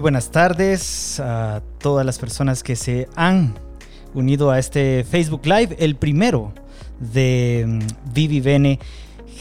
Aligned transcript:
Buenas 0.00 0.30
tardes 0.30 1.20
a 1.20 1.60
todas 1.78 2.06
las 2.06 2.18
personas 2.18 2.62
que 2.62 2.74
se 2.74 3.06
han 3.16 3.54
unido 4.14 4.50
a 4.50 4.58
este 4.58 5.04
Facebook 5.04 5.44
Live, 5.44 5.76
el 5.78 5.94
primero 5.94 6.54
de 6.98 7.66
mm, 7.68 8.12
Vivi 8.14 8.40
Bene 8.40 8.78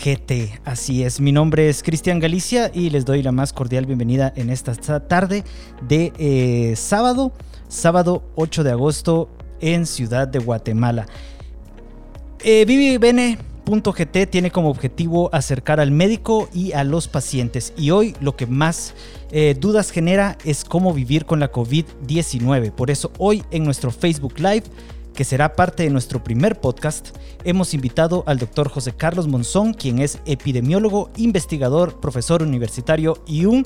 GT. 0.04 0.60
Así 0.66 1.04
es, 1.04 1.22
mi 1.22 1.32
nombre 1.32 1.70
es 1.70 1.82
Cristian 1.82 2.20
Galicia 2.20 2.72
y 2.74 2.90
les 2.90 3.06
doy 3.06 3.24
la 3.24 3.32
más 3.32 3.54
cordial 3.54 3.86
bienvenida 3.86 4.34
en 4.36 4.50
esta 4.50 4.76
tarde 5.08 5.46
de 5.88 6.12
eh, 6.20 6.76
sábado, 6.76 7.32
sábado 7.70 8.24
8 8.36 8.66
de 8.66 8.72
agosto 8.72 9.30
en 9.62 9.86
Ciudad 9.86 10.28
de 10.28 10.40
Guatemala. 10.40 11.06
Eh, 12.44 12.66
Vivi 12.66 12.98
Bene 12.98 13.38
GT 13.70 14.28
tiene 14.30 14.52
como 14.52 14.70
objetivo 14.70 15.30
acercar 15.34 15.80
al 15.80 15.92
médico 15.92 16.50
y 16.54 16.74
a 16.74 16.84
los 16.84 17.08
pacientes 17.08 17.74
y 17.78 17.92
hoy 17.92 18.16
lo 18.20 18.36
que 18.36 18.48
más 18.48 18.96
eh, 19.32 19.56
dudas 19.58 19.92
genera 19.92 20.38
es 20.44 20.66
cómo 20.66 20.94
vivir 20.94 21.26
con 21.26 21.40
la 21.40 21.52
COVID-19. 21.52 22.72
Por 22.72 22.90
eso 22.90 23.12
hoy 23.20 23.44
en 23.52 23.64
nuestro 23.64 23.92
Facebook 23.92 24.40
Live, 24.40 24.64
que 25.14 25.24
será 25.24 25.56
parte 25.56 25.84
de 25.84 25.90
nuestro 25.90 26.24
primer 26.24 26.60
podcast, 26.60 27.10
hemos 27.44 27.74
invitado 27.74 28.24
al 28.26 28.40
doctor 28.40 28.70
José 28.70 28.94
Carlos 28.94 29.28
Monzón, 29.28 29.74
quien 29.74 30.00
es 30.00 30.20
epidemiólogo, 30.26 31.12
investigador, 31.18 32.00
profesor 32.00 32.42
universitario 32.42 33.24
y 33.28 33.46
un 33.46 33.66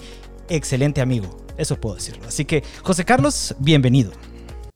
excelente 0.50 1.00
amigo. 1.02 1.38
Eso 1.58 1.80
puedo 1.80 1.96
decirlo. 1.96 2.28
Así 2.28 2.46
que, 2.46 2.64
José 2.84 3.06
Carlos, 3.06 3.56
bienvenido. 3.60 4.12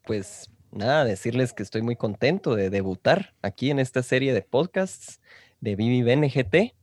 Pues 0.06 0.50
nada, 0.78 1.04
decirles 1.04 1.54
que 1.54 1.64
estoy 1.64 1.82
muy 1.82 1.96
contento 1.96 2.56
de 2.56 2.70
debutar 2.70 3.34
aquí 3.42 3.72
en 3.72 3.80
esta 3.80 4.04
serie 4.04 4.34
de 4.34 4.42
podcasts 4.42 5.20
de 5.60 5.76
Vivi 5.76 6.04
BNGT 6.04 6.74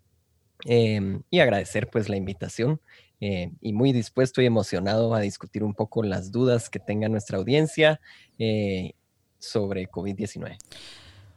em, 0.66 1.22
y 1.30 1.40
agradecer 1.40 1.88
pues 1.88 2.08
la 2.08 2.16
invitación 2.16 2.80
eh, 3.20 3.52
y 3.60 3.72
muy 3.72 3.92
dispuesto 3.92 4.42
y 4.42 4.46
emocionado 4.46 5.14
a 5.14 5.20
discutir 5.20 5.62
un 5.64 5.74
poco 5.74 6.02
las 6.02 6.32
dudas 6.32 6.68
que 6.68 6.78
tenga 6.78 7.08
nuestra 7.08 7.38
audiencia 7.38 8.00
eh, 8.38 8.92
sobre 9.38 9.88
COVID-19. 9.88 10.58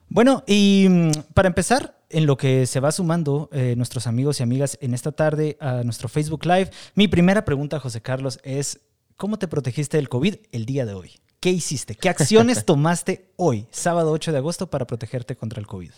Bueno, 0.09 0.43
y 0.47 0.87
mm, 0.89 1.11
para 1.33 1.47
empezar, 1.47 1.97
en 2.09 2.25
lo 2.25 2.37
que 2.37 2.65
se 2.65 2.79
va 2.79 2.91
sumando 2.91 3.49
eh, 3.51 3.75
nuestros 3.75 4.07
amigos 4.07 4.39
y 4.39 4.43
amigas 4.43 4.77
en 4.81 4.93
esta 4.93 5.11
tarde 5.11 5.57
a 5.59 5.83
nuestro 5.83 6.07
Facebook 6.07 6.45
Live, 6.45 6.71
mi 6.95 7.07
primera 7.07 7.45
pregunta, 7.45 7.79
José 7.79 8.01
Carlos, 8.01 8.39
es, 8.43 8.79
¿cómo 9.17 9.37
te 9.37 9.47
protegiste 9.47 9.97
del 9.97 10.09
COVID 10.09 10.35
el 10.51 10.65
día 10.65 10.85
de 10.85 10.93
hoy? 10.93 11.19
¿Qué 11.47 11.53
hiciste? 11.53 11.95
¿Qué 11.95 12.09
acciones 12.09 12.65
tomaste 12.65 13.29
hoy, 13.37 13.67
sábado 13.71 14.11
8 14.11 14.33
de 14.33 14.39
agosto, 14.39 14.69
para 14.69 14.85
protegerte 14.85 15.37
contra 15.37 15.61
el 15.61 15.65
COVID? 15.65 15.91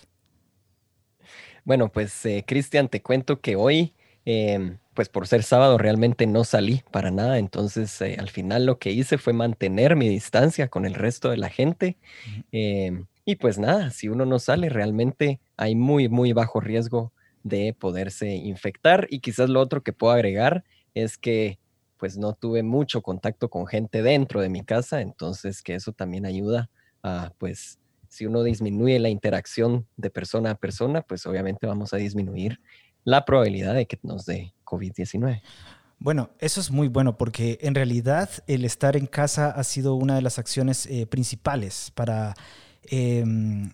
Bueno, 1.66 1.92
pues 1.92 2.24
eh, 2.28 2.44
Cristian, 2.46 2.88
te 2.88 3.02
cuento 3.02 3.42
que 3.42 3.56
hoy, 3.56 3.96
em, 4.26 4.78
pues 4.94 5.10
por 5.10 5.26
ser 5.26 5.42
sábado, 5.42 5.80
realmente 5.80 6.28
no 6.28 6.44
salí 6.44 6.84
para 6.92 7.10
nada. 7.10 7.40
Entonces, 7.40 8.00
eh, 8.02 8.18
al 8.20 8.30
final 8.30 8.68
lo 8.68 8.78
que 8.78 8.92
hice 8.92 9.18
fue 9.18 9.34
mantener 9.34 9.96
mi 9.96 10.08
distancia 10.08 10.68
con 10.68 10.86
el 10.86 10.94
resto 10.94 11.32
de 11.32 11.38
la 11.38 11.50
gente. 11.50 11.98
Em, 12.52 13.08
y 13.26 13.38
pues 13.38 13.58
nada, 13.58 13.90
si 13.90 14.08
uno 14.08 14.28
no 14.28 14.38
sale, 14.38 14.70
realmente 14.70 15.40
hay 15.58 15.74
muy, 15.74 16.10
muy 16.10 16.32
bajo 16.32 16.60
riesgo 16.60 17.12
de 17.42 17.74
poderse 17.74 18.36
infectar. 18.36 19.08
Y 19.10 19.22
quizás 19.22 19.50
lo 19.50 19.62
otro 19.62 19.82
que 19.82 19.94
puedo 19.94 20.14
agregar 20.14 20.64
es 20.94 21.18
que 21.18 21.58
pues 22.00 22.18
no 22.18 22.34
tuve 22.34 22.64
mucho 22.64 23.02
contacto 23.02 23.50
con 23.50 23.68
gente 23.68 24.02
dentro 24.02 24.42
de 24.42 24.50
mi 24.50 24.64
casa, 24.64 25.02
entonces 25.02 25.62
que 25.62 25.76
eso 25.76 25.92
también 25.92 26.26
ayuda 26.26 26.70
a, 27.04 27.34
pues, 27.38 27.78
si 28.08 28.26
uno 28.26 28.42
disminuye 28.42 28.98
la 29.00 29.10
interacción 29.10 29.86
de 29.98 30.10
persona 30.10 30.52
a 30.52 30.56
persona, 30.56 31.02
pues 31.04 31.26
obviamente 31.28 31.68
vamos 31.68 31.94
a 31.94 31.98
disminuir 31.98 32.60
la 33.04 33.26
probabilidad 33.26 33.76
de 33.76 33.86
que 33.86 34.00
nos 34.02 34.26
dé 34.26 34.54
COVID-19. 34.66 35.42
Bueno, 36.00 36.30
eso 36.40 36.62
es 36.62 36.72
muy 36.72 36.88
bueno 36.88 37.18
porque 37.18 37.60
en 37.62 37.76
realidad 37.76 38.30
el 38.48 38.64
estar 38.64 38.96
en 38.96 39.06
casa 39.06 39.52
ha 39.52 39.64
sido 39.64 39.96
una 39.96 40.16
de 40.16 40.22
las 40.22 40.40
acciones 40.40 40.86
eh, 40.86 41.06
principales 41.06 41.92
para 41.94 42.34
em, 42.84 43.70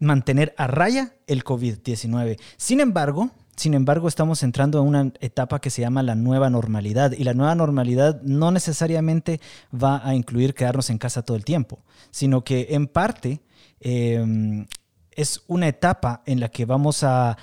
mantener 0.00 0.52
a 0.58 0.66
raya 0.66 1.14
el 1.28 1.44
COVID-19. 1.44 2.38
Sin 2.56 2.80
embargo, 2.80 3.30
sin 3.60 3.74
embargo, 3.74 4.08
estamos 4.08 4.42
entrando 4.42 4.78
a 4.78 4.80
una 4.80 5.12
etapa 5.20 5.60
que 5.60 5.68
se 5.68 5.82
llama 5.82 6.02
la 6.02 6.14
nueva 6.14 6.48
normalidad 6.48 7.12
y 7.12 7.24
la 7.24 7.34
nueva 7.34 7.54
normalidad 7.54 8.22
no 8.22 8.50
necesariamente 8.52 9.38
va 9.70 10.00
a 10.02 10.14
incluir 10.14 10.54
quedarnos 10.54 10.88
en 10.88 10.96
casa 10.96 11.20
todo 11.20 11.36
el 11.36 11.44
tiempo, 11.44 11.84
sino 12.10 12.42
que 12.42 12.68
en 12.70 12.86
parte 12.86 13.42
em, 13.80 14.66
es 15.10 15.42
una 15.46 15.68
etapa 15.68 16.22
en 16.24 16.40
la 16.40 16.48
que 16.48 16.64
vamos 16.64 17.04
a 17.04 17.36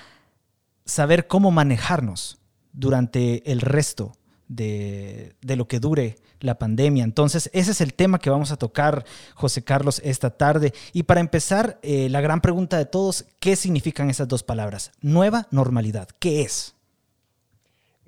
saber 0.85 1.27
cómo 1.27 1.51
manejarnos 1.51 2.39
durante 2.73 3.51
el 3.51 3.61
resto 3.61 4.13
de, 4.47 5.35
de 5.41 5.55
lo 5.55 5.67
que 5.67 5.79
dure 5.79 6.15
la 6.39 6.57
pandemia. 6.57 7.03
Entonces, 7.03 7.49
ese 7.53 7.71
es 7.71 7.81
el 7.81 7.93
tema 7.93 8.19
que 8.19 8.29
vamos 8.29 8.51
a 8.51 8.57
tocar, 8.57 9.05
José 9.35 9.63
Carlos, 9.63 10.01
esta 10.03 10.29
tarde. 10.29 10.73
Y 10.93 11.03
para 11.03 11.19
empezar, 11.19 11.79
eh, 11.81 12.09
la 12.09 12.21
gran 12.21 12.41
pregunta 12.41 12.77
de 12.77 12.85
todos, 12.85 13.25
¿qué 13.39 13.55
significan 13.55 14.09
esas 14.09 14.27
dos 14.27 14.43
palabras? 14.43 14.91
Nueva 15.01 15.47
normalidad, 15.51 16.09
¿qué 16.19 16.41
es? 16.41 16.75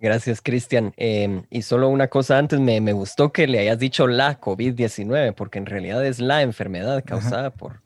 Gracias, 0.02 0.42
Cristian. 0.42 0.94
Em, 0.96 1.44
y 1.50 1.62
solo 1.64 1.90
una 1.90 2.08
cosa 2.08 2.38
antes, 2.38 2.60
me, 2.60 2.94
gustó 2.94 3.34
que 3.34 3.48
le 3.48 3.60
hayas 3.60 3.80
dicho 3.80 4.08
la 4.08 4.40
COVID-19, 4.40 5.34
porque 5.36 5.60
en 5.60 5.66
realidad 5.66 6.06
es 6.06 6.20
la 6.20 6.42
enfermedad 6.42 7.04
causada 7.06 7.50
por, 7.50 7.82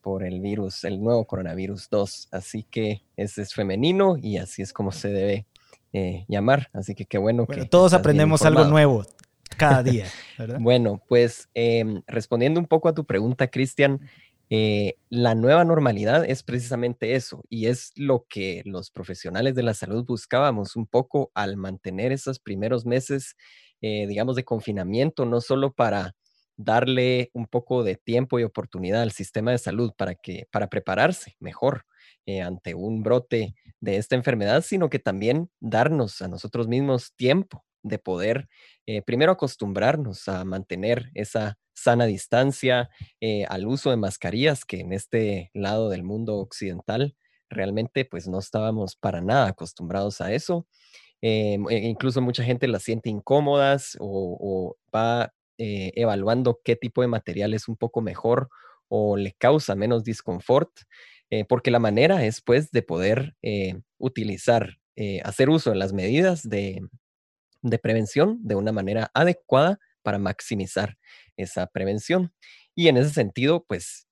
por 0.00 0.22
el 0.22 0.40
virus, 0.40 0.84
el 0.84 1.02
nuevo 1.02 1.24
coronavirus 1.24 1.90
2. 1.90 2.28
Así 2.30 2.62
que 2.62 3.02
ese 3.16 3.42
es 3.42 3.54
femenino 3.54 4.16
y 4.16 4.36
así 4.36 4.62
es 4.62 4.72
como 4.72 4.92
se 4.92 5.08
debe 5.08 5.46
eh, 5.92 6.24
llamar. 6.28 6.68
Así 6.72 6.94
que 6.94 7.06
qué 7.06 7.18
bueno, 7.18 7.46
que... 7.46 7.64
Todos 7.66 7.92
aprendemos 7.92 8.42
algo 8.42 8.64
nuevo 8.64 9.04
cada 9.56 9.82
día, 9.82 10.06
¿verdad? 10.38 10.58
bueno, 10.60 11.02
pues 11.08 11.48
em, 11.54 12.02
respondiendo 12.06 12.60
un 12.60 12.66
poco 12.66 12.88
a 12.88 12.94
tu 12.94 13.04
pregunta, 13.04 13.48
Cristian, 13.48 14.00
eh, 14.50 14.94
la 15.10 15.34
nueva 15.34 15.64
normalidad 15.64 16.24
es 16.24 16.42
precisamente 16.42 17.14
eso 17.14 17.44
y 17.50 17.66
es 17.66 17.92
lo 17.96 18.26
que 18.28 18.62
los 18.64 18.90
profesionales 18.90 19.54
de 19.54 19.62
la 19.62 19.74
salud 19.74 20.06
buscábamos 20.06 20.74
un 20.74 20.86
poco 20.86 21.30
al 21.34 21.58
mantener 21.58 22.12
esos 22.12 22.38
primeros 22.38 22.86
meses, 22.86 23.36
eh, 23.82 24.06
digamos, 24.06 24.36
de 24.36 24.44
confinamiento, 24.44 25.26
no 25.26 25.42
solo 25.42 25.72
para 25.74 26.14
darle 26.56 27.30
un 27.34 27.46
poco 27.46 27.84
de 27.84 27.96
tiempo 27.96 28.38
y 28.38 28.44
oportunidad 28.44 29.02
al 29.02 29.12
sistema 29.12 29.50
de 29.50 29.58
salud 29.58 29.92
para 29.96 30.14
que 30.14 30.46
para 30.50 30.68
prepararse 30.68 31.36
mejor 31.40 31.84
eh, 32.28 32.42
ante 32.42 32.74
un 32.74 33.02
brote 33.02 33.54
de 33.80 33.96
esta 33.96 34.14
enfermedad, 34.14 34.60
sino 34.60 34.90
que 34.90 34.98
también 34.98 35.48
darnos 35.60 36.20
a 36.20 36.28
nosotros 36.28 36.68
mismos 36.68 37.14
tiempo 37.16 37.64
de 37.82 37.98
poder 37.98 38.50
eh, 38.84 39.00
primero 39.00 39.32
acostumbrarnos 39.32 40.28
a 40.28 40.44
mantener 40.44 41.10
esa 41.14 41.56
sana 41.72 42.04
distancia, 42.04 42.90
eh, 43.22 43.46
al 43.48 43.66
uso 43.66 43.88
de 43.88 43.96
mascarillas, 43.96 44.66
que 44.66 44.80
en 44.80 44.92
este 44.92 45.50
lado 45.54 45.88
del 45.88 46.02
mundo 46.02 46.36
occidental 46.36 47.16
realmente 47.48 48.04
pues 48.04 48.28
no 48.28 48.40
estábamos 48.40 48.94
para 48.94 49.22
nada 49.22 49.46
acostumbrados 49.46 50.20
a 50.20 50.30
eso. 50.34 50.66
E 51.22 51.58
incluso 51.82 52.20
mucha 52.20 52.44
gente 52.44 52.68
las 52.68 52.82
siente 52.82 53.08
incómodas 53.08 53.96
o, 54.00 54.76
va 54.94 55.32
evaluando 55.56 56.60
qué 56.62 56.76
tipo 56.76 57.00
de 57.00 57.08
material 57.08 57.54
es 57.54 57.68
un 57.68 57.76
poco 57.78 58.02
mejor 58.02 58.50
o 58.88 59.16
le 59.16 59.32
causa 59.32 59.74
menos 59.74 60.04
disconfort, 60.04 60.70
porque 61.48 61.70
la 61.70 61.78
manera 61.78 62.24
es 62.24 62.40
pues 62.40 62.70
de 62.70 62.82
poder 62.82 63.36
utilizar, 63.98 64.78
hacer 65.24 65.50
uso 65.50 65.70
de 65.70 65.76
las 65.76 65.92
medidas 65.92 66.48
de, 66.48 66.80
de 67.62 67.78
prevención 67.78 68.38
de 68.42 68.54
una 68.54 68.72
manera 68.72 69.10
adecuada 69.14 69.78
para 70.02 70.18
maximizar 70.18 70.96
esa 71.36 71.66
prevención. 71.66 72.32
Y 72.74 72.88
en 72.88 72.96
ese 72.96 73.10
sentido, 73.10 73.64
pues, 73.66 74.06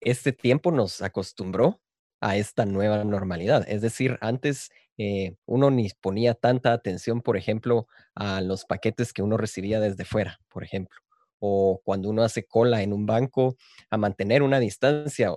este 0.00 0.32
tiempo 0.32 0.72
nos 0.72 1.02
acostumbró 1.02 1.80
a 2.20 2.36
esta 2.36 2.66
nueva 2.66 3.04
normalidad. 3.04 3.64
Es 3.68 3.82
decir, 3.82 4.18
antes 4.20 4.70
eh, 4.98 5.36
uno 5.46 5.70
ni 5.70 5.90
ponía 6.00 6.34
tanta 6.34 6.72
atención, 6.72 7.22
por 7.22 7.36
ejemplo, 7.36 7.88
a 8.14 8.40
los 8.40 8.64
paquetes 8.64 9.12
que 9.12 9.22
uno 9.22 9.36
recibía 9.36 9.80
desde 9.80 10.04
fuera, 10.04 10.38
por 10.48 10.64
ejemplo, 10.64 10.98
o 11.38 11.80
cuando 11.84 12.08
uno 12.10 12.22
hace 12.22 12.44
cola 12.46 12.82
en 12.82 12.92
un 12.92 13.06
banco, 13.06 13.56
a 13.90 13.98
mantener 13.98 14.42
una 14.42 14.58
distancia. 14.60 15.32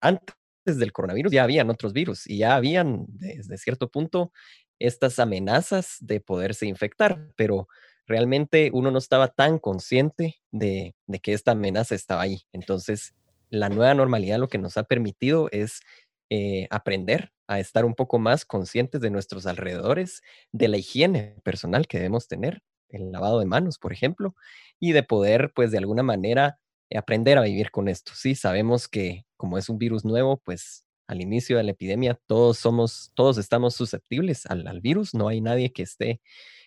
Antes 0.00 0.34
del 0.64 0.92
coronavirus 0.92 1.32
ya 1.32 1.44
habían 1.44 1.70
otros 1.70 1.92
virus 1.92 2.26
y 2.28 2.38
ya 2.38 2.56
habían 2.56 3.06
desde 3.08 3.56
cierto 3.58 3.88
punto 3.90 4.32
estas 4.78 5.18
amenazas 5.18 5.96
de 6.00 6.20
poderse 6.20 6.66
infectar, 6.66 7.28
pero 7.36 7.68
realmente 8.06 8.70
uno 8.72 8.90
no 8.90 8.98
estaba 8.98 9.28
tan 9.28 9.58
consciente 9.58 10.36
de, 10.52 10.94
que 11.22 11.32
esta 11.32 11.52
amenaza 11.52 11.94
estaba 11.94 12.22
ahí. 12.22 12.42
Entonces, 12.52 13.14
la 13.50 13.68
nueva 13.68 13.94
normalidad 13.94 14.38
lo 14.38 14.48
que 14.48 14.58
nos 14.58 14.76
ha 14.76 14.84
permitido 14.84 15.48
es 15.52 15.80
eh, 16.30 16.66
aprender 16.70 17.32
a 17.48 17.60
estar 17.60 17.84
un 17.84 17.94
poco 17.94 18.18
más 18.18 18.44
conscientes 18.44 19.00
de 19.00 19.10
nuestros 19.10 19.46
alrededores, 19.46 20.22
de 20.52 20.68
la 20.68 20.78
higiene 20.78 21.36
personal 21.44 21.86
que 21.86 21.98
debemos 21.98 22.28
tener, 22.28 22.62
el 22.88 23.10
lavado 23.12 23.40
de 23.40 23.46
manos, 23.46 23.78
por 23.78 23.92
ejemplo, 23.92 24.34
y 24.78 24.92
de 24.92 25.02
poder, 25.02 25.52
pues, 25.54 25.70
de 25.70 25.78
alguna 25.78 26.02
manera 26.02 26.58
aprender 26.94 27.38
a 27.38 27.42
vivir 27.42 27.70
con 27.70 27.88
esto. 27.88 28.12
Sí, 28.14 28.34
sabemos 28.34 28.88
que 28.88 29.25
como 29.36 29.58
es 29.58 29.68
un 29.68 29.78
virus 29.78 30.04
nuevo, 30.04 30.38
pues 30.38 30.86
al 31.06 31.20
inicio 31.20 31.56
de 31.56 31.64
la 31.64 31.70
epidemia, 31.70 32.18
todos 32.26 32.58
somos, 32.58 33.12
todos 33.14 33.38
estamos 33.38 33.74
susceptibles 33.74 34.46
al, 34.46 34.80
virus. 34.80 35.14
No 35.14 35.28
hay 35.28 35.40
nadie 35.40 35.72
que 35.72 35.82
esté, 35.82 36.20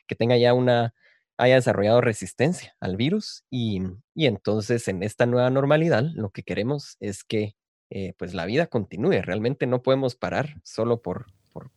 que 0.07 0.15
tenga 0.15 0.37
ya 0.37 0.53
una 0.53 0.93
haya 1.37 1.55
desarrollado 1.55 2.01
resistencia 2.01 2.75
al 2.81 2.97
virus 2.97 3.45
y, 3.49 3.81
entonces 4.15 4.89
en 4.89 5.03
esta 5.03 5.25
nueva 5.25 5.49
normalidad 5.49 6.03
lo 6.13 6.31
que 6.31 6.43
queremos 6.43 6.97
es 6.99 7.23
que 7.23 7.55
eh, 7.89 8.13
pues 8.17 8.33
la 8.33 8.45
vida 8.45 8.67
continúe. 8.67 9.21
Realmente 9.21 9.65
no 9.65 9.81
podemos 9.81 10.15
parar 10.15 10.61
solo 10.63 11.01
por, 11.01 11.27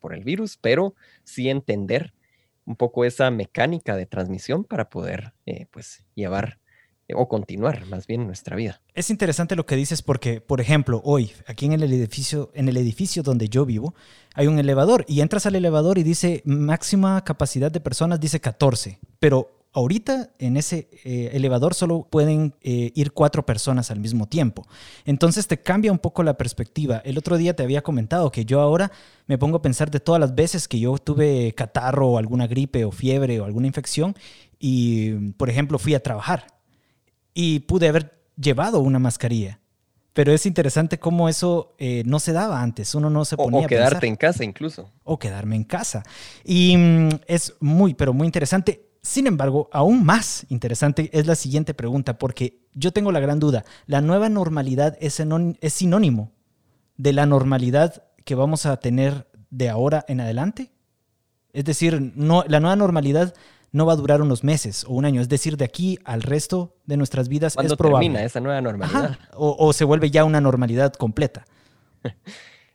por, 0.01 0.15
el 0.15 0.25
virus, 0.25 0.59
pero 0.59 0.95
sí 1.25 1.49
entender 1.49 2.13
un 2.65 2.77
poco 2.77 3.05
esa 3.05 3.31
mecánica 3.31 3.97
de 3.97 4.07
transmisión 4.07 4.65
para 4.65 4.91
poder 4.91 5.33
eh, 5.47 5.67
pues 5.71 6.05
llevar 6.15 6.59
o 7.15 7.29
continuar 7.29 7.87
más 7.87 8.07
bien 8.07 8.27
nuestra 8.27 8.57
vida. 8.57 8.81
Es 8.95 9.11
interesante 9.11 9.57
lo 9.57 9.67
que 9.67 9.77
dices 9.77 10.03
porque, 10.03 10.41
por 10.41 10.61
ejemplo, 10.61 11.01
hoy, 11.05 11.33
aquí 11.47 11.67
en 11.67 11.73
el 11.73 11.83
edificio, 11.83 12.51
en 12.55 12.69
el 12.69 12.77
edificio 12.77 13.23
donde 13.23 13.49
yo 13.49 13.67
vivo, 13.67 13.95
hay 14.35 14.47
un 14.47 14.59
elevador 14.59 15.05
y 15.09 15.21
entras 15.21 15.47
al 15.47 15.55
elevador 15.55 15.99
y 15.99 16.03
dice 16.03 16.43
máxima 16.45 17.23
capacidad 17.25 17.71
de 17.71 17.81
personas, 17.81 18.21
dice 18.21 18.41
14, 18.41 18.99
pero 19.19 19.63
ahorita 19.73 20.31
en 20.39 20.57
ese 20.57 20.89
eh, 21.05 21.31
elevador 21.33 21.75
solo 21.75 22.07
pueden 22.11 22.55
eh, 22.61 22.93
ir 22.95 23.13
cuatro 23.13 23.45
personas 23.45 23.91
al 23.91 24.01
mismo 24.01 24.27
tiempo. 24.27 24.67
Entonces 25.05 25.47
te 25.47 25.61
cambia 25.61 25.93
un 25.93 25.99
poco 25.99 26.23
la 26.23 26.37
perspectiva. 26.37 27.01
El 27.05 27.19
otro 27.19 27.37
día 27.37 27.57
te 27.57 27.63
había 27.63 27.83
comentado 27.83 28.31
que 28.31 28.45
yo 28.45 28.61
ahora 28.61 28.93
me 29.27 29.39
pongo 29.39 29.59
a 29.59 29.63
pensar 29.63 29.91
de 29.91 30.01
todas 30.01 30.21
las 30.21 30.35
veces 30.35 30.69
que 30.69 30.79
yo 30.79 30.99
tuve 30.99 31.53
catarro 31.55 32.09
o 32.09 32.19
alguna 32.19 32.47
gripe 32.47 32.85
o 32.85 32.93
fiebre 32.93 33.41
o 33.41 33.45
alguna 33.45 33.67
infección 33.67 34.15
y, 34.59 35.33
por 35.33 35.51
ejemplo, 35.51 35.79
fui 35.79 35.95
a 35.95 36.03
trabajar 36.03 36.47
y 37.35 37.61
pude 37.61 37.89
haber 37.89 38.23
llevado 38.37 38.81
una 38.81 38.99
mascarilla. 38.99 39.61
Pero 40.13 40.33
es 40.33 40.45
interesante 40.45 40.99
cómo 40.99 41.29
eso 41.29 41.75
eh, 41.79 42.03
no 42.05 42.21
se 42.21 42.33
daba 42.33 42.61
antes. 42.61 42.95
Uno 42.95 43.09
no 43.09 43.25
se 43.25 43.37
ponía. 43.37 43.65
O, 43.65 43.67
quedarte 43.67 44.07
en 44.07 44.17
casa 44.17 44.45
incluso. 44.45 44.91
O 45.05 45.19
quedarme 45.19 45.57
en 45.57 45.65
casa. 45.65 46.03
Y 46.45 46.77
mm, 46.77 47.09
es 47.27 47.55
muy, 47.61 47.95
pero 47.95 48.13
muy 48.13 48.27
interesante. 48.27 48.91
Sin 49.01 49.27
embargo, 49.27 49.69
aún 49.73 50.05
más 50.05 50.47
interesante 50.51 51.11
es 51.13 51.27
la 51.27 51.35
siguiente 51.35 51.75
pregunta, 51.75 52.19
porque 52.19 52.61
yo 52.75 52.93
tengo 52.93 53.11
la 53.11 53.21
gran 53.21 53.41
duda. 53.41 53.65
¿La 53.87 54.01
nueva 54.01 54.29
normalidad 54.29 54.97
es, 55.01 55.21
es 55.61 55.73
sinónimo 55.73 56.31
de 56.97 57.13
la 57.13 57.27
normalidad 57.27 58.05
que 58.25 58.35
vamos 58.35 58.67
a 58.67 58.77
tener 58.77 59.27
de 59.51 59.71
ahora 59.71 60.05
en 60.09 60.21
adelante? 60.21 60.73
Es 61.53 61.65
decir, 61.65 62.13
no, 62.15 62.45
la 62.47 62.61
nueva 62.61 62.77
normalidad 62.77 63.35
no 63.73 63.87
va 63.87 63.95
a 63.95 63.97
durar 63.97 64.21
unos 64.21 64.45
meses 64.45 64.85
o 64.85 64.93
un 64.93 65.05
año. 65.05 65.21
Es 65.21 65.29
decir, 65.29 65.57
de 65.57 65.65
aquí 65.65 65.99
al 66.05 66.23
resto 66.23 66.77
de 66.87 66.97
nuestras 66.97 67.29
vidas 67.29 67.57
es 67.63 67.75
probable. 67.75 68.07
termina 68.07 68.25
esa 68.25 68.41
nueva 68.41 68.61
normalidad? 68.61 69.19
O, 69.35 69.73
se 69.73 69.85
vuelve 69.85 70.11
ya 70.11 70.25
una 70.25 70.41
normalidad 70.41 70.93
completa. 70.93 71.45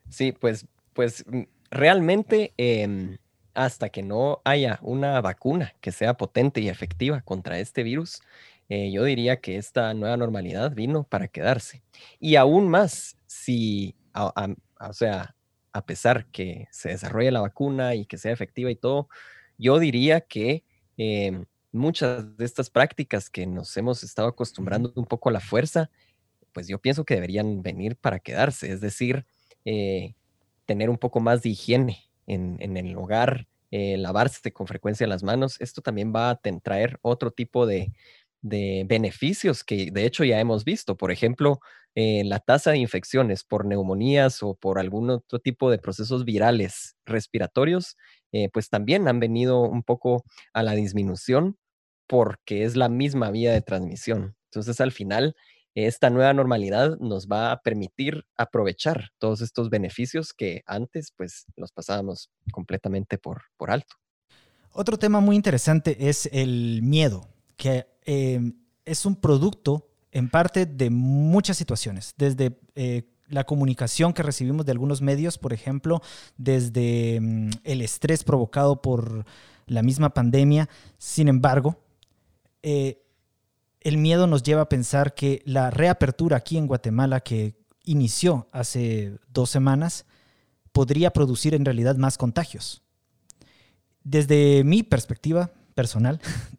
Sí, 0.09 0.31
pues, 0.31 0.65
pues 0.93 1.25
mm, 1.27 1.41
realmente 1.69 2.53
em, 2.55 3.17
hasta 3.53 3.89
que 3.89 4.01
no 4.01 4.41
haya 4.45 4.79
una 4.81 5.19
vacuna 5.19 5.73
que 5.81 5.91
sea 5.91 6.13
potente 6.15 6.61
y 6.61 6.69
efectiva 6.69 7.19
contra 7.21 7.59
este 7.59 7.83
virus, 7.83 8.21
eh, 8.69 8.89
yo 8.91 9.03
diría 9.03 9.41
que 9.41 9.57
esta 9.57 9.93
nueva 9.93 10.15
normalidad 10.15 10.71
vino 10.73 11.03
para 11.03 11.27
quedarse. 11.27 11.83
Y 12.21 12.37
aún 12.37 12.69
más, 12.69 13.17
si, 13.25 13.95
o 14.13 14.93
sea, 14.93 15.35
a 15.73 15.85
pesar 15.85 16.25
que 16.27 16.67
se 16.71 16.89
desarrolle 16.89 17.31
la 17.31 17.41
vacuna 17.41 17.95
y 17.95 18.05
que 18.05 18.17
sea 18.17 18.31
efectiva 18.31 18.71
y 18.71 18.75
todo, 18.75 19.09
yo 19.57 19.79
diría 19.79 20.21
que 20.21 20.63
Em, 20.97 21.45
muchas 21.71 22.35
de 22.37 22.45
estas 22.45 22.69
prácticas 22.69 23.29
que 23.29 23.45
nos 23.45 23.75
hemos 23.77 24.03
estado 24.03 24.27
acostumbrando 24.27 24.91
un 24.95 25.05
poco 25.05 25.29
a 25.29 25.31
la 25.31 25.39
fuerza, 25.39 25.89
pues 26.53 26.67
yo 26.67 26.79
pienso 26.79 27.05
que 27.05 27.13
deberían 27.13 27.61
venir 27.61 27.95
para 27.95 28.19
quedarse, 28.19 28.71
es 28.71 28.81
decir, 28.81 29.25
eh, 29.63 30.15
tener 30.65 30.89
un 30.89 30.97
poco 30.97 31.19
más 31.19 31.43
de 31.43 31.49
higiene 31.49 32.09
en, 32.25 32.77
el 32.77 32.95
hogar, 32.97 33.47
eh, 33.71 33.97
lavarse 33.97 34.51
con 34.51 34.67
frecuencia 34.67 35.07
las 35.07 35.23
manos. 35.23 35.61
Esto 35.61 35.81
también 35.81 36.13
va 36.13 36.31
a 36.31 36.35
traer 36.35 36.99
otro 37.01 37.31
tipo 37.31 37.65
de, 37.65 37.91
beneficios 38.41 39.63
que 39.63 39.91
de 39.91 40.05
hecho 40.05 40.23
ya 40.23 40.39
hemos 40.39 40.63
visto. 40.63 40.95
Por 40.95 41.11
ejemplo, 41.11 41.59
eh, 41.99 42.23
la 42.23 42.37
tasa 42.37 42.69
de 42.69 42.77
infecciones 42.77 43.43
por 43.43 43.65
neumonías 43.65 44.43
o 44.43 44.53
por 44.53 44.77
algún 44.77 45.09
otro 45.09 45.39
tipo 45.39 45.71
de 45.71 45.79
procesos 45.79 46.25
virales 46.25 46.95
respiratorios 47.07 47.97
eh, 48.31 48.49
pues 48.53 48.69
también 48.69 49.07
han 49.07 49.19
venido 49.19 49.61
un 49.61 49.81
poco 49.81 50.23
a 50.53 50.61
la 50.61 50.73
disminución 50.73 51.57
porque 52.05 52.65
es 52.65 52.75
la 52.75 52.87
misma 52.87 53.31
vía 53.31 53.51
de 53.51 53.63
transmisión. 53.63 54.35
Entonces, 54.51 54.79
al 54.79 54.91
final, 54.91 55.35
esta 55.73 56.11
nueva 56.11 56.35
normalidad 56.35 56.99
nos 56.99 57.27
va 57.27 57.51
a 57.51 57.61
permitir 57.63 58.27
aprovechar 58.37 59.09
todos 59.17 59.41
estos 59.41 59.71
beneficios 59.71 60.33
que 60.33 60.61
antes, 60.67 61.11
pues, 61.17 61.47
los 61.55 61.71
pasábamos 61.71 62.29
completamente 62.51 63.17
por, 63.17 63.41
por 63.57 63.71
alto. 63.71 63.95
Otro 64.71 64.97
tema 64.97 65.19
muy 65.19 65.35
interesante 65.35 66.09
es 66.09 66.29
el 66.31 66.81
miedo, 66.83 67.27
que 67.55 67.87
em, 68.05 68.53
es 68.85 69.03
un 69.07 69.15
producto 69.15 69.89
en 70.17 70.29
parte 70.29 70.65
de 70.65 70.89
muchas 70.89 71.57
situaciones, 71.57 72.15
desde 72.17 72.59
eh, 72.73 73.03
la 73.27 73.43
comunicación 73.43 74.13
que 74.13 74.23
recibimos 74.23 74.65
de 74.65 74.71
algunos 74.71 74.99
medios, 74.99 75.37
por 75.37 75.53
ejemplo, 75.53 76.01
desde 76.37 77.19
mm, 77.21 77.49
el 77.63 77.81
estrés 77.83 78.23
provocado 78.23 78.81
por 78.81 79.25
la 79.67 79.83
misma 79.83 80.15
pandemia. 80.15 80.69
Sin 80.97 81.27
embargo, 81.27 81.83
eh, 82.63 83.03
el 83.81 83.97
miedo 83.97 84.25
nos 84.25 84.41
lleva 84.41 84.63
a 84.63 84.69
pensar 84.69 85.13
que 85.13 85.43
la 85.45 85.69
reapertura 85.69 86.37
aquí 86.37 86.57
en 86.57 86.65
Guatemala 86.65 87.19
que 87.19 87.53
inició 87.83 88.47
hace 88.51 89.19
dos 89.31 89.51
semanas 89.51 90.07
podría 90.71 91.11
producir 91.13 91.53
en 91.53 91.63
realidad 91.63 91.95
más 91.95 92.17
contagios. 92.17 92.81
Desde 94.03 94.63
mi 94.63 94.81
perspectiva 94.81 95.51
personal, 95.75 96.19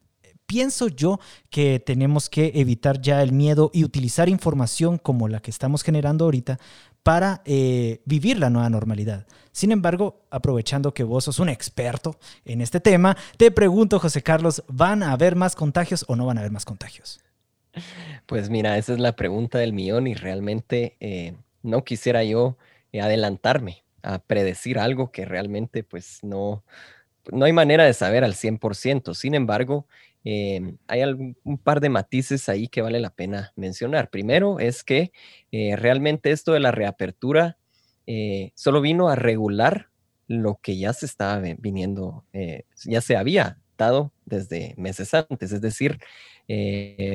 pienso 0.48 0.88
yo 0.88 1.20
que 1.50 1.78
tenemos 1.78 2.30
que 2.30 2.52
evitar 2.54 3.00
ya 3.00 3.22
el 3.22 3.32
miedo 3.32 3.70
y 3.74 3.84
utilizar 3.84 4.30
información 4.30 4.96
como 4.96 5.28
la 5.28 5.40
que 5.40 5.50
estamos 5.50 5.82
generando 5.82 6.24
ahorita 6.24 6.58
para 7.02 7.42
eh, 7.44 8.00
vivir 8.06 8.38
la 8.38 8.48
nueva 8.48 8.70
normalidad. 8.70 9.26
Sin 9.52 9.72
embargo, 9.72 10.22
aprovechando 10.30 10.94
que 10.94 11.04
vos 11.04 11.24
sos 11.24 11.38
un 11.38 11.50
experto 11.50 12.16
en 12.46 12.62
este 12.62 12.80
tema, 12.80 13.16
te 13.36 13.50
pregunto, 13.50 14.00
José 14.00 14.22
Carlos, 14.22 14.64
¿van 14.68 15.02
a 15.02 15.12
haber 15.12 15.36
más 15.36 15.54
contagios 15.54 16.04
o 16.08 16.16
no 16.16 16.26
van 16.26 16.38
a 16.38 16.40
haber 16.40 16.52
más 16.52 16.64
contagios? 16.64 17.20
Pues 18.24 18.48
mira, 18.48 18.78
esa 18.78 18.94
es 18.94 18.98
la 18.98 19.16
pregunta 19.16 19.58
del 19.58 19.74
millón 19.74 20.06
y 20.06 20.14
realmente 20.14 20.96
eh, 21.00 21.34
no 21.62 21.84
quisiera 21.84 22.24
yo 22.24 22.56
eh, 22.92 23.02
adelantarme 23.02 23.84
a 24.02 24.18
predecir 24.18 24.78
algo 24.78 25.10
que 25.12 25.26
realmente 25.26 25.82
pues 25.82 26.20
no, 26.22 26.64
no 27.30 27.44
hay 27.44 27.52
manera 27.52 27.84
de 27.84 27.94
saber 27.94 28.24
al 28.24 28.34
100%. 28.34 29.14
Sin 29.14 29.34
embargo, 29.34 29.86
Em, 30.30 30.76
hay 30.88 31.02
un 31.04 31.56
par 31.56 31.80
de 31.80 31.88
matices 31.88 32.50
ahí 32.50 32.68
que 32.68 32.82
vale 32.82 33.00
la 33.00 33.08
pena 33.08 33.54
mencionar. 33.56 34.10
Primero 34.10 34.60
es 34.60 34.84
que 34.84 35.10
eh, 35.52 35.74
realmente 35.74 36.32
esto 36.32 36.52
de 36.52 36.60
la 36.60 36.70
reapertura 36.70 37.56
eh, 38.06 38.52
solo 38.54 38.82
vino 38.82 39.08
a 39.08 39.14
regular 39.14 39.88
lo 40.26 40.60
que 40.62 40.76
ya 40.76 40.92
se 40.92 41.06
estaba 41.06 41.40
viniendo, 41.58 42.26
eh, 42.34 42.64
ya 42.84 43.00
se 43.00 43.16
había 43.16 43.58
dado 43.78 44.12
desde 44.26 44.74
meses 44.76 45.14
antes, 45.14 45.50
es 45.50 45.62
decir, 45.62 45.98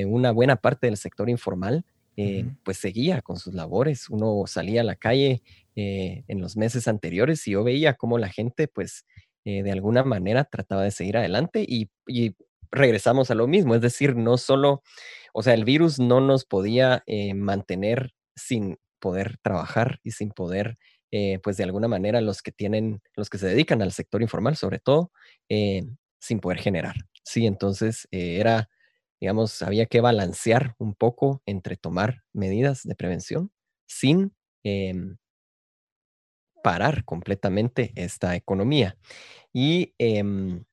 una 0.06 0.32
buena 0.32 0.56
parte 0.56 0.88
del 0.88 0.96
sector 0.96 1.30
informal 1.30 1.84
pues 2.64 2.78
seguía 2.78 3.22
con 3.22 3.36
sus 3.36 3.54
labores. 3.54 4.08
Uno 4.08 4.42
salía 4.46 4.80
a 4.80 4.84
la 4.84 4.96
calle 4.96 5.42
en 5.76 6.40
los 6.40 6.56
meses 6.56 6.88
anteriores 6.88 7.46
y 7.46 7.52
yo 7.52 7.62
veía 7.62 7.94
cómo 7.94 8.18
la 8.18 8.28
gente 8.28 8.66
pues 8.66 9.04
de 9.44 9.70
alguna 9.70 10.02
manera 10.02 10.44
trataba 10.44 10.82
de 10.82 10.90
seguir 10.90 11.16
adelante 11.16 11.64
y, 11.68 11.90
y 12.08 12.34
regresamos 12.74 13.30
a 13.30 13.34
lo 13.34 13.46
mismo, 13.46 13.74
es 13.74 13.80
decir, 13.80 14.16
no 14.16 14.36
solo, 14.38 14.82
o 15.32 15.42
sea, 15.42 15.54
el 15.54 15.64
virus 15.64 15.98
no 15.98 16.20
nos 16.20 16.44
podía 16.44 17.02
eh, 17.06 17.34
mantener 17.34 18.12
sin 18.36 18.78
poder 19.00 19.38
trabajar 19.42 20.00
y 20.02 20.12
sin 20.12 20.30
poder, 20.30 20.78
eh, 21.10 21.38
pues 21.42 21.56
de 21.56 21.64
alguna 21.64 21.88
manera 21.88 22.20
los 22.20 22.42
que 22.42 22.52
tienen, 22.52 23.02
los 23.16 23.30
que 23.30 23.38
se 23.38 23.46
dedican 23.48 23.82
al 23.82 23.92
sector 23.92 24.22
informal 24.22 24.56
sobre 24.56 24.78
todo, 24.78 25.12
eh, 25.48 25.84
sin 26.20 26.40
poder 26.40 26.58
generar. 26.58 26.96
Sí, 27.24 27.46
entonces 27.46 28.08
era, 28.10 28.68
digamos, 29.20 29.62
había 29.62 29.86
que 29.86 30.00
balancear 30.00 30.74
un 30.78 30.94
poco 30.94 31.42
entre 31.46 31.76
tomar 31.76 32.22
medidas 32.32 32.82
de 32.84 32.94
prevención 32.94 33.50
sin 33.86 34.34
em, 34.64 35.16
parar 36.62 37.04
completamente 37.04 37.92
esta 37.94 38.34
economía. 38.36 38.96
Y 39.52 39.94
em, 39.98 40.64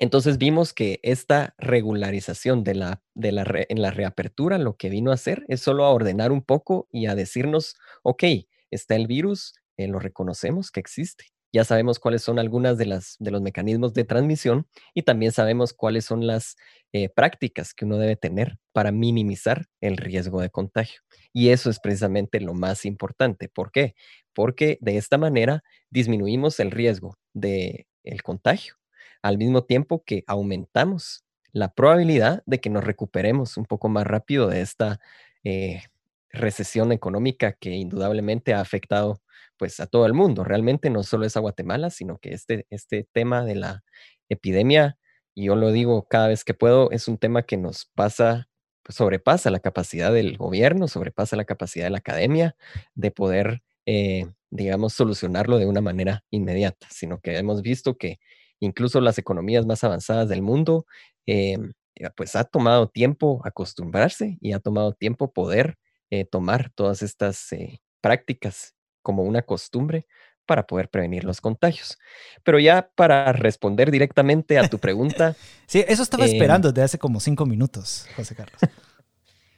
entonces 0.00 0.38
vimos 0.38 0.72
que 0.72 0.98
esta 1.02 1.54
regularización 1.58 2.64
de 2.64 2.74
la, 2.74 3.02
de 3.14 3.32
la 3.32 3.44
en 3.68 3.82
la 3.82 3.90
reapertura 3.90 4.56
lo 4.58 4.76
que 4.76 4.88
vino 4.88 5.10
a 5.10 5.14
hacer 5.14 5.44
es 5.48 5.60
solo 5.60 5.84
a 5.84 5.90
ordenar 5.90 6.32
un 6.32 6.42
poco 6.42 6.88
y 6.90 7.06
a 7.06 7.14
decirnos, 7.14 7.76
ok, 8.02 8.24
está 8.70 8.96
el 8.96 9.06
virus, 9.06 9.54
eh, 9.76 9.88
lo 9.88 9.98
reconocemos 9.98 10.70
que 10.70 10.80
existe. 10.80 11.26
Ya 11.52 11.64
sabemos 11.64 11.98
cuáles 11.98 12.22
son 12.22 12.38
algunas 12.38 12.78
de, 12.78 12.86
las, 12.86 13.16
de 13.18 13.30
los 13.30 13.42
mecanismos 13.42 13.92
de 13.92 14.04
transmisión 14.04 14.68
y 14.94 15.02
también 15.02 15.32
sabemos 15.32 15.74
cuáles 15.74 16.04
son 16.06 16.26
las 16.26 16.56
eh, 16.92 17.08
prácticas 17.10 17.74
que 17.74 17.84
uno 17.84 17.98
debe 17.98 18.16
tener 18.16 18.58
para 18.72 18.92
minimizar 18.92 19.66
el 19.82 19.98
riesgo 19.98 20.40
de 20.40 20.48
contagio. 20.48 21.00
Y 21.32 21.50
eso 21.50 21.68
es 21.68 21.78
precisamente 21.78 22.40
lo 22.40 22.54
más 22.54 22.86
importante. 22.86 23.48
¿Por 23.48 23.70
qué? 23.70 23.96
Porque 24.32 24.78
de 24.80 24.96
esta 24.96 25.18
manera 25.18 25.62
disminuimos 25.90 26.58
el 26.60 26.70
riesgo 26.70 27.18
del 27.34 27.86
el 28.02 28.22
contagio 28.22 28.79
al 29.22 29.38
mismo 29.38 29.64
tiempo 29.64 30.04
que 30.04 30.24
aumentamos 30.26 31.24
la 31.52 31.72
probabilidad 31.74 32.42
de 32.46 32.60
que 32.60 32.70
nos 32.70 32.84
recuperemos 32.84 33.56
un 33.56 33.64
poco 33.64 33.88
más 33.88 34.06
rápido 34.06 34.48
de 34.48 34.60
esta 34.60 35.00
eh, 35.44 35.82
recesión 36.30 36.92
económica 36.92 37.52
que 37.52 37.70
indudablemente 37.70 38.54
ha 38.54 38.60
afectado 38.60 39.20
pues 39.56 39.80
a 39.80 39.86
todo 39.86 40.06
el 40.06 40.14
mundo. 40.14 40.44
Realmente 40.44 40.90
no 40.90 41.02
solo 41.02 41.26
es 41.26 41.36
a 41.36 41.40
Guatemala, 41.40 41.90
sino 41.90 42.18
que 42.18 42.32
este, 42.32 42.66
este 42.70 43.06
tema 43.12 43.44
de 43.44 43.56
la 43.56 43.84
epidemia, 44.28 44.96
y 45.34 45.46
yo 45.46 45.56
lo 45.56 45.70
digo 45.72 46.06
cada 46.08 46.28
vez 46.28 46.44
que 46.44 46.54
puedo, 46.54 46.90
es 46.92 47.08
un 47.08 47.18
tema 47.18 47.42
que 47.42 47.56
nos 47.56 47.86
pasa, 47.94 48.48
pues, 48.82 48.96
sobrepasa 48.96 49.50
la 49.50 49.60
capacidad 49.60 50.12
del 50.12 50.38
gobierno, 50.38 50.88
sobrepasa 50.88 51.36
la 51.36 51.44
capacidad 51.44 51.84
de 51.86 51.90
la 51.90 51.98
academia 51.98 52.56
de 52.94 53.10
poder, 53.10 53.62
eh, 53.86 54.26
digamos, 54.50 54.94
solucionarlo 54.94 55.58
de 55.58 55.66
una 55.66 55.82
manera 55.82 56.24
inmediata, 56.30 56.86
sino 56.90 57.20
que 57.20 57.36
hemos 57.36 57.60
visto 57.60 57.98
que 57.98 58.18
incluso 58.60 59.00
las 59.00 59.18
economías 59.18 59.66
más 59.66 59.82
avanzadas 59.82 60.28
del 60.28 60.42
mundo, 60.42 60.86
em, 61.26 61.72
pues 62.16 62.36
ha 62.36 62.44
tomado 62.44 62.88
tiempo 62.88 63.42
acostumbrarse 63.44 64.38
y 64.40 64.52
ha 64.52 64.60
tomado 64.60 64.92
tiempo 64.92 65.32
poder 65.32 65.76
eh, 66.10 66.24
tomar 66.24 66.70
todas 66.74 67.02
estas 67.02 67.52
eh, 67.52 67.80
prácticas 68.00 68.74
como 69.02 69.22
una 69.22 69.42
costumbre 69.42 70.06
para 70.46 70.66
poder 70.66 70.88
prevenir 70.88 71.24
los 71.24 71.40
contagios. 71.40 71.98
Pero 72.42 72.58
ya 72.58 72.90
para 72.94 73.32
responder 73.32 73.90
directamente 73.90 74.58
a 74.58 74.68
tu 74.68 74.78
pregunta. 74.78 75.36
sí, 75.66 75.84
eso 75.86 76.02
estaba 76.02 76.24
em 76.24 76.32
esperando 76.32 76.72
desde 76.72 76.82
hace 76.82 76.98
como 76.98 77.20
cinco 77.20 77.46
minutos, 77.46 78.06
José 78.16 78.34
Carlos. 78.34 78.60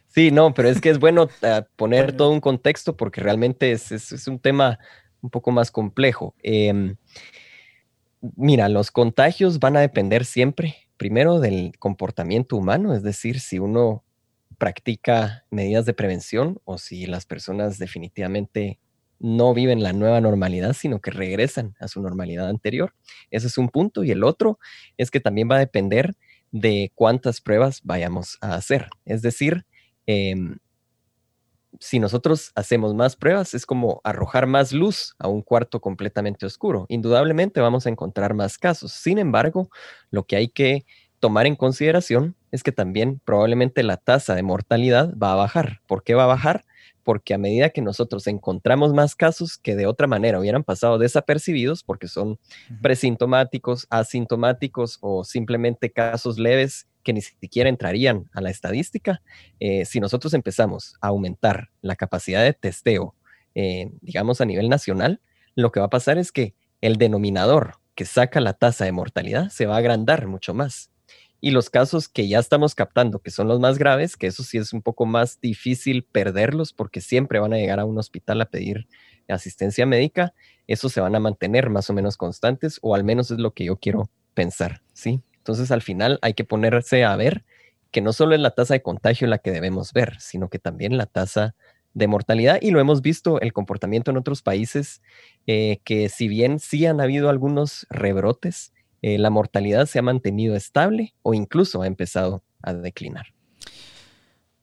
sí, 0.08 0.30
no, 0.30 0.52
pero 0.52 0.68
es 0.68 0.80
que 0.80 0.90
es 0.90 0.98
bueno 0.98 1.28
ah, 1.42 1.64
poner 1.76 2.14
todo 2.14 2.30
un 2.30 2.40
contexto 2.40 2.96
porque 2.96 3.22
realmente 3.22 3.72
es, 3.72 3.90
es, 3.90 4.26
un 4.26 4.38
tema 4.38 4.78
un 5.22 5.30
poco 5.30 5.50
más 5.50 5.70
complejo. 5.70 6.34
Mira, 8.36 8.68
los 8.68 8.92
contagios 8.92 9.58
van 9.58 9.76
a 9.76 9.80
depender 9.80 10.24
siempre, 10.24 10.76
primero, 10.96 11.40
del 11.40 11.72
comportamiento 11.80 12.56
humano, 12.56 12.94
es 12.94 13.02
decir, 13.02 13.40
si 13.40 13.58
uno 13.58 14.04
practica 14.58 15.44
medidas 15.50 15.86
de 15.86 15.94
prevención 15.94 16.60
o 16.64 16.78
si 16.78 17.06
las 17.06 17.26
personas 17.26 17.78
definitivamente 17.78 18.78
no 19.18 19.54
viven 19.54 19.82
la 19.82 19.92
nueva 19.92 20.20
normalidad, 20.20 20.72
sino 20.72 21.00
que 21.00 21.10
regresan 21.10 21.74
a 21.80 21.88
su 21.88 22.00
normalidad 22.00 22.48
anterior. 22.48 22.94
Ese 23.30 23.48
es 23.48 23.58
un 23.58 23.68
punto. 23.70 24.04
Y 24.04 24.12
el 24.12 24.22
otro 24.22 24.58
es 24.96 25.10
que 25.10 25.18
también 25.20 25.48
va 25.50 25.56
a 25.56 25.60
depender 25.60 26.14
de 26.52 26.92
cuántas 26.94 27.40
pruebas 27.40 27.80
vayamos 27.82 28.38
a 28.40 28.54
hacer. 28.54 28.88
Es 29.04 29.22
decir, 29.22 29.64
em, 30.06 30.58
si 31.80 31.98
nosotros 31.98 32.52
hacemos 32.54 32.94
más 32.94 33.16
pruebas, 33.16 33.54
es 33.54 33.66
como 33.66 34.00
arrojar 34.04 34.46
más 34.46 34.72
luz 34.72 35.14
a 35.18 35.28
un 35.28 35.42
cuarto 35.42 35.80
completamente 35.80 36.46
oscuro. 36.46 36.86
Indudablemente 36.88 37.60
vamos 37.60 37.86
a 37.86 37.90
encontrar 37.90 38.34
más 38.34 38.58
casos. 38.58 38.92
Sin 38.92 39.18
embargo, 39.18 39.70
lo 40.10 40.24
que 40.24 40.36
hay 40.36 40.48
que 40.48 40.84
tomar 41.20 41.46
en 41.46 41.56
consideración 41.56 42.36
es 42.50 42.62
que 42.62 42.72
también 42.72 43.20
probablemente 43.24 43.82
la 43.82 43.96
tasa 43.96 44.34
de 44.34 44.42
mortalidad 44.42 45.14
va 45.16 45.32
a 45.32 45.36
bajar. 45.36 45.80
¿Por 45.86 46.02
qué 46.04 46.14
va 46.14 46.24
a 46.24 46.26
bajar? 46.26 46.64
Porque 47.04 47.34
a 47.34 47.38
medida 47.38 47.70
que 47.70 47.82
nosotros 47.82 48.26
encontramos 48.26 48.92
más 48.92 49.14
casos 49.14 49.58
que 49.58 49.74
de 49.74 49.86
otra 49.86 50.06
manera 50.06 50.38
hubieran 50.38 50.62
pasado 50.62 50.98
desapercibidos 50.98 51.82
porque 51.82 52.08
son 52.08 52.38
presintomáticos, 52.80 53.86
asintomáticos 53.90 54.98
o 55.00 55.24
simplemente 55.24 55.90
casos 55.90 56.38
leves 56.38 56.86
que 57.02 57.12
ni 57.12 57.20
siquiera 57.20 57.68
entrarían 57.68 58.30
a 58.32 58.40
la 58.40 58.50
estadística, 58.50 59.22
eh, 59.58 59.84
si 59.84 59.98
nosotros 59.98 60.34
empezamos 60.34 60.94
a 61.00 61.08
aumentar 61.08 61.70
la 61.80 61.96
capacidad 61.96 62.44
de 62.44 62.52
testeo, 62.52 63.16
eh, 63.54 63.90
digamos 64.00 64.40
a 64.40 64.44
nivel 64.44 64.68
nacional, 64.68 65.20
lo 65.56 65.72
que 65.72 65.80
va 65.80 65.86
a 65.86 65.90
pasar 65.90 66.18
es 66.18 66.30
que 66.30 66.54
el 66.80 66.96
denominador 66.96 67.74
que 67.94 68.04
saca 68.04 68.40
la 68.40 68.54
tasa 68.54 68.84
de 68.84 68.92
mortalidad 68.92 69.48
se 69.50 69.66
va 69.66 69.74
a 69.74 69.78
agrandar 69.78 70.26
mucho 70.26 70.54
más 70.54 70.91
y 71.44 71.50
los 71.50 71.70
casos 71.70 72.08
que 72.08 72.28
ya 72.28 72.38
estamos 72.38 72.76
captando, 72.76 73.18
que 73.18 73.32
son 73.32 73.48
los 73.48 73.58
más 73.58 73.76
graves, 73.76 74.16
que 74.16 74.28
eso 74.28 74.44
sí 74.44 74.58
es 74.58 74.72
un 74.72 74.80
poco 74.80 75.06
más 75.06 75.40
difícil 75.40 76.04
perderlos 76.04 76.72
porque 76.72 77.00
siempre 77.00 77.40
van 77.40 77.52
a 77.52 77.56
llegar 77.56 77.80
a 77.80 77.84
un 77.84 77.98
hospital 77.98 78.40
a 78.40 78.46
pedir 78.46 78.86
asistencia 79.28 79.84
médica, 79.84 80.34
esos 80.68 80.92
se 80.92 81.00
van 81.00 81.16
a 81.16 81.20
mantener 81.20 81.68
más 81.68 81.90
o 81.90 81.94
menos 81.94 82.16
constantes 82.16 82.78
o 82.80 82.94
al 82.94 83.02
menos 83.02 83.32
es 83.32 83.38
lo 83.38 83.52
que 83.54 83.64
yo 83.64 83.76
quiero 83.76 84.08
pensar, 84.34 84.82
¿sí? 84.92 85.20
Entonces 85.38 85.72
al 85.72 85.82
final 85.82 86.20
hay 86.22 86.34
que 86.34 86.44
ponerse 86.44 87.04
a 87.04 87.16
ver 87.16 87.44
que 87.90 88.00
no 88.00 88.12
solo 88.12 88.36
es 88.36 88.40
la 88.40 88.52
tasa 88.52 88.74
de 88.74 88.82
contagio 88.82 89.26
la 89.26 89.38
que 89.38 89.50
debemos 89.50 89.92
ver, 89.92 90.20
sino 90.20 90.48
que 90.48 90.60
también 90.60 90.96
la 90.96 91.06
tasa 91.06 91.56
de 91.92 92.06
mortalidad 92.06 92.58
y 92.62 92.70
lo 92.70 92.78
hemos 92.78 93.02
visto 93.02 93.40
el 93.40 93.52
comportamiento 93.52 94.12
en 94.12 94.16
otros 94.16 94.42
países 94.42 95.02
eh, 95.48 95.80
que 95.82 96.08
si 96.08 96.28
bien 96.28 96.60
sí 96.60 96.86
han 96.86 97.00
habido 97.00 97.28
algunos 97.28 97.86
rebrotes, 97.90 98.72
eh, 99.02 99.18
la 99.18 99.30
mortalidad 99.30 99.86
se 99.86 99.98
ha 99.98 100.02
mantenido 100.02 100.56
estable 100.56 101.14
o 101.22 101.34
incluso 101.34 101.82
ha 101.82 101.86
empezado 101.86 102.42
a 102.62 102.72
declinar. 102.72 103.26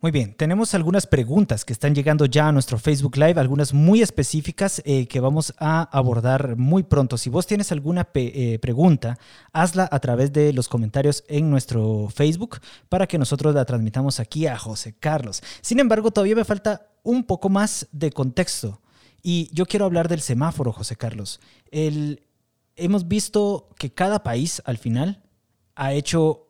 Muy 0.02 0.12
bien, 0.12 0.34
tenemos 0.34 0.74
algunas 0.76 1.06
preguntas 1.08 1.66
que 1.66 1.74
están 1.74 1.94
llegando 1.94 2.26
ya 2.26 2.48
a 2.48 2.52
nuestro 2.54 2.78
Facebook 2.78 3.18
Live, 3.18 3.38
algunas 3.38 3.74
muy 3.74 4.02
específicas 4.02 4.82
eh, 4.86 5.10
que 5.10 5.20
vamos 5.20 5.54
a 5.60 5.90
abordar 5.92 6.56
muy 6.56 6.84
pronto. 6.84 7.18
Si 7.18 7.30
vos 7.30 7.46
tienes 7.46 7.74
alguna 7.74 8.08
eh, 8.14 8.60
pregunta, 8.62 9.20
hazla 9.52 9.90
a 9.92 10.00
través 10.00 10.32
de 10.32 10.54
los 10.54 10.70
comentarios 10.70 11.26
en 11.28 11.50
nuestro 11.50 12.08
Facebook 12.08 12.62
para 12.88 13.08
que 13.08 13.18
nosotros 13.18 13.54
la 13.54 13.66
transmitamos 13.66 14.22
aquí 14.22 14.48
a 14.48 14.58
José 14.58 14.96
Carlos. 14.98 15.44
Sin 15.60 15.82
embargo, 15.82 16.12
todavía 16.12 16.38
me 16.38 16.46
falta 16.46 16.88
un 17.04 17.26
poco 17.26 17.50
más 17.50 17.86
de 17.92 18.10
contexto 18.12 18.80
y 19.22 19.50
yo 19.54 19.66
quiero 19.66 19.84
hablar 19.84 20.08
del 20.08 20.22
semáforo, 20.22 20.72
José 20.72 20.96
Carlos. 20.96 21.42
El, 21.72 22.24
hemos 22.80 23.08
visto 23.08 23.70
que 23.78 23.92
cada 23.92 24.24
país 24.24 24.62
al 24.66 24.78
final 24.78 25.24
ha 25.76 25.94
hecho 25.94 26.50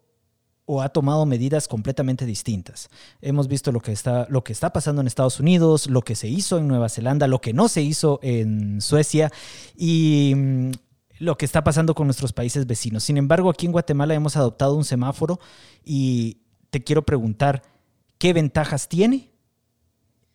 o 0.71 0.83
ha 0.83 0.89
tomado 0.89 1.25
medidas 1.25 1.67
completamente 1.67 2.27
distintas. 2.27 2.89
Hemos 3.21 3.48
visto 3.48 3.71
lo 3.71 3.79
que 3.79 3.91
está, 3.91 4.27
lo 4.29 4.43
que 4.43 4.53
está 4.53 4.71
pasando 4.71 5.01
en 5.01 5.07
Estados 5.07 5.39
Unidos, 5.39 5.89
lo 5.89 6.03
que 6.03 6.15
se 6.15 6.27
hizo 6.27 6.59
en 6.59 6.67
Nueva 6.67 6.89
Zelanda, 6.89 7.27
lo 7.27 7.41
que 7.41 7.53
no 7.53 7.67
se 7.67 7.81
hizo 7.81 8.19
en 8.21 8.79
Suecia 8.79 9.31
y 9.75 10.33
mm, 10.36 10.71
lo 11.17 11.38
que 11.38 11.45
está 11.45 11.63
pasando 11.63 11.95
con 11.95 12.05
nuestros 12.05 12.33
países 12.33 12.67
vecinos. 12.67 13.03
Sin 13.03 13.17
embargo, 13.17 13.50
aquí 13.50 13.65
en 13.65 13.71
Guatemala 13.71 14.13
hemos 14.13 14.38
adoptado 14.38 14.75
un 14.75 14.86
semáforo 14.86 15.39
y 15.83 16.43
te 16.69 16.83
quiero 16.83 17.03
preguntar, 17.03 17.63
¿qué 18.19 18.33
ventajas 18.33 18.88
tiene? 18.88 19.31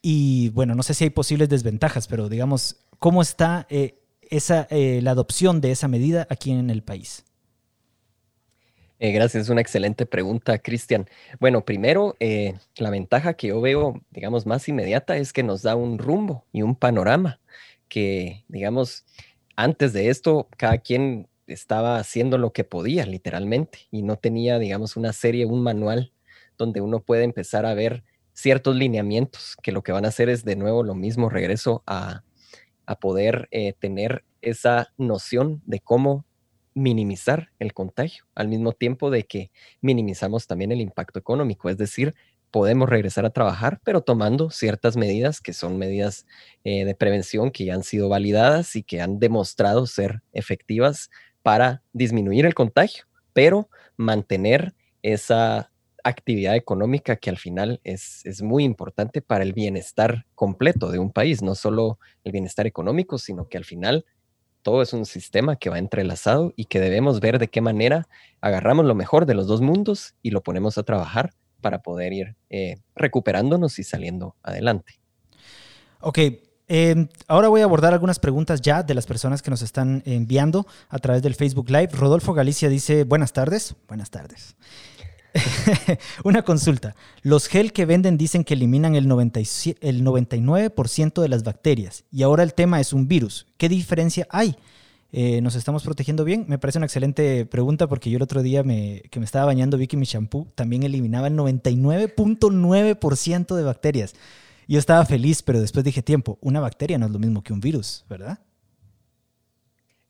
Y 0.03 0.49
bueno, 0.49 0.75
no 0.75 0.83
sé 0.83 0.95
si 0.95 1.05
hay 1.05 1.11
posibles 1.11 1.49
desventajas, 1.49 2.09
pero 2.09 2.29
digamos, 2.29 2.77
¿cómo 2.99 3.23
está 3.23 3.69
eh, 3.71 4.04
esa, 4.31 4.67
eh, 4.71 5.01
la 5.03 5.13
adopción 5.13 5.61
de 5.61 5.71
esa 5.73 5.89
medida 5.89 6.27
aquí 6.31 6.51
en 6.51 6.71
el 6.71 6.83
país? 6.83 7.25
Eh, 9.01 9.13
gracias, 9.13 9.45
es 9.45 9.49
una 9.51 9.61
excelente 9.61 10.07
pregunta, 10.07 10.59
Cristian. 10.59 11.09
Bueno, 11.41 11.65
primero, 11.65 12.17
eh, 12.21 12.55
la 12.77 12.91
ventaja 12.91 13.35
que 13.35 13.49
yo 13.49 13.61
veo, 13.61 14.01
digamos, 14.11 14.47
más 14.47 14.69
inmediata 14.69 15.17
es 15.17 15.33
que 15.33 15.43
nos 15.43 15.63
da 15.63 15.75
un 15.75 15.99
rumbo 15.99 16.47
y 16.53 16.63
un 16.63 16.77
panorama 16.77 17.41
que, 17.89 18.45
digamos, 18.49 19.05
antes 19.57 19.93
de 19.93 20.09
esto, 20.09 20.49
cada 20.57 20.79
quien 20.79 21.29
estaba 21.47 21.99
haciendo 21.99 22.39
lo 22.39 22.53
que 22.53 22.65
podía, 22.65 23.05
literalmente, 23.05 23.81
y 23.91 24.03
no 24.03 24.17
tenía, 24.17 24.59
digamos, 24.59 24.97
una 24.97 25.13
serie, 25.13 25.45
un 25.45 25.63
manual 25.63 26.13
donde 26.57 26.81
uno 26.81 27.01
puede 27.01 27.25
empezar 27.25 27.67
a 27.67 27.75
ver 27.75 28.05
ciertos 28.33 28.77
lineamientos 28.77 29.57
que 29.63 29.73
lo 29.73 29.83
que 29.83 29.93
van 29.93 30.05
a 30.05 30.09
hacer 30.09 30.29
es 30.29 30.45
de 30.45 30.57
nuevo 30.57 30.83
lo 30.83 30.95
mismo, 30.95 31.29
regreso 31.29 31.83
a, 31.87 32.23
a 32.87 32.99
poder 32.99 33.49
eh, 33.51 33.75
tener 33.79 34.25
esa 34.43 34.93
noción 34.99 35.63
de 35.67 35.81
cómo 35.81 36.25
minimizar 36.75 37.51
el 37.59 37.73
contagio, 37.73 38.25
al 38.35 38.49
mismo 38.49 38.73
tiempo 38.73 39.11
de 39.11 39.25
que 39.25 39.51
minimizamos 39.81 40.47
también 40.47 40.73
el 40.73 40.81
impacto 40.81 41.19
económico, 41.19 41.71
es 41.71 41.79
decir, 41.79 42.15
podemos 42.51 42.89
regresar 42.89 43.25
a 43.27 43.31
trabajar, 43.31 43.81
pero 43.83 44.03
tomando 44.03 44.51
ciertas 44.51 44.97
medidas 44.97 45.41
que 45.41 45.53
son 45.53 45.77
medidas 45.77 46.27
eh, 46.63 46.85
de 46.85 46.95
prevención 46.95 47.51
que 47.51 47.65
ya 47.65 47.75
han 47.75 47.83
sido 47.83 48.09
validadas 48.09 48.77
y 48.77 48.83
que 48.83 49.01
han 49.01 49.19
demostrado 49.19 49.87
ser 49.87 50.23
efectivas 50.33 51.11
para 51.43 51.83
disminuir 51.93 52.47
el 52.47 52.55
contagio, 52.55 53.07
pero 53.33 53.69
mantener 53.97 54.75
esa 55.03 55.71
actividad 56.05 56.55
económica 56.55 57.17
que 57.17 57.31
al 57.31 57.39
final 57.39 57.81
es, 57.83 58.25
muy 58.43 58.63
importante 58.63 59.23
para 59.23 59.43
el 59.43 59.53
bienestar 59.53 60.27
completo 60.35 60.91
de 60.91 60.99
un 60.99 61.11
país, 61.11 61.43
no 61.43 61.55
solo 61.55 61.99
el 62.23 62.33
bienestar 62.33 62.67
económico, 62.67 63.19
sino 63.19 63.49
que 63.49 63.59
al 63.59 63.65
final 63.65 64.05
todo 64.63 64.83
es 64.83 64.93
un 64.93 65.07
sistema 65.07 65.57
que 65.57 65.71
va 65.71 65.79
entrelazado 65.79 66.53
y 66.57 66.67
que 66.67 66.81
debemos 66.81 67.21
ver 67.21 67.39
de 67.39 67.49
qué 67.49 67.61
manera 67.61 68.07
agarramos 68.41 68.85
lo 68.85 68.95
mejor 68.95 69.27
de 69.27 69.35
los 69.35 69.47
dos 69.47 69.61
mundos 69.61 70.15
y 70.23 70.31
lo 70.31 70.43
ponemos 70.43 70.79
a 70.79 70.83
trabajar 70.83 71.33
para 71.61 71.81
poder 71.81 72.13
ir 72.13 72.37
eh, 72.51 72.77
recuperándonos 72.95 73.79
y 73.79 73.85
saliendo 73.85 74.37
adelante. 74.43 75.01
Ok, 76.01 76.19
em, 76.69 77.09
ahora 77.29 77.49
voy 77.49 77.63
a 77.63 77.65
abordar 77.65 77.95
algunas 77.95 78.19
preguntas 78.19 78.61
ya 78.61 78.83
de 78.83 78.95
las 78.95 79.07
personas 79.07 79.41
que 79.41 79.51
nos 79.51 79.63
están 79.63 80.03
enviando 80.05 80.67
a 80.91 80.99
través 80.99 81.23
del 81.23 81.35
Facebook 81.35 81.71
Live. 81.71 81.89
Rodolfo 81.93 82.35
Galicia 82.35 82.69
dice, 82.69 83.05
buenas 83.05 83.33
tardes. 83.33 83.75
Buenas 83.89 84.11
tardes. 84.11 84.57
Una 86.25 86.43
consulta. 86.43 86.95
Los 87.23 87.49
gel 87.49 87.73
que 87.73 87.87
venden 87.87 88.17
dicen 88.17 88.45
que 88.45 88.55
eliminan 88.55 88.95
el, 88.95 89.09
99% 89.09 91.21
de 91.21 91.29
las 91.29 91.43
bacterias 91.43 92.05
y 92.11 92.23
ahora 92.23 92.43
el 92.43 92.55
tema 92.55 92.81
es 92.81 92.93
un 92.93 93.09
virus. 93.09 93.47
¿Qué 93.57 93.69
diferencia 93.69 94.27
hay? 94.31 94.57
eh, 95.17 95.41
¿nos 95.41 95.55
estamos 95.55 95.85
protegiendo 95.85 96.25
bien? 96.25 96.45
Me 96.49 96.59
parece 96.59 96.79
una 96.79 96.87
excelente 96.87 97.47
pregunta 97.47 97.87
porque 97.87 98.11
yo 98.11 98.17
el 98.17 98.23
otro 98.23 98.43
día 98.43 98.65
me, 98.65 99.01
que 99.13 99.21
me 99.21 99.25
estaba 99.25 99.47
bañando 99.47 99.79
vi 99.79 99.87
que 99.87 99.97
mi 99.97 100.07
shampoo 100.07 100.49
también 100.57 100.83
eliminaba 100.83 101.29
el 101.29 101.35
99.9% 101.35 103.55
de 103.55 103.63
bacterias. 103.63 104.17
Yo 104.67 104.81
estaba 104.81 105.07
feliz, 105.07 105.41
pero 105.45 105.61
después 105.61 105.85
dije, 105.85 106.03
tiempo, 106.03 106.37
una 106.41 106.59
bacteria 106.59 106.99
no 106.99 107.07
es 107.07 107.13
lo 107.13 107.21
mismo 107.21 107.45
que 107.45 107.53
un 107.53 107.61
virus, 107.61 108.05
¿verdad? 108.09 108.41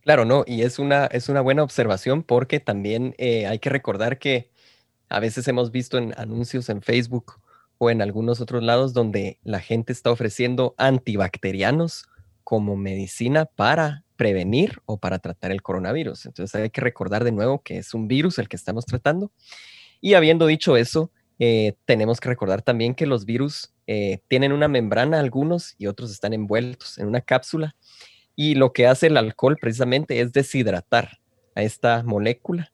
Claro, 0.00 0.24
no, 0.24 0.42
y 0.46 0.62
es 0.62 0.78
una, 0.78 1.04
es 1.04 1.28
una 1.28 1.42
buena 1.42 1.62
observación 1.62 2.22
porque 2.22 2.58
también 2.58 3.14
eh, 3.18 3.46
hay 3.46 3.58
que 3.58 3.68
recordar 3.68 4.18
que 4.18 4.53
a 5.08 5.20
veces 5.20 5.46
hemos 5.48 5.70
visto 5.70 5.98
en 5.98 6.14
anuncios 6.16 6.68
en 6.68 6.82
Facebook 6.82 7.40
o 7.78 7.90
en 7.90 8.02
algunos 8.02 8.40
otros 8.40 8.62
lados 8.62 8.92
donde 8.92 9.38
la 9.42 9.60
gente 9.60 9.92
está 9.92 10.10
ofreciendo 10.10 10.74
antibacterianos 10.78 12.06
como 12.42 12.76
medicina 12.76 13.46
para 13.46 14.04
prevenir 14.16 14.80
o 14.86 14.98
para 14.98 15.18
tratar 15.18 15.50
el 15.50 15.62
coronavirus. 15.62 16.26
Entonces 16.26 16.54
hay 16.54 16.70
que 16.70 16.80
recordar 16.80 17.24
de 17.24 17.32
nuevo 17.32 17.62
que 17.62 17.78
es 17.78 17.94
un 17.94 18.06
virus 18.06 18.38
el 18.38 18.48
que 18.48 18.56
estamos 18.56 18.86
tratando. 18.86 19.32
Y 20.00 20.14
habiendo 20.14 20.46
dicho 20.46 20.76
eso, 20.76 21.10
eh, 21.38 21.74
tenemos 21.84 22.20
que 22.20 22.28
recordar 22.28 22.62
también 22.62 22.94
que 22.94 23.06
los 23.06 23.24
virus 23.24 23.72
eh, 23.86 24.20
tienen 24.28 24.52
una 24.52 24.68
membrana 24.68 25.18
algunos 25.18 25.74
y 25.78 25.86
otros 25.86 26.10
están 26.10 26.32
envueltos 26.32 26.98
en 26.98 27.06
una 27.06 27.20
cápsula. 27.20 27.74
Y 28.36 28.54
lo 28.54 28.72
que 28.72 28.86
hace 28.86 29.08
el 29.08 29.16
alcohol 29.16 29.56
precisamente 29.60 30.20
es 30.20 30.32
deshidratar 30.32 31.18
a 31.54 31.62
esta 31.62 32.02
molécula. 32.02 32.72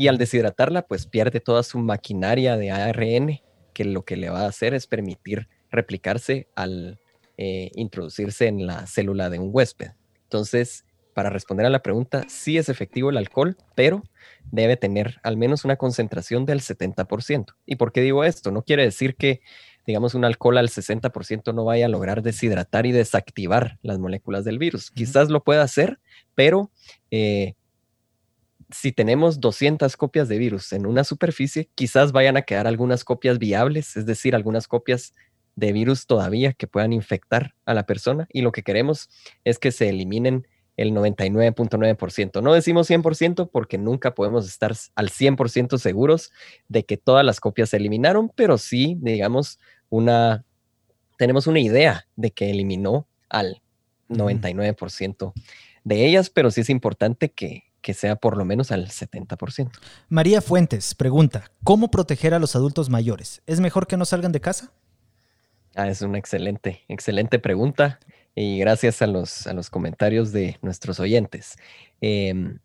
Y 0.00 0.08
al 0.08 0.16
deshidratarla, 0.16 0.86
pues 0.86 1.04
pierde 1.04 1.40
toda 1.40 1.62
su 1.62 1.78
maquinaria 1.78 2.56
de 2.56 2.70
ARN, 2.70 3.42
que 3.74 3.84
lo 3.84 4.02
que 4.06 4.16
le 4.16 4.30
va 4.30 4.44
a 4.44 4.48
hacer 4.48 4.72
es 4.72 4.86
permitir 4.86 5.46
replicarse 5.70 6.48
al 6.54 6.98
eh, 7.36 7.70
introducirse 7.74 8.46
en 8.46 8.66
la 8.66 8.86
célula 8.86 9.28
de 9.28 9.38
un 9.38 9.50
huésped. 9.52 9.90
Entonces, 10.22 10.86
para 11.12 11.28
responder 11.28 11.66
a 11.66 11.68
la 11.68 11.82
pregunta, 11.82 12.24
sí 12.30 12.56
es 12.56 12.70
efectivo 12.70 13.10
el 13.10 13.18
alcohol, 13.18 13.58
pero 13.74 14.02
debe 14.50 14.78
tener 14.78 15.20
al 15.22 15.36
menos 15.36 15.66
una 15.66 15.76
concentración 15.76 16.46
del 16.46 16.62
70%. 16.62 17.54
¿Y 17.66 17.76
por 17.76 17.92
qué 17.92 18.00
digo 18.00 18.24
esto? 18.24 18.50
No 18.50 18.62
quiere 18.62 18.84
decir 18.84 19.16
que, 19.16 19.42
digamos, 19.86 20.14
un 20.14 20.24
alcohol 20.24 20.56
al 20.56 20.70
60% 20.70 21.52
no 21.52 21.66
vaya 21.66 21.84
a 21.84 21.90
lograr 21.90 22.22
deshidratar 22.22 22.86
y 22.86 22.92
desactivar 22.92 23.78
las 23.82 23.98
moléculas 23.98 24.46
del 24.46 24.58
virus. 24.58 24.90
Quizás 24.92 25.28
lo 25.28 25.44
pueda 25.44 25.62
hacer, 25.62 26.00
pero 26.34 26.70
eh, 27.10 27.52
si 28.72 28.92
tenemos 28.92 29.40
200 29.40 29.96
copias 29.96 30.28
de 30.28 30.38
virus 30.38 30.72
en 30.72 30.86
una 30.86 31.04
superficie, 31.04 31.68
quizás 31.74 32.12
vayan 32.12 32.36
a 32.36 32.42
quedar 32.42 32.66
algunas 32.66 33.04
copias 33.04 33.38
viables, 33.38 33.96
es 33.96 34.06
decir, 34.06 34.34
algunas 34.34 34.68
copias 34.68 35.14
de 35.56 35.72
virus 35.72 36.06
todavía 36.06 36.52
que 36.52 36.66
puedan 36.66 36.92
infectar 36.92 37.54
a 37.64 37.74
la 37.74 37.84
persona 37.84 38.26
y 38.32 38.42
lo 38.42 38.52
que 38.52 38.62
queremos 38.62 39.10
es 39.44 39.58
que 39.58 39.72
se 39.72 39.88
eliminen 39.88 40.46
el 40.76 40.92
99.9%. 40.92 42.42
No 42.42 42.54
decimos 42.54 42.88
100% 42.88 43.50
porque 43.52 43.76
nunca 43.76 44.14
podemos 44.14 44.48
estar 44.48 44.74
al 44.94 45.10
100% 45.10 45.78
seguros 45.78 46.32
de 46.68 46.84
que 46.84 46.96
todas 46.96 47.24
las 47.24 47.40
copias 47.40 47.70
se 47.70 47.76
eliminaron, 47.76 48.32
pero 48.34 48.56
sí, 48.56 48.96
digamos, 49.00 49.58
una, 49.90 50.44
tenemos 51.18 51.46
una 51.46 51.60
idea 51.60 52.06
de 52.16 52.30
que 52.30 52.50
eliminó 52.50 53.06
al 53.28 53.60
99% 54.08 55.32
de 55.84 56.06
ellas, 56.06 56.30
pero 56.30 56.50
sí 56.50 56.62
es 56.62 56.70
importante 56.70 57.30
que, 57.30 57.64
que 57.80 57.94
sea 57.94 58.16
por 58.16 58.36
lo 58.36 58.44
menos 58.44 58.70
al 58.70 58.88
70%. 58.88 59.70
María 60.08 60.40
Fuentes 60.40 60.94
pregunta, 60.94 61.50
¿cómo 61.64 61.90
proteger 61.90 62.34
a 62.34 62.38
los 62.38 62.56
adultos 62.56 62.90
mayores? 62.90 63.42
¿Es 63.46 63.60
mejor 63.60 63.86
que 63.86 63.96
no 63.96 64.04
salgan 64.04 64.32
de 64.32 64.40
casa? 64.40 64.72
Ah, 65.74 65.88
es 65.88 66.02
una 66.02 66.18
excelente, 66.18 66.82
excelente 66.88 67.38
pregunta 67.38 68.00
y 68.34 68.58
gracias 68.58 69.02
a 69.02 69.06
los, 69.06 69.46
a 69.46 69.52
los 69.52 69.70
comentarios 69.70 70.32
de 70.32 70.58
nuestros 70.62 71.00
oyentes. 71.00 71.56
Em, 72.00 72.58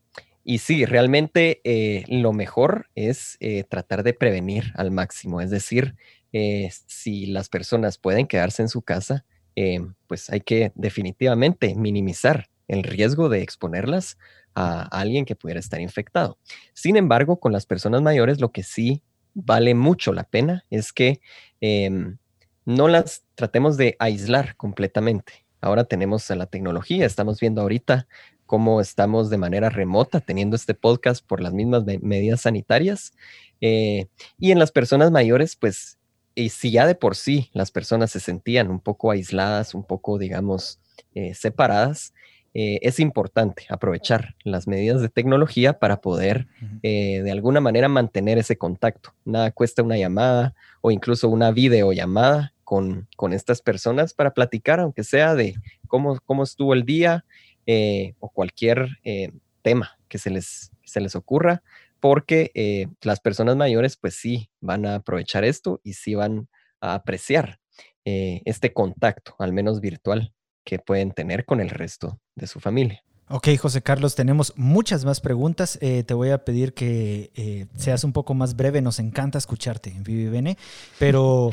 y 0.43 0.59
sí, 0.59 0.85
realmente 0.85 1.61
eh, 1.63 2.03
lo 2.07 2.33
mejor 2.33 2.89
es 2.95 3.37
eh, 3.39 3.63
tratar 3.63 4.03
de 4.03 4.13
prevenir 4.13 4.73
al 4.75 4.91
máximo, 4.91 5.41
es 5.41 5.49
decir, 5.49 5.95
eh, 6.33 6.69
si 6.87 7.27
las 7.27 7.49
personas 7.49 7.97
pueden 7.97 8.27
quedarse 8.27 8.61
en 8.61 8.69
su 8.69 8.81
casa, 8.81 9.25
em, 9.55 9.95
pues 10.07 10.29
hay 10.29 10.41
que 10.41 10.71
definitivamente 10.75 11.73
minimizar 11.75 12.47
el 12.67 12.83
riesgo 12.83 13.29
de 13.29 13.41
exponerlas 13.41 14.17
a 14.55 14.83
alguien 14.83 15.25
que 15.25 15.35
pudiera 15.35 15.59
estar 15.59 15.81
infectado. 15.81 16.37
Sin 16.73 16.95
embargo, 16.95 17.39
con 17.39 17.51
las 17.51 17.65
personas 17.65 18.01
mayores, 18.01 18.39
lo 18.39 18.51
que 18.51 18.63
sí 18.63 19.03
vale 19.33 19.75
mucho 19.75 20.13
la 20.13 20.23
pena 20.23 20.65
es 20.69 20.93
que 20.93 21.19
em, 21.59 22.17
no 22.65 22.87
las 22.87 23.25
tratemos 23.35 23.77
de 23.77 23.95
aislar 23.99 24.55
completamente. 24.55 25.45
Ahora 25.61 25.83
tenemos 25.83 26.29
la 26.29 26.45
tecnología, 26.45 27.05
estamos 27.05 27.39
viendo 27.39 27.61
ahorita 27.61 28.07
cómo 28.45 28.81
estamos 28.81 29.29
de 29.29 29.37
manera 29.37 29.69
remota 29.69 30.21
teniendo 30.21 30.55
este 30.55 30.73
podcast 30.73 31.25
por 31.25 31.41
las 31.41 31.53
mismas 31.53 31.83
medidas 32.01 32.41
sanitarias. 32.41 33.13
Eh, 33.61 34.07
y 34.37 34.51
en 34.51 34.59
las 34.59 34.71
personas 34.71 35.11
mayores, 35.11 35.55
pues, 35.55 35.97
si 36.35 36.71
ya 36.71 36.85
de 36.85 36.95
por 36.95 37.15
sí 37.15 37.49
las 37.53 37.71
personas 37.71 38.11
se 38.11 38.19
sentían 38.19 38.69
un 38.69 38.79
poco 38.79 39.11
aisladas, 39.11 39.73
un 39.73 39.83
poco, 39.83 40.17
digamos, 40.17 40.79
eh, 41.13 41.33
separadas, 41.33 42.13
eh, 42.55 42.79
es 42.81 42.99
importante 42.99 43.67
aprovechar 43.69 44.35
las 44.43 44.67
medidas 44.67 45.01
de 45.01 45.09
tecnología 45.09 45.77
para 45.77 46.01
poder 46.01 46.47
de 46.81 47.31
alguna 47.31 47.61
manera 47.61 47.87
mantener 47.87 48.37
ese 48.37 48.57
contacto. 48.57 49.13
Nada 49.25 49.51
cuesta 49.51 49.83
una 49.83 49.97
llamada 49.97 50.55
o 50.81 50.91
incluso 50.91 51.29
una 51.29 51.51
videollamada 51.51 52.53
con, 52.65 53.07
estas 53.31 53.61
personas 53.61 54.13
para 54.13 54.33
platicar, 54.33 54.79
aunque 54.79 55.03
sea 55.03 55.35
de 55.35 55.55
cómo, 55.87 56.19
cómo 56.25 56.43
estuvo 56.43 56.73
el 56.73 56.83
día 56.83 57.23
eh, 57.65 58.15
o 58.19 58.29
cualquier 58.29 58.99
eh, 59.03 59.31
tema 59.61 59.97
que 60.09 60.17
se 60.17 60.29
les, 60.29 60.71
se 60.83 60.99
les 60.99 61.15
ocurra, 61.15 61.63
porque 61.99 62.51
eh, 62.55 62.87
las 63.01 63.19
personas 63.19 63.55
mayores 63.55 63.95
pues 63.95 64.15
sí 64.15 64.49
van 64.59 64.85
a 64.85 64.95
aprovechar 64.95 65.45
esto 65.45 65.79
y 65.83 65.93
sí 65.93 66.15
van 66.15 66.49
a 66.81 66.95
apreciar 66.95 67.59
este 68.07 68.71
contacto, 68.71 69.33
al 69.39 69.51
menos 69.51 69.81
virtual, 69.81 70.31
que 70.65 70.79
pueden 70.79 71.11
tener 71.11 71.45
con 71.45 71.61
el 71.61 71.69
resto 71.69 72.19
de 72.35 72.47
su 72.47 72.59
familia. 72.59 73.01
Ok, 73.29 73.47
José 73.57 73.81
Carlos, 73.81 74.15
tenemos 74.15 74.53
muchas 74.57 75.05
más 75.05 75.21
preguntas. 75.21 75.79
te 75.79 76.13
voy 76.13 76.29
a 76.29 76.43
pedir 76.43 76.73
que 76.73 77.67
seas 77.75 78.03
un 78.03 78.11
poco 78.13 78.33
más 78.33 78.55
breve. 78.55 78.81
Nos 78.81 78.99
encanta 78.99 79.37
escucharte 79.37 79.89
en 79.89 80.03
Vivi 80.03 80.57
pero 80.99 81.51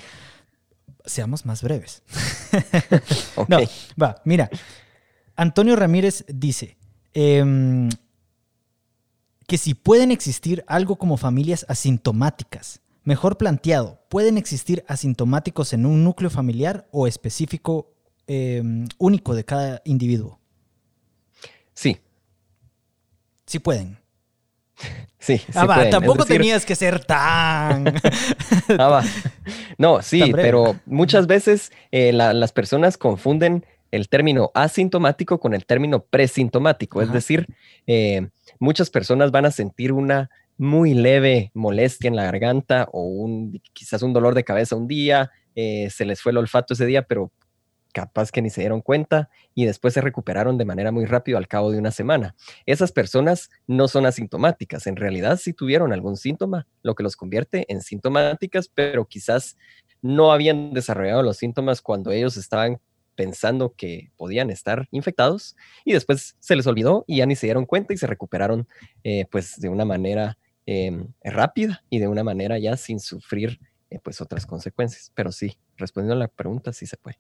seamos 1.05 1.47
más 1.47 1.63
breves. 1.63 2.03
No, 3.49 3.59
va, 4.01 4.21
mira. 4.25 4.51
Antonio 5.37 5.75
Ramírez 5.75 6.25
dice 6.29 6.77
em, 7.15 7.89
que 9.47 9.59
si 9.59 9.75
pueden 9.75 10.11
existir 10.11 10.65
algo 10.67 10.97
como 10.97 11.17
familias 11.17 11.65
asintomáticas, 11.69 12.81
mejor 13.05 13.39
planteado, 13.39 14.01
¿pueden 14.09 14.37
existir 14.37 14.85
asintomáticos 14.87 15.73
en 15.73 15.87
un 15.87 16.05
núcleo 16.05 16.31
familiar 16.31 16.87
o 16.93 17.07
específico 17.07 17.95
em, 18.27 18.87
único 18.99 19.35
de 19.35 19.45
cada 19.45 19.83
individuo? 19.85 20.39
Sí. 21.75 21.99
Sí 23.47 23.59
pueden. 23.59 23.99
Sí, 25.23 25.41
ah, 25.55 25.85
tampoco 25.89 26.25
tenías 26.25 26.67
que 26.67 26.75
ser 26.75 27.05
tan. 27.05 27.95
ah, 28.77 29.05
no, 29.79 30.03
sí, 30.03 30.33
pero 30.35 30.81
muchas 30.85 31.29
veces 31.29 31.71
eh, 31.93 32.13
las 32.13 32.51
personas 32.51 32.99
confunden 32.99 33.65
el 33.93 34.09
término 34.09 34.51
asintomático 34.53 35.39
con 35.39 35.55
el 35.55 35.65
término 35.65 36.05
presintomático. 36.05 37.03
Es 37.03 37.13
decir, 37.13 37.47
eh, 37.87 38.31
muchas 38.59 38.91
personas 38.91 39.31
van 39.31 39.45
a 39.45 39.53
sentir 39.53 39.93
una 39.93 40.29
muy 40.57 40.95
leve 40.95 41.51
molestia 41.55 42.09
en 42.09 42.17
la 42.17 42.25
garganta 42.25 42.89
o 42.93 43.03
un, 43.03 43.61
quizás 43.73 44.03
un 44.03 44.13
dolor 44.13 44.35
de 44.35 44.45
cabeza 44.45 44.75
un 44.75 44.89
día, 44.89 45.31
eh, 45.55 45.89
se 45.91 46.05
les 46.05 46.21
fue 46.21 46.33
el 46.33 46.39
olfato 46.39 46.75
ese 46.75 46.87
día, 46.87 47.03
pero 47.03 47.31
capaz 47.93 48.33
que 48.33 48.43
ni 48.43 48.51
se 48.51 48.63
dieron 48.63 48.81
cuenta 48.81 49.31
y 49.55 49.67
después 49.67 49.95
se 49.95 50.01
recuperaron 50.01 50.59
de 50.59 50.65
manera 50.65 50.91
muy 50.91 51.05
rápido 51.05 51.39
al 51.39 51.49
cabo 51.49 51.71
de 51.71 51.79
una 51.79 51.91
semana. 51.91 52.35
Esas 52.67 52.93
personas 52.93 53.51
no 53.67 53.89
son 53.89 54.07
asintomáticas, 54.07 54.87
en 54.87 54.97
realidad 54.97 55.39
sí 55.39 55.53
tuvieron 55.53 55.93
algún 55.93 56.17
síntoma, 56.17 56.67
lo 56.83 56.95
que 56.95 57.03
los 57.03 57.17
convierte 57.17 57.65
en 57.69 57.83
sintomáticas, 57.83 58.69
pero 58.69 59.07
quizás 59.07 59.57
no 60.01 60.33
habían 60.33 60.73
desarrollado 60.73 61.23
los 61.23 61.37
síntomas 61.37 61.81
cuando 61.81 62.11
ellos 62.11 62.37
estaban 62.37 62.81
pensando 63.15 63.75
que 63.77 64.11
podían 64.17 64.51
estar 64.51 64.89
infectados 64.91 65.55
y 65.85 65.93
después 65.93 66.37
se 66.41 66.57
les 66.57 66.67
olvidó 66.67 67.05
y 67.07 67.19
ya 67.19 67.27
ni 67.27 67.37
se 67.37 67.47
dieron 67.47 67.67
cuenta 67.67 67.93
y 67.93 67.99
se 67.99 68.07
recuperaron 68.07 68.67
eh, 69.05 69.27
pues 69.31 69.61
de 69.61 69.69
una 69.69 69.85
manera 69.85 70.39
em, 70.67 71.09
rápida 71.23 71.85
y 71.91 71.99
de 71.99 72.09
una 72.09 72.25
manera 72.25 72.59
ya 72.59 72.77
sin 72.77 73.01
sufrir 73.01 73.61
eh, 73.91 73.99
pues 74.03 74.21
otras 74.21 74.47
consecuencias. 74.47 75.13
Pero 75.15 75.33
sí, 75.33 75.59
respondiendo 75.77 76.15
a 76.15 76.19
la 76.19 76.29
pregunta, 76.29 76.73
sí 76.73 76.87
se 76.87 76.97
puede. 76.97 77.19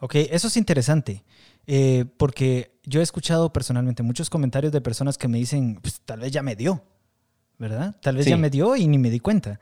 Ok, 0.00 0.14
eso 0.14 0.48
es 0.48 0.56
interesante, 0.56 1.24
eh, 1.66 2.06
porque 2.16 2.72
yo 2.84 3.00
he 3.00 3.02
escuchado 3.02 3.52
personalmente 3.52 4.02
muchos 4.02 4.30
comentarios 4.30 4.72
de 4.72 4.80
personas 4.80 5.18
que 5.18 5.28
me 5.28 5.38
dicen, 5.38 5.78
pues 5.80 6.00
tal 6.00 6.20
vez 6.20 6.32
ya 6.32 6.42
me 6.42 6.56
dio, 6.56 6.82
¿verdad? 7.58 7.96
Tal 8.00 8.16
vez 8.16 8.26
ya 8.26 8.38
me 8.38 8.48
dio 8.48 8.76
y 8.76 8.86
ni 8.86 8.98
me 8.98 9.10
di 9.10 9.20
cuenta. 9.20 9.60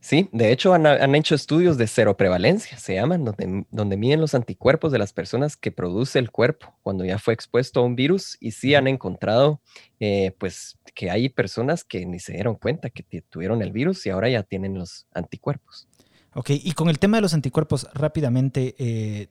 Sí, 0.00 0.28
de 0.32 0.52
hecho 0.52 0.74
han, 0.74 1.14
hecho 1.16 1.34
estudios 1.34 1.76
de 1.76 1.88
cero 1.88 2.16
prevalencia, 2.16 2.78
se 2.78 2.94
llaman, 2.94 3.24
donde, 3.24 3.66
donde, 3.70 3.96
miden 3.96 4.20
los 4.20 4.34
anticuerpos 4.34 4.92
de 4.92 4.98
las 4.98 5.12
personas 5.12 5.56
que 5.56 5.72
produce 5.72 6.20
el 6.20 6.30
cuerpo 6.30 6.76
cuando 6.82 7.04
ya 7.04 7.18
fue 7.18 7.34
expuesto 7.34 7.80
a 7.80 7.84
un 7.84 7.96
virus 7.96 8.36
y 8.38 8.52
sí 8.52 8.76
han 8.76 8.86
encontrado 8.86 9.60
eh, 9.98 10.36
pues 10.38 10.78
que 10.94 11.10
hay 11.10 11.30
personas 11.30 11.82
que 11.82 12.06
ni 12.06 12.20
se 12.20 12.34
dieron 12.34 12.54
cuenta 12.54 12.90
que 12.90 13.02
tuvieron 13.22 13.60
el 13.60 13.72
virus 13.72 14.06
y 14.06 14.10
ahora 14.10 14.28
ya 14.28 14.44
tienen 14.44 14.74
los 14.74 15.06
anticuerpos. 15.12 15.88
Ok, 16.34 16.50
y 16.50 16.72
con 16.72 16.88
el 16.88 16.98
tema 17.00 17.16
de 17.16 17.22
los 17.22 17.34
anticuerpos 17.34 17.88
rápidamente, 17.94 18.76
eh, 18.78 19.28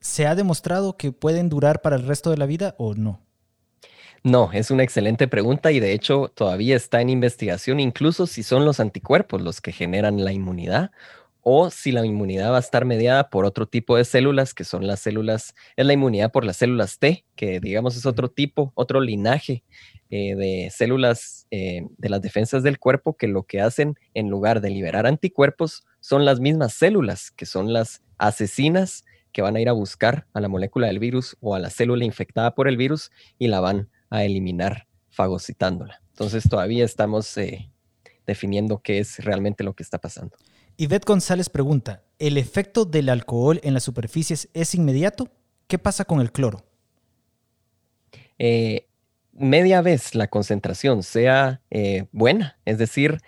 ¿se 0.00 0.26
ha 0.26 0.34
demostrado 0.34 0.96
que 0.96 1.12
pueden 1.12 1.48
durar 1.48 1.82
para 1.82 1.96
el 1.96 2.06
resto 2.06 2.30
de 2.30 2.36
la 2.36 2.46
vida 2.46 2.74
o 2.78 2.94
no? 2.94 3.20
No, 4.24 4.50
es 4.52 4.70
una 4.70 4.82
excelente 4.82 5.28
pregunta 5.28 5.70
y 5.70 5.78
de 5.78 5.92
hecho 5.92 6.32
todavía 6.34 6.76
está 6.76 7.00
en 7.00 7.08
investigación, 7.08 7.78
incluso 7.78 8.26
si 8.26 8.42
son 8.42 8.64
los 8.64 8.80
anticuerpos 8.80 9.40
los 9.40 9.60
que 9.60 9.72
generan 9.72 10.24
la 10.24 10.32
inmunidad 10.32 10.90
o 11.40 11.70
si 11.70 11.92
la 11.92 12.04
inmunidad 12.04 12.52
va 12.52 12.56
a 12.56 12.60
estar 12.60 12.84
mediada 12.84 13.30
por 13.30 13.44
otro 13.44 13.66
tipo 13.66 13.96
de 13.96 14.04
células, 14.04 14.54
que 14.54 14.64
son 14.64 14.86
las 14.86 15.00
células, 15.00 15.54
es 15.76 15.86
la 15.86 15.92
inmunidad 15.92 16.32
por 16.32 16.44
las 16.44 16.56
células 16.56 16.98
T, 16.98 17.24
que 17.36 17.60
digamos 17.60 17.96
es 17.96 18.06
otro 18.06 18.28
tipo, 18.28 18.72
otro 18.74 19.00
linaje 19.00 19.62
eh, 20.10 20.34
de 20.34 20.68
células 20.74 21.46
eh, 21.50 21.86
de 21.96 22.08
las 22.08 22.20
defensas 22.20 22.62
del 22.62 22.78
cuerpo 22.78 23.16
que 23.16 23.28
lo 23.28 23.44
que 23.44 23.60
hacen 23.60 23.94
en 24.14 24.28
lugar 24.28 24.60
de 24.60 24.70
liberar 24.70 25.06
anticuerpos 25.06 25.86
son 26.00 26.24
las 26.24 26.40
mismas 26.40 26.74
células, 26.74 27.30
que 27.30 27.46
son 27.46 27.72
las 27.72 28.02
asesinas 28.18 29.04
que 29.32 29.42
van 29.42 29.56
a 29.56 29.60
ir 29.60 29.68
a 29.68 29.72
buscar 29.72 30.26
a 30.32 30.40
la 30.40 30.48
molécula 30.48 30.86
del 30.86 30.98
virus 30.98 31.36
o 31.40 31.54
a 31.54 31.58
la 31.58 31.70
célula 31.70 32.04
infectada 32.04 32.54
por 32.54 32.68
el 32.68 32.76
virus 32.76 33.10
y 33.38 33.48
la 33.48 33.60
van 33.60 33.88
a 34.10 34.24
eliminar 34.24 34.86
fagocitándola. 35.10 36.02
Entonces 36.10 36.48
todavía 36.48 36.84
estamos 36.84 37.36
eh, 37.38 37.70
definiendo 38.26 38.80
qué 38.82 38.98
es 38.98 39.18
realmente 39.24 39.64
lo 39.64 39.74
que 39.74 39.82
está 39.82 39.98
pasando. 39.98 40.36
Yvette 40.76 41.06
González 41.06 41.48
pregunta, 41.48 42.04
¿el 42.18 42.36
efecto 42.36 42.84
del 42.84 43.08
alcohol 43.08 43.60
en 43.64 43.74
las 43.74 43.82
superficies 43.82 44.48
es 44.54 44.74
inmediato? 44.74 45.28
¿Qué 45.66 45.78
pasa 45.78 46.04
con 46.04 46.20
el 46.20 46.30
cloro? 46.30 46.64
Eh, 48.38 48.86
media 49.32 49.82
vez 49.82 50.14
la 50.14 50.28
concentración 50.28 51.02
sea 51.02 51.62
eh, 51.70 52.06
buena, 52.12 52.58
es 52.64 52.78
decir, 52.78 53.18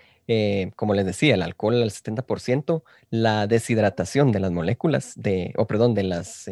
como 0.77 0.95
les 0.95 1.05
decía, 1.05 1.35
el 1.35 1.43
alcohol 1.43 1.83
al 1.83 1.91
70%, 1.91 2.83
la 3.11 3.47
deshidratación 3.47 4.31
de 4.31 4.41
las 4.41 4.53
moléculas, 4.53 5.13
de, 5.17 5.53
o 5.57 5.67
perdón, 5.67 5.95
de 5.95 6.05
las 6.05 6.49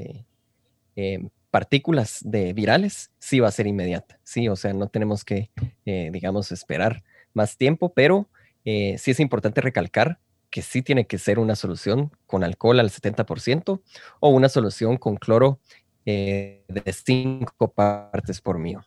partículas 1.51 2.21
de 2.23 2.53
virales, 2.53 3.11
sí 3.19 3.41
va 3.41 3.49
a 3.49 3.53
ser 3.53 3.67
inmediata, 3.67 4.19
sí, 4.23 4.49
o 4.49 4.57
sea, 4.57 4.73
no 4.73 4.88
tenemos 4.88 5.25
que, 5.25 5.51
eh, 5.87 6.11
digamos, 6.12 6.53
esperar 6.53 7.03
más 7.33 7.57
tiempo, 7.57 7.93
pero 7.95 8.29
eh, 8.64 8.97
sí 8.99 9.12
es 9.12 9.21
importante 9.21 9.61
recalcar 9.61 10.19
que 10.51 10.62
sí 10.62 10.83
tiene 10.83 11.07
que 11.07 11.19
ser 11.19 11.38
una 11.38 11.57
solución 11.57 12.11
con 12.27 12.45
alcohol 12.45 12.81
al 12.81 12.91
70% 12.91 13.81
o 14.21 14.29
una 14.29 14.49
solución 14.49 14.97
con 14.97 15.17
cloro 15.17 15.59
eh, 16.07 16.64
de 16.69 16.93
5 16.93 17.73
partes 17.73 18.41
por 18.41 18.59
mío. 18.59 18.85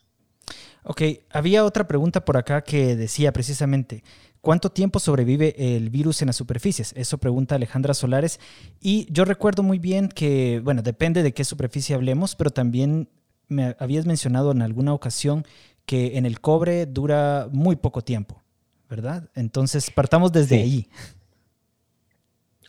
Ok, 0.84 1.02
había 1.30 1.64
otra 1.64 1.88
pregunta 1.88 2.26
por 2.26 2.38
acá 2.38 2.62
que 2.62 2.96
decía 2.96 3.32
precisamente, 3.32 4.04
¿cuánto 4.42 4.70
tiempo 4.70 5.00
sobrevive 5.00 5.76
el 5.76 5.90
virus 5.90 6.22
en 6.22 6.28
las 6.28 6.36
superficies? 6.36 6.94
Eso 6.96 7.18
pregunta 7.18 7.56
Alejandra 7.56 7.94
Solares. 7.94 8.40
Y 8.80 9.08
yo 9.12 9.26
recuerdo 9.26 9.64
muy 9.64 9.80
bien 9.80 10.10
que, 10.10 10.62
bueno, 10.64 10.82
depende 10.82 11.24
de 11.24 11.34
qué 11.34 11.44
superficie 11.46 11.96
hablemos, 11.96 12.36
pero 12.36 12.52
también 12.52 13.10
me 13.48 13.76
habías 13.80 14.06
mencionado 14.06 14.52
en 14.52 14.62
alguna 14.62 14.94
ocasión 14.94 15.46
que 15.86 16.18
en 16.18 16.26
el 16.26 16.40
cobre 16.42 16.86
dura 16.86 17.50
muy 17.52 17.76
poco 17.76 18.02
tiempo, 18.04 18.42
¿verdad? 18.90 19.30
Entonces, 19.36 19.90
partamos 19.92 20.32
desde 20.32 20.62
ahí. 20.62 20.88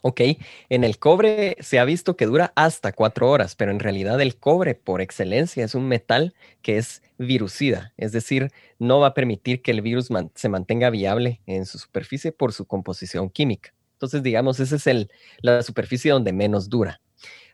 Ok, 0.05 0.21
en 0.69 0.83
el 0.83 0.99
cobre 0.99 1.57
se 1.61 1.79
ha 1.79 1.85
visto 1.85 2.17
que 2.17 2.27
dura 2.27 2.53
hasta 2.57 2.93
cuatro 2.93 3.31
horas, 3.31 3.55
pero 3.55 3.71
en 3.71 3.79
realidad 3.79 4.21
el 4.21 4.35
cobre 4.35 4.75
por 4.75 5.01
excelencia 5.01 5.65
es 5.65 5.77
un 5.77 5.87
metal 5.87 6.35
que 6.61 6.77
es 6.77 7.03
virucida, 7.19 7.93
es 7.97 8.11
decir, 8.11 8.51
no 8.81 8.99
va 8.99 9.09
a 9.09 9.15
permitir 9.15 9.63
que 9.63 9.71
el 9.71 9.81
virus 9.81 10.09
se 10.35 10.49
mantenga 10.49 10.91
viable 10.91 11.41
en 11.47 11.67
su 11.67 11.79
superficie 11.79 12.33
por 12.33 12.53
su 12.53 12.67
composición 12.67 13.31
química. 13.31 13.75
Entonces, 13.93 14.25
digamos, 14.25 14.59
esa 14.59 14.75
es 14.75 14.89
el, 14.89 15.09
la 15.41 15.63
superficie 15.63 16.11
donde 16.11 16.33
menos 16.33 16.69
dura. 16.69 17.01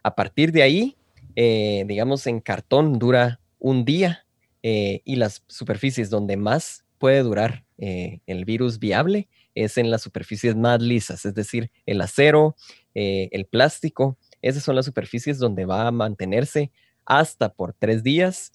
A 0.03 0.15
partir 0.15 0.51
de 0.51 0.63
ahí, 0.63 0.97
eh, 1.37 1.85
digamos, 1.87 2.27
en 2.27 2.41
cartón 2.41 2.99
dura 2.99 3.41
un 3.59 3.85
día 3.85 4.25
eh, 4.63 5.03
y 5.05 5.17
las 5.17 5.45
superficies 5.49 6.09
donde 6.09 6.39
más 6.39 6.85
puede 6.97 7.23
durar 7.23 7.65
eh, 7.77 8.21
el 8.27 8.47
virus 8.47 8.79
viable 8.79 9.29
es 9.65 9.79
en 9.79 9.91
las 9.91 10.03
superficies 10.03 10.57
más 10.57 10.81
lisas, 10.81 11.25
es 11.25 11.35
decir, 11.35 11.71
el 11.87 12.01
acero, 12.01 12.57
eh, 12.95 13.29
el 13.33 13.47
plástico. 13.47 14.19
Esas 14.43 14.63
son 14.63 14.77
las 14.77 14.87
superficies 14.87 15.39
donde 15.39 15.65
va 15.65 15.87
a 15.87 15.91
mantenerse 15.91 16.71
hasta 17.05 17.53
por 17.53 17.73
tres 17.73 18.03
días, 18.03 18.53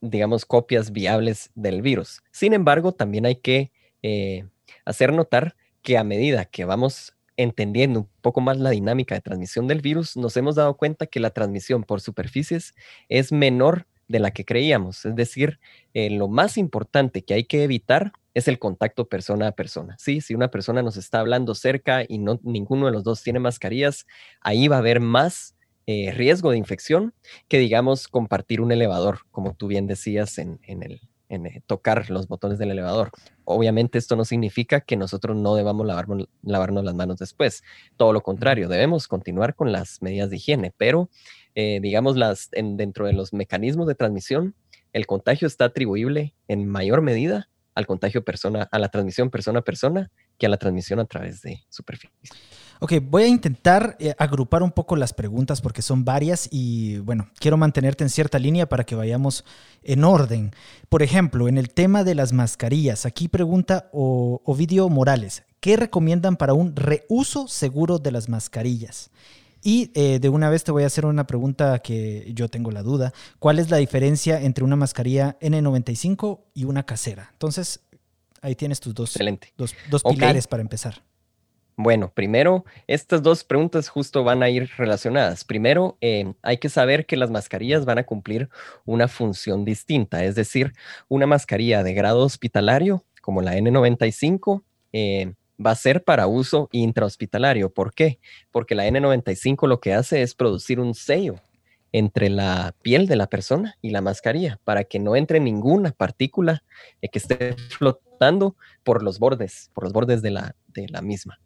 digamos, 0.00 0.44
copias 0.44 0.90
viables 0.90 1.50
del 1.54 1.82
virus. 1.82 2.22
Sin 2.32 2.54
embargo, 2.54 2.92
también 2.92 3.26
hay 3.26 3.36
que 3.36 3.70
eh, 4.02 4.44
hacer 4.84 5.12
notar 5.12 5.54
que 5.80 5.96
a 5.96 6.04
medida 6.04 6.44
que 6.44 6.64
vamos 6.64 7.14
entendiendo 7.36 8.00
un 8.00 8.08
poco 8.20 8.40
más 8.40 8.58
la 8.58 8.70
dinámica 8.70 9.14
de 9.14 9.20
transmisión 9.20 9.66
del 9.66 9.80
virus, 9.80 10.16
nos 10.16 10.36
hemos 10.36 10.56
dado 10.56 10.76
cuenta 10.76 11.06
que 11.06 11.20
la 11.20 11.30
transmisión 11.30 11.84
por 11.84 12.00
superficies 12.00 12.74
es 13.08 13.32
menor 13.32 13.86
de 14.08 14.18
la 14.20 14.30
que 14.32 14.44
creíamos. 14.44 15.04
Es 15.04 15.14
decir, 15.16 15.58
eh, 15.94 16.10
lo 16.10 16.28
más 16.28 16.56
importante 16.58 17.22
que 17.22 17.34
hay 17.34 17.44
que 17.44 17.64
evitar 17.64 18.12
es 18.34 18.48
el 18.48 18.58
contacto 18.58 19.08
persona 19.08 19.48
a 19.48 19.52
persona. 19.52 19.96
Sí, 19.98 20.20
si 20.20 20.34
una 20.34 20.50
persona 20.50 20.82
nos 20.82 20.96
está 20.96 21.20
hablando 21.20 21.54
cerca 21.54 22.04
y 22.06 22.18
no 22.18 22.40
ninguno 22.42 22.86
de 22.86 22.92
los 22.92 23.04
dos 23.04 23.22
tiene 23.22 23.40
mascarillas, 23.40 24.06
ahí 24.40 24.68
va 24.68 24.76
a 24.76 24.78
haber 24.80 25.00
más 25.00 25.54
eh, 25.86 26.12
riesgo 26.12 26.50
de 26.52 26.58
infección 26.58 27.12
que, 27.48 27.58
digamos, 27.58 28.08
compartir 28.08 28.60
un 28.60 28.72
elevador, 28.72 29.20
como 29.30 29.54
tú 29.54 29.66
bien 29.66 29.86
decías 29.86 30.38
en, 30.38 30.60
el 30.62 31.00
en 31.32 31.46
eh, 31.46 31.62
tocar 31.66 32.10
los 32.10 32.28
botones 32.28 32.58
del 32.58 32.70
elevador. 32.70 33.10
Obviamente 33.44 33.98
esto 33.98 34.16
no 34.16 34.24
significa 34.24 34.80
que 34.80 34.96
nosotros 34.96 35.36
no 35.36 35.56
debamos 35.56 35.86
lavarnos, 35.86 36.28
lavarnos 36.42 36.84
las 36.84 36.94
manos 36.94 37.18
después. 37.18 37.62
Todo 37.96 38.12
lo 38.12 38.20
contrario, 38.20 38.68
debemos 38.68 39.08
continuar 39.08 39.54
con 39.54 39.72
las 39.72 40.02
medidas 40.02 40.30
de 40.30 40.36
higiene, 40.36 40.72
pero 40.76 41.08
eh, 41.54 41.80
digamos, 41.80 42.16
las, 42.16 42.50
dentro 42.52 43.06
de 43.06 43.14
los 43.14 43.32
mecanismos 43.32 43.86
de 43.86 43.94
transmisión, 43.94 44.54
el 44.92 45.06
contagio 45.06 45.46
está 45.46 45.66
atribuible 45.66 46.34
en 46.48 46.66
mayor 46.66 47.00
medida 47.00 47.48
al 47.74 47.86
contagio 47.86 48.22
persona, 48.22 48.68
a 48.70 48.78
la 48.78 48.88
transmisión 48.88 49.30
persona 49.30 49.60
a 49.60 49.64
persona 49.64 50.10
que 50.38 50.46
a 50.46 50.48
la 50.50 50.58
transmisión 50.58 51.00
a 51.00 51.06
través 51.06 51.40
de 51.40 51.64
superficie. 51.70 52.10
Ok, 52.84 52.94
voy 53.00 53.22
a 53.22 53.28
intentar 53.28 53.96
eh, 54.00 54.12
agrupar 54.18 54.64
un 54.64 54.72
poco 54.72 54.96
las 54.96 55.12
preguntas 55.12 55.60
porque 55.60 55.82
son 55.82 56.04
varias 56.04 56.48
y 56.50 56.98
bueno, 56.98 57.28
quiero 57.38 57.56
mantenerte 57.56 58.02
en 58.02 58.10
cierta 58.10 58.40
línea 58.40 58.68
para 58.68 58.82
que 58.82 58.96
vayamos 58.96 59.44
en 59.84 60.02
orden. 60.02 60.50
Por 60.88 61.04
ejemplo, 61.04 61.46
en 61.46 61.58
el 61.58 61.70
tema 61.70 62.02
de 62.02 62.16
las 62.16 62.32
mascarillas, 62.32 63.06
aquí 63.06 63.28
pregunta 63.28 63.88
Ovidio 63.92 64.88
Morales, 64.88 65.44
¿qué 65.60 65.76
recomiendan 65.76 66.36
para 66.36 66.54
un 66.54 66.74
reuso 66.74 67.46
seguro 67.46 68.00
de 68.00 68.10
las 68.10 68.28
mascarillas? 68.28 69.12
Y 69.62 69.92
eh, 69.94 70.18
de 70.18 70.28
una 70.28 70.50
vez 70.50 70.64
te 70.64 70.72
voy 70.72 70.82
a 70.82 70.88
hacer 70.88 71.06
una 71.06 71.28
pregunta 71.28 71.78
que 71.78 72.32
yo 72.34 72.48
tengo 72.48 72.72
la 72.72 72.82
duda. 72.82 73.12
¿Cuál 73.38 73.60
es 73.60 73.70
la 73.70 73.76
diferencia 73.76 74.42
entre 74.42 74.64
una 74.64 74.74
mascarilla 74.74 75.38
N95 75.38 76.40
y 76.52 76.64
una 76.64 76.82
casera? 76.82 77.28
Entonces, 77.30 77.78
ahí 78.40 78.56
tienes 78.56 78.80
tus 78.80 78.92
dos, 78.92 79.16
dos, 79.56 80.02
pilares 80.02 80.48
para 80.48 80.62
empezar. 80.62 81.00
Bueno, 81.76 82.12
primero, 82.14 82.64
estas 82.86 83.22
dos 83.22 83.44
preguntas 83.44 83.88
justo 83.88 84.24
van 84.24 84.42
a 84.42 84.50
ir 84.50 84.70
relacionadas. 84.76 85.44
Primero, 85.44 85.96
eh, 86.00 86.34
hay 86.42 86.58
que 86.58 86.68
saber 86.68 87.06
que 87.06 87.16
las 87.16 87.30
mascarillas 87.30 87.86
van 87.86 87.98
a 87.98 88.04
cumplir 88.04 88.50
una 88.84 89.08
función 89.08 89.64
distinta, 89.64 90.22
es 90.24 90.34
decir, 90.34 90.74
una 91.08 91.26
mascarilla 91.26 91.82
de 91.82 91.94
grado 91.94 92.20
hospitalario, 92.20 93.04
como 93.22 93.40
la 93.40 93.56
N95, 93.56 94.62
eh, 94.92 95.32
va 95.64 95.70
a 95.70 95.76
ser 95.76 96.04
para 96.04 96.26
uso 96.26 96.68
intrahospitalario. 96.72 97.70
¿Por 97.70 97.94
qué? 97.94 98.18
Porque 98.50 98.74
la 98.74 98.86
N95 98.86 99.66
lo 99.66 99.80
que 99.80 99.94
hace 99.94 100.22
es 100.22 100.34
producir 100.34 100.78
un 100.78 100.94
sello 100.94 101.36
entre 101.92 102.30
la 102.30 102.74
piel 102.82 103.06
de 103.06 103.16
la 103.16 103.28
persona 103.28 103.76
y 103.80 103.90
la 103.90 104.00
mascarilla 104.00 104.58
para 104.64 104.84
que 104.84 104.98
no 104.98 105.14
entre 105.14 105.40
ninguna 105.40 105.92
partícula 105.92 106.64
eh, 107.00 107.08
que 107.08 107.18
esté 107.18 107.54
flotando 107.70 108.56
por 108.82 109.02
los 109.02 109.18
bordes, 109.18 109.70
por 109.74 109.84
los 109.84 109.92
bordes 109.92 110.22
de 110.22 110.30
la, 110.30 110.54
la 110.88 111.02
misma. 111.02 111.38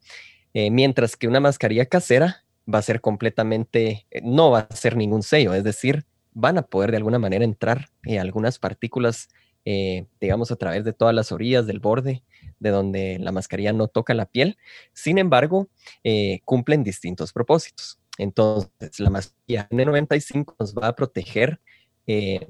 Eh, 0.54 0.70
mientras 0.70 1.16
que 1.16 1.28
una 1.28 1.40
mascarilla 1.40 1.86
casera 1.86 2.44
va 2.72 2.78
a 2.78 2.82
ser 2.82 3.00
completamente, 3.00 4.06
eh, 4.10 4.20
no 4.22 4.50
va 4.50 4.60
a 4.70 4.74
ser 4.74 4.96
ningún 4.96 5.22
sello, 5.22 5.54
es 5.54 5.64
decir, 5.64 6.04
van 6.32 6.58
a 6.58 6.62
poder 6.62 6.90
de 6.90 6.98
alguna 6.98 7.18
manera 7.18 7.44
entrar 7.44 7.88
algunas 8.20 8.58
partículas, 8.58 9.28
digamos, 10.20 10.52
a 10.52 10.56
través 10.56 10.84
de 10.84 10.92
todas 10.92 11.14
las 11.14 11.32
orillas 11.32 11.66
del 11.66 11.80
borde 11.80 12.22
de 12.58 12.70
donde 12.70 13.18
la 13.18 13.32
mascarilla 13.32 13.72
no 13.72 13.88
toca 13.88 14.14
la 14.14 14.26
piel. 14.26 14.58
Sin 14.92 15.18
embargo, 15.18 15.68
eh, 16.04 16.40
cumplen 16.44 16.82
distintos 16.84 17.32
propósitos. 17.32 17.98
Entonces, 18.18 18.98
la 18.98 19.10
mascarilla 19.10 19.68
N95 19.70 20.54
nos 20.58 20.74
va 20.74 20.88
a 20.88 20.96
proteger 20.96 21.60
eh, 22.06 22.46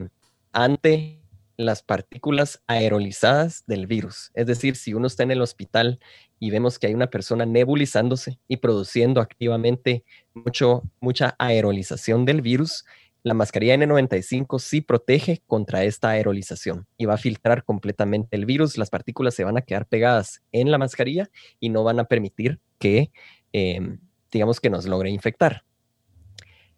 ante 0.52 1.20
las 1.56 1.82
partículas 1.82 2.62
aerolizadas 2.66 3.64
del 3.66 3.86
virus. 3.86 4.30
Es 4.34 4.46
decir, 4.46 4.76
si 4.76 4.94
uno 4.94 5.06
está 5.06 5.22
en 5.22 5.30
el 5.30 5.40
hospital 5.40 5.98
y 6.38 6.50
vemos 6.50 6.78
que 6.78 6.86
hay 6.86 6.94
una 6.94 7.08
persona 7.08 7.46
nebulizándose 7.46 8.38
y 8.48 8.58
produciendo 8.58 9.20
activamente 9.20 10.04
mucho, 10.34 10.82
mucha 11.00 11.34
aerolización 11.38 12.24
del 12.24 12.42
virus, 12.42 12.84
la 13.22 13.34
mascarilla 13.34 13.74
N95 13.74 14.60
sí 14.60 14.82
protege 14.82 15.42
contra 15.48 15.82
esta 15.82 16.10
aerolización 16.10 16.86
y 16.96 17.06
va 17.06 17.14
a 17.14 17.18
filtrar 17.18 17.64
completamente 17.64 18.36
el 18.36 18.46
virus. 18.46 18.78
Las 18.78 18.90
partículas 18.90 19.34
se 19.34 19.42
van 19.42 19.56
a 19.56 19.62
quedar 19.62 19.86
pegadas 19.86 20.42
en 20.52 20.70
la 20.70 20.78
mascarilla 20.78 21.28
y 21.58 21.70
no 21.70 21.82
van 21.82 21.98
a 21.98 22.04
permitir 22.04 22.60
que, 22.78 23.10
em, 23.52 23.98
digamos, 24.30 24.60
que 24.60 24.70
nos 24.70 24.86
logre 24.86 25.10
infectar. 25.10 25.64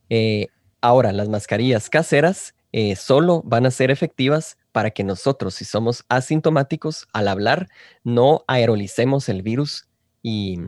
Eh, 0.09 0.47
ahora, 0.81 1.13
las 1.13 1.29
mascarillas 1.29 1.91
caseras 1.91 2.55
eh, 2.73 2.97
solo 2.97 3.43
van 3.45 3.67
a 3.67 3.71
ser 3.71 3.91
efectivas 3.91 4.59
para 4.73 4.91
que 4.91 5.05
nosotros, 5.05 5.55
si 5.55 5.65
somos 5.65 6.05
asintomáticos, 6.09 7.09
al 7.13 7.29
hablar, 7.29 7.69
no 8.05 8.45
aerolicemos 8.47 9.29
el 9.29 9.43
virus 9.43 9.89
y, 10.23 10.59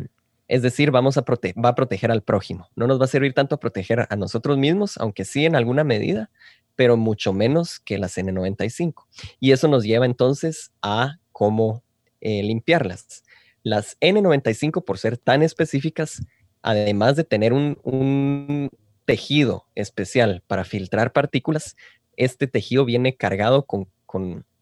es 0.49 0.63
decir, 0.63 0.91
vamos 0.91 1.19
a 1.19 1.23
va 1.23 1.69
a 1.69 1.75
proteger 1.75 2.11
al 2.11 2.23
prójimo. 2.23 2.69
No 2.75 2.87
nos 2.87 3.01
va 3.01 3.05
a 3.05 3.09
servir 3.09 3.35
tanto 3.35 3.55
a 3.55 3.61
proteger 3.61 4.07
a 4.09 4.17
nosotros 4.17 4.57
mismos, 4.57 4.97
aunque 4.99 5.25
sí 5.25 5.45
en 5.45 5.55
alguna 5.55 5.85
medida, 5.85 6.31
pero 6.75 6.97
mucho 6.97 7.33
menos 7.33 7.79
que 7.81 7.99
las 7.99 8.17
N95. 8.17 9.07
Y 9.39 9.53
eso 9.53 9.69
nos 9.69 9.85
lleva 9.85 10.07
entonces 10.07 10.73
a 10.81 11.19
cómo 11.33 11.83
eh, 12.21 12.43
limpiarlas. 12.43 13.23
Las 13.63 13.99
N95, 14.01 14.85
por 14.85 14.97
ser 14.97 15.19
tan 15.19 15.43
específicas, 15.43 16.23
además 16.63 17.17
de 17.17 17.25
tener 17.25 17.53
un 17.53 18.71
tejido 19.11 19.67
especial 19.75 20.45
para 20.47 20.63
filtrar 20.63 21.13
partículas, 21.13 21.75
este 22.17 22.47
tejido 22.47 22.85
viene 22.85 23.17
cargado 23.17 23.67
con, 23.67 23.89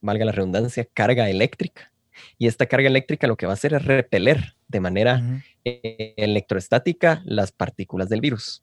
valga 0.01 0.25
la 0.25 0.33
redundancia, 0.33 0.89
carga 0.95 1.29
eléctrica. 1.29 1.93
Y 2.39 2.47
esta 2.47 2.65
carga 2.65 2.89
eléctrica 2.89 3.27
lo 3.27 3.37
que 3.37 3.45
va 3.45 3.53
a 3.53 3.55
hacer 3.55 3.75
es 3.75 3.85
repeler 3.85 4.55
de 4.67 4.81
manera 4.81 5.43
eh, 5.67 6.15
electroestática 6.17 7.21
las 7.27 7.53
partículas 7.53 8.09
del 8.09 8.23
virus. 8.23 8.63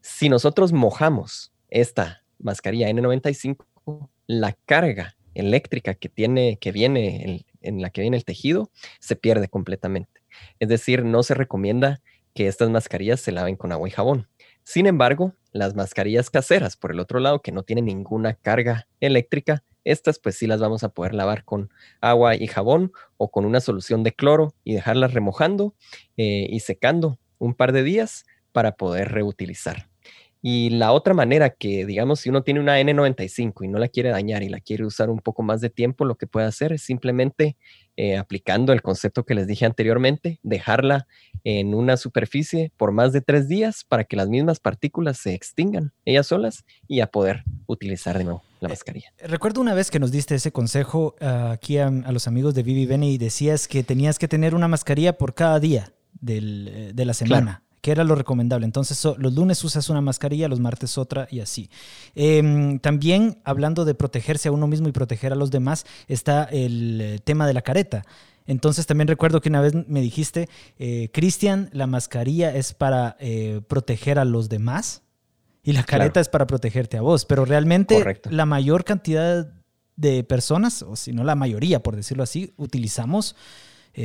Si 0.00 0.30
nosotros 0.30 0.72
mojamos 0.72 1.52
esta 1.68 2.24
mascarilla 2.38 2.88
N95, 2.88 3.66
la 4.26 4.56
carga 4.64 5.14
eléctrica 5.34 5.92
que 5.92 6.08
tiene, 6.08 6.56
que 6.58 6.72
viene 6.72 7.44
en 7.60 7.82
la 7.82 7.90
que 7.90 8.00
viene 8.00 8.16
el 8.16 8.24
tejido, 8.24 8.70
se 8.98 9.14
pierde 9.14 9.48
completamente. 9.48 10.22
Es 10.58 10.70
decir, 10.70 11.04
no 11.04 11.22
se 11.22 11.34
recomienda 11.34 12.00
que 12.32 12.46
estas 12.46 12.70
mascarillas 12.70 13.20
se 13.20 13.32
laven 13.32 13.56
con 13.56 13.72
agua 13.72 13.88
y 13.88 13.90
jabón. 13.90 14.26
Sin 14.68 14.84
embargo, 14.84 15.32
las 15.50 15.74
mascarillas 15.74 16.28
caseras, 16.28 16.76
por 16.76 16.90
el 16.90 17.00
otro 17.00 17.20
lado, 17.20 17.40
que 17.40 17.52
no 17.52 17.62
tienen 17.62 17.86
ninguna 17.86 18.34
carga 18.34 18.86
eléctrica, 19.00 19.64
estas 19.82 20.18
pues 20.18 20.36
sí 20.36 20.46
las 20.46 20.60
vamos 20.60 20.84
a 20.84 20.90
poder 20.90 21.14
lavar 21.14 21.42
con 21.46 21.70
agua 22.02 22.36
y 22.36 22.46
jabón 22.48 22.92
o 23.16 23.30
con 23.30 23.46
una 23.46 23.60
solución 23.60 24.02
de 24.02 24.12
cloro 24.12 24.52
y 24.64 24.74
dejarlas 24.74 25.14
remojando 25.14 25.74
eh, 26.18 26.48
y 26.50 26.60
secando 26.60 27.18
un 27.38 27.54
par 27.54 27.72
de 27.72 27.82
días 27.82 28.26
para 28.52 28.72
poder 28.72 29.10
reutilizar. 29.10 29.87
Y 30.50 30.70
la 30.70 30.92
otra 30.92 31.12
manera 31.12 31.50
que, 31.50 31.84
digamos, 31.84 32.20
si 32.20 32.30
uno 32.30 32.42
tiene 32.42 32.58
una 32.58 32.80
N95 32.80 33.66
y 33.66 33.68
no 33.68 33.78
la 33.78 33.88
quiere 33.88 34.08
dañar 34.08 34.42
y 34.42 34.48
la 34.48 34.60
quiere 34.60 34.86
usar 34.86 35.10
un 35.10 35.18
poco 35.18 35.42
más 35.42 35.60
de 35.60 35.68
tiempo, 35.68 36.06
lo 36.06 36.14
que 36.14 36.26
puede 36.26 36.46
hacer 36.46 36.72
es 36.72 36.80
simplemente 36.80 37.58
eh, 37.98 38.16
aplicando 38.16 38.72
el 38.72 38.80
concepto 38.80 39.26
que 39.26 39.34
les 39.34 39.46
dije 39.46 39.66
anteriormente, 39.66 40.40
dejarla 40.42 41.06
en 41.44 41.74
una 41.74 41.98
superficie 41.98 42.72
por 42.78 42.92
más 42.92 43.12
de 43.12 43.20
tres 43.20 43.46
días 43.46 43.84
para 43.84 44.04
que 44.04 44.16
las 44.16 44.30
mismas 44.30 44.58
partículas 44.58 45.18
se 45.18 45.34
extingan 45.34 45.92
ellas 46.06 46.28
solas 46.28 46.64
y 46.86 47.00
a 47.00 47.08
poder 47.08 47.44
utilizar 47.66 48.16
de 48.16 48.24
nuevo 48.24 48.42
la 48.60 48.68
eh, 48.68 48.70
mascarilla. 48.70 49.12
recuerdo 49.18 49.60
una 49.60 49.74
vez 49.74 49.90
que 49.90 49.98
nos 49.98 50.10
diste 50.10 50.34
ese 50.34 50.50
consejo 50.50 51.14
ah, 51.20 51.50
aquí 51.50 51.76
a, 51.76 51.90
los 51.90 52.26
amigos 52.26 52.54
de 52.54 52.62
Vivi 52.62 52.86
Bene 52.86 53.10
y 53.10 53.18
decías 53.18 53.68
que 53.68 53.82
tenías 53.82 54.18
que 54.18 54.28
tener 54.28 54.54
una 54.54 54.66
mascarilla 54.66 55.18
por 55.18 55.34
cada 55.34 55.60
día 55.60 55.92
eh, 56.26 56.92
de 56.94 57.04
la 57.04 57.12
semana 57.12 57.67
que 57.80 57.92
era 57.92 58.04
lo 58.04 58.14
recomendable. 58.14 58.64
Entonces, 58.64 59.02
los 59.18 59.34
lunes 59.34 59.62
usas 59.64 59.88
una 59.88 60.00
mascarilla, 60.00 60.48
los 60.48 60.60
martes 60.60 60.98
otra 60.98 61.28
y 61.30 61.40
así. 61.40 61.70
Em, 62.14 62.78
también, 62.78 63.38
hablando 63.44 63.84
de 63.84 63.94
protegerse 63.94 64.48
a 64.48 64.52
uno 64.52 64.66
mismo 64.66 64.88
y 64.88 64.92
proteger 64.92 65.32
a 65.32 65.36
los 65.36 65.50
demás, 65.50 65.86
está 66.08 66.44
el 66.44 67.00
eh, 67.00 67.18
tema 67.22 67.46
de 67.46 67.54
la 67.54 67.62
careta. 67.62 68.04
Entonces, 68.46 68.86
también 68.86 69.08
recuerdo 69.08 69.40
que 69.40 69.50
una 69.50 69.60
vez 69.60 69.74
me 69.74 70.00
dijiste, 70.00 70.48
eh, 70.78 71.10
Cristian, 71.12 71.68
la 71.72 71.86
mascarilla 71.86 72.54
es 72.54 72.72
para 72.72 73.16
eh, 73.20 73.60
proteger 73.68 74.18
a 74.18 74.24
los 74.24 74.48
demás 74.48 75.02
y 75.62 75.72
la 75.72 75.84
careta 75.84 76.20
es 76.20 76.28
para 76.28 76.46
protegerte 76.46 76.96
a 76.96 77.02
vos. 77.02 77.26
Pero 77.26 77.44
realmente, 77.44 78.20
la 78.30 78.46
mayor 78.46 78.84
cantidad 78.84 79.52
de 79.96 80.24
personas, 80.24 80.82
o 80.82 80.96
si 80.96 81.12
no 81.12 81.24
la 81.24 81.34
mayoría, 81.34 81.82
por 81.82 81.94
decirlo 81.94 82.22
así, 82.22 82.54
utilizamos 82.56 83.36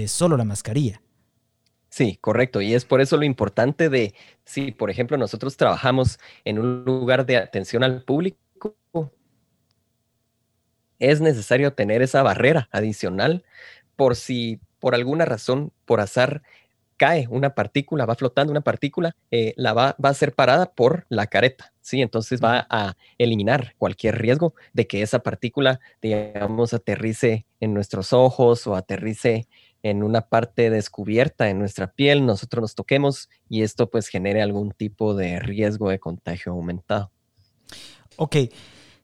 solo 0.08 0.38
la 0.38 0.44
mascarilla. 0.44 1.04
Sí, 1.94 2.18
correcto. 2.20 2.60
Y 2.60 2.74
es 2.74 2.86
por 2.86 3.02
eso 3.02 3.18
lo 3.18 3.24
importante 3.24 3.88
de, 3.88 4.16
si 4.46 4.72
por 4.72 4.90
ejemplo 4.90 5.16
nosotros 5.16 5.58
trabajamos 5.58 6.18
en 6.44 6.58
un 6.58 6.84
lugar 6.86 7.28
de 7.28 7.38
atención 7.38 7.84
al 7.84 8.02
público, 8.04 8.40
es 10.98 11.22
necesario 11.22 11.74
tener 11.74 12.02
esa 12.02 12.24
barrera 12.24 12.68
adicional 12.72 13.44
por 13.96 14.16
si 14.16 14.60
por 14.80 14.96
alguna 14.96 15.26
razón, 15.26 15.72
por 15.86 16.00
azar, 16.00 16.42
cae 16.98 17.28
una 17.30 17.54
partícula, 17.54 18.08
va 18.08 18.16
flotando 18.16 18.50
una 18.50 18.62
partícula, 18.62 19.16
eh, 19.30 19.54
la 19.56 19.74
va, 19.74 19.96
va, 20.04 20.10
a 20.10 20.14
ser 20.16 20.34
parada 20.34 20.74
por 20.74 21.06
la 21.10 21.28
careta, 21.28 21.74
¿sí? 21.82 22.02
Entonces 22.02 22.42
va 22.44 22.66
a 22.72 22.96
eliminar 23.20 23.76
cualquier 23.78 24.18
riesgo 24.18 24.56
de 24.74 24.88
que 24.88 25.04
esa 25.04 25.20
partícula, 25.20 25.80
digamos, 26.02 26.74
aterrice 26.74 27.46
en 27.60 27.76
nuestros 27.76 28.14
ojos 28.14 28.66
o 28.66 28.76
aterrice 28.76 29.48
en 29.84 30.02
una 30.02 30.22
parte 30.22 30.70
descubierta 30.70 31.50
en 31.50 31.60
nuestra 31.60 31.92
piel, 31.92 32.26
nosotros 32.26 32.62
nos 32.62 32.76
toquemos 32.76 33.30
y 33.50 33.62
esto 33.62 33.90
pues 33.90 34.08
genere 34.08 34.42
algún 34.42 34.72
tipo 34.72 35.14
de 35.14 35.40
riesgo 35.40 35.90
de 35.90 36.00
contagio 36.00 36.54
aumentado. 36.54 37.12
Ok, 38.16 38.38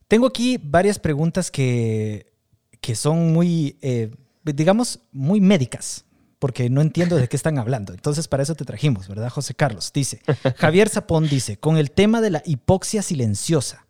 tengo 0.07 0.27
aquí 0.27 0.57
varias 0.61 0.97
preguntas 0.97 1.51
que, 1.51 2.31
que 2.79 2.95
son 2.95 3.33
muy, 3.33 3.77
eh, 3.81 4.09
digamos, 4.43 5.01
muy 5.11 5.41
médicas, 5.41 6.05
porque 6.39 6.69
no 6.69 6.81
entiendo 6.81 7.17
de 7.17 7.27
qué 7.27 7.35
están 7.35 7.59
hablando. 7.59 7.93
Entonces, 7.93 8.29
para 8.29 8.43
eso 8.43 8.55
te 8.55 8.63
trajimos, 8.63 9.09
¿verdad, 9.09 9.29
José 9.29 9.53
Carlos? 9.53 9.91
Dice, 9.93 10.21
Javier 10.55 10.87
Zapón 10.87 11.27
dice, 11.27 11.57
con 11.57 11.77
el 11.77 11.91
tema 11.91 12.21
de 12.21 12.29
la 12.29 12.41
hipoxia 12.45 13.01
silenciosa, 13.01 13.85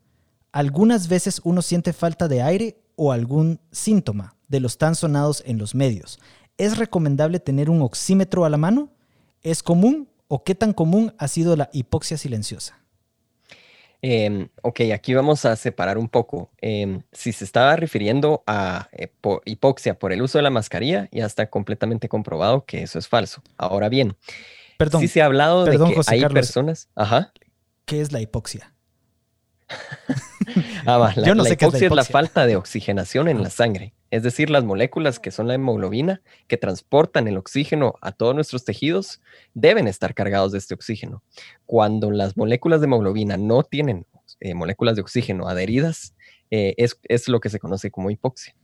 algunas 0.52 1.08
veces 1.08 1.42
uno 1.44 1.62
siente 1.62 1.94
falta 1.94 2.28
de 2.28 2.42
aire 2.42 2.82
o 2.96 3.12
algún 3.12 3.60
síntoma 3.72 4.36
de 4.48 4.60
los 4.60 4.80
tan 4.80 4.96
sonados 4.96 5.44
en 5.46 5.60
los 5.60 5.76
medios. 5.76 6.20
¿Es 6.60 6.78
recomendable 6.78 7.40
tener 7.40 7.70
un 7.70 7.82
oxímetro 7.82 8.44
a 8.44 8.50
la 8.50 8.58
mano? 8.58 8.90
¿Es 9.44 9.64
común 9.64 10.10
o 10.28 10.44
qué 10.44 10.56
tan 10.56 10.74
común 10.74 11.16
ha 11.18 11.30
sido 11.30 11.56
la 11.56 11.70
hipoxia 11.72 12.18
silenciosa? 12.18 12.78
Em, 14.02 14.50
ok, 14.62 14.82
aquí 14.94 15.14
vamos 15.14 15.46
a 15.46 15.56
separar 15.56 15.98
un 15.98 16.10
poco. 16.10 16.52
Em, 16.60 17.02
si 17.14 17.32
se 17.32 17.46
estaba 17.46 17.78
refiriendo 17.78 18.44
a 18.46 18.90
eh, 18.92 19.10
hipoxia 19.46 19.98
por 19.98 20.12
el 20.12 20.22
uso 20.22 20.38
de 20.38 20.42
la 20.42 20.50
mascarilla, 20.50 21.08
ya 21.14 21.26
está 21.26 21.50
completamente 21.50 22.10
comprobado 22.10 22.66
que 22.66 22.84
eso 22.84 23.00
es 23.00 23.08
falso. 23.08 23.42
Ahora 23.56 23.88
bien, 23.88 24.18
perdón, 24.78 25.00
si 25.00 25.08
se 25.08 25.22
ha 25.22 25.26
hablado 25.26 25.64
de 25.64 25.78
que 25.78 26.02
hay 26.08 26.26
personas. 26.28 26.90
Ajá. 26.94 27.32
¿Qué 27.86 28.02
es 28.02 28.12
la 28.12 28.20
hipoxia? 28.20 28.74
ah, 30.96 31.14
la, 31.16 31.28
Yo 31.28 31.36
no 31.36 31.44
sé 31.44 31.54
hipoxia 31.54 31.88
es 31.88 31.94
la 31.94 32.04
falta 32.04 32.46
de 32.46 32.56
oxigenación 32.56 33.28
en 33.28 33.42
la 33.42 33.50
sangre 33.50 33.94
es 34.12 34.24
decir, 34.24 34.50
las 34.50 34.64
moléculas 34.64 35.20
que 35.20 35.32
son 35.32 35.48
la 35.48 35.54
hemoglobina, 35.54 36.22
que 36.48 36.58
transportan 36.58 37.28
el 37.28 37.38
oxígeno 37.38 37.96
a 38.02 38.12
todos 38.12 38.34
nuestros 38.34 38.66
tejidos, 38.66 39.22
deben 39.54 39.88
estar 39.88 40.16
cargados 40.16 40.52
de 40.52 40.58
este 40.58 40.74
oxígeno. 40.74 41.24
Cuando 41.66 42.10
las 42.10 42.36
moléculas 42.36 42.82
de 42.82 42.86
hemoglobina 42.86 43.38
no 43.38 43.64
tienen 43.64 44.08
eh, 44.40 44.56
moléculas 44.56 44.96
de 44.96 45.02
oxígeno 45.02 45.48
adheridas, 45.48 46.16
eh, 46.50 46.74
es, 46.78 47.28
lo 47.28 47.40
que 47.40 47.50
se 47.50 47.60
conoce 47.60 47.92
como 47.92 48.10
hipoxia. 48.10 48.56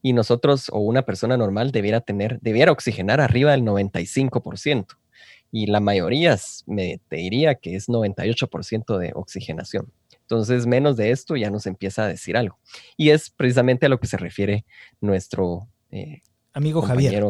Y 0.00 0.14
nosotros 0.14 0.70
o 0.72 0.78
una 0.78 1.02
persona 1.02 1.36
normal 1.36 1.70
debiera 1.70 2.00
tener, 2.00 2.38
debiera 2.40 2.72
oxigenar 2.72 3.20
arriba 3.20 3.50
del 3.50 3.62
95%. 3.62 4.86
Y 5.52 5.66
la 5.66 5.80
mayoría 5.80 6.38
me, 6.66 7.00
te 7.08 7.16
diría 7.16 7.56
que 7.56 7.76
es 7.76 7.88
98% 7.88 8.98
de 8.98 9.12
oxigenación. 9.14 9.92
Entonces, 10.24 10.66
menos 10.66 10.96
de 10.96 11.10
esto 11.10 11.36
ya 11.36 11.50
nos 11.50 11.66
empieza 11.66 12.04
a 12.04 12.08
decir 12.08 12.36
algo. 12.36 12.58
Y 12.96 13.10
es 13.10 13.30
precisamente 13.30 13.86
a 13.86 13.88
lo 13.88 14.00
que 14.00 14.06
se 14.06 14.16
refiere 14.16 14.64
nuestro 15.00 15.68
eh, 15.90 16.22
amigo 16.52 16.80
Javier. 16.82 17.24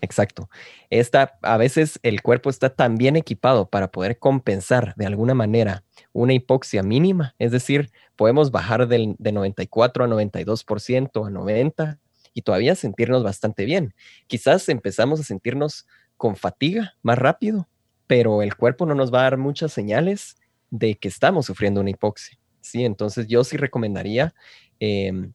Exacto. 0.00 0.48
Esta, 0.88 1.38
a 1.42 1.56
veces 1.56 1.98
el 2.02 2.22
cuerpo 2.22 2.50
está 2.50 2.74
tan 2.74 2.96
bien 2.96 3.16
equipado 3.16 3.68
para 3.68 3.90
poder 3.90 4.18
compensar 4.18 4.94
de 4.96 5.06
alguna 5.06 5.34
manera 5.34 5.84
una 6.12 6.32
hipoxia 6.32 6.82
mínima, 6.82 7.34
es 7.38 7.52
decir, 7.52 7.90
podemos 8.16 8.50
bajar 8.50 8.88
del, 8.88 9.14
de 9.18 9.32
94 9.32 10.04
a 10.04 10.08
92% 10.08 11.26
a 11.26 11.30
90% 11.30 11.98
y 12.32 12.42
todavía 12.42 12.74
sentirnos 12.74 13.22
bastante 13.22 13.64
bien. 13.64 13.94
Quizás 14.26 14.68
empezamos 14.68 15.20
a 15.20 15.24
sentirnos 15.24 15.86
con 16.16 16.36
fatiga 16.36 16.94
más 17.02 17.18
rápido, 17.18 17.68
pero 18.06 18.42
el 18.42 18.56
cuerpo 18.56 18.86
no 18.86 18.94
nos 18.94 19.12
va 19.12 19.20
a 19.20 19.24
dar 19.24 19.36
muchas 19.36 19.72
señales 19.72 20.36
de 20.70 20.96
que 20.96 21.08
estamos 21.08 21.46
sufriendo 21.46 21.80
una 21.80 21.90
hipoxia. 21.90 22.38
¿sí? 22.60 22.84
Entonces 22.84 23.26
yo 23.26 23.44
sí 23.44 23.56
recomendaría 23.56 24.34
em, 24.78 25.32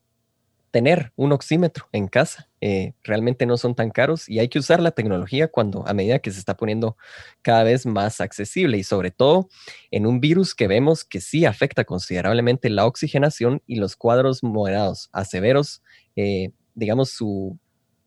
tener 0.76 1.13
un 1.15 1.32
oxímetro 1.32 1.88
en 1.93 2.08
casa. 2.08 2.50
Eh, 2.60 2.95
realmente 3.02 3.45
no 3.45 3.56
son 3.56 3.76
tan 3.76 3.91
caros 3.91 4.28
y 4.28 4.39
hay 4.39 4.50
que 4.50 4.60
usar 4.60 4.82
la 4.82 4.91
tecnología 4.91 5.48
cuando 5.48 5.88
a 5.88 5.93
medida 5.93 6.19
que 6.19 6.32
se 6.32 6.39
está 6.39 6.58
poniendo 6.58 6.98
cada 7.41 7.63
vez 7.63 7.86
más 7.86 8.19
accesible 8.19 8.78
y 8.78 8.84
sobre 8.84 9.12
todo 9.12 9.48
en 9.91 10.06
un 10.06 10.19
virus 10.19 10.54
que 10.54 10.67
vemos 10.67 11.06
que 11.06 11.21
sí 11.21 11.45
afecta 11.45 11.86
considerablemente 11.86 12.69
la 12.69 12.86
oxigenación 12.86 13.62
y 13.65 13.76
los 13.76 13.95
cuadros 13.95 14.43
moderados 14.43 15.10
a 15.13 15.24
severos, 15.24 15.82
eh, 16.17 16.52
digamos 16.74 17.10
su 17.10 17.58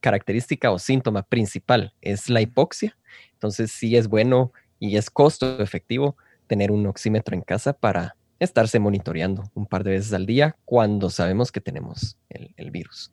característica 0.00 0.70
o 0.70 0.78
síntoma 0.78 1.22
principal 1.22 1.94
es 2.02 2.28
la 2.28 2.42
hipoxia. 2.42 2.98
Entonces 3.32 3.70
sí 3.70 3.96
es 3.96 4.08
bueno 4.08 4.52
y 4.78 4.98
es 4.98 5.08
costo 5.08 5.62
efectivo 5.62 6.16
tener 6.48 6.72
un 6.72 6.86
oxímetro 6.86 7.36
en 7.36 7.42
casa 7.42 7.72
para 7.72 8.16
estarse 8.40 8.78
monitoreando 8.78 9.44
un 9.54 9.66
par 9.66 9.84
de 9.84 9.92
veces 9.92 10.12
al 10.12 10.26
día 10.26 10.56
cuando 10.64 11.10
sabemos 11.10 11.52
que 11.52 11.60
tenemos 11.60 12.16
el, 12.28 12.70
virus. 12.70 13.12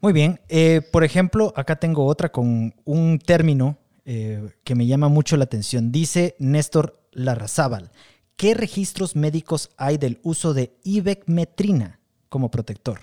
Muy 0.00 0.12
bien. 0.12 0.40
Eh, 0.48 0.80
por 0.92 1.04
ejemplo, 1.04 1.52
acá 1.56 1.76
tengo 1.76 2.06
otra 2.06 2.30
con 2.30 2.74
un 2.84 3.18
término 3.18 3.76
eh, 4.04 4.50
que 4.64 4.74
me 4.74 4.86
llama 4.86 5.08
mucho 5.08 5.36
la 5.36 5.44
atención. 5.44 5.92
Dice 5.92 6.36
Néstor 6.38 7.00
Larrazábal, 7.12 7.90
¿qué 8.36 8.54
registros 8.54 9.16
médicos 9.16 9.70
hay 9.76 9.98
del 9.98 10.18
uso 10.22 10.54
de 10.54 10.72
ivermectina 10.84 12.00
como 12.28 12.50
protector? 12.50 13.00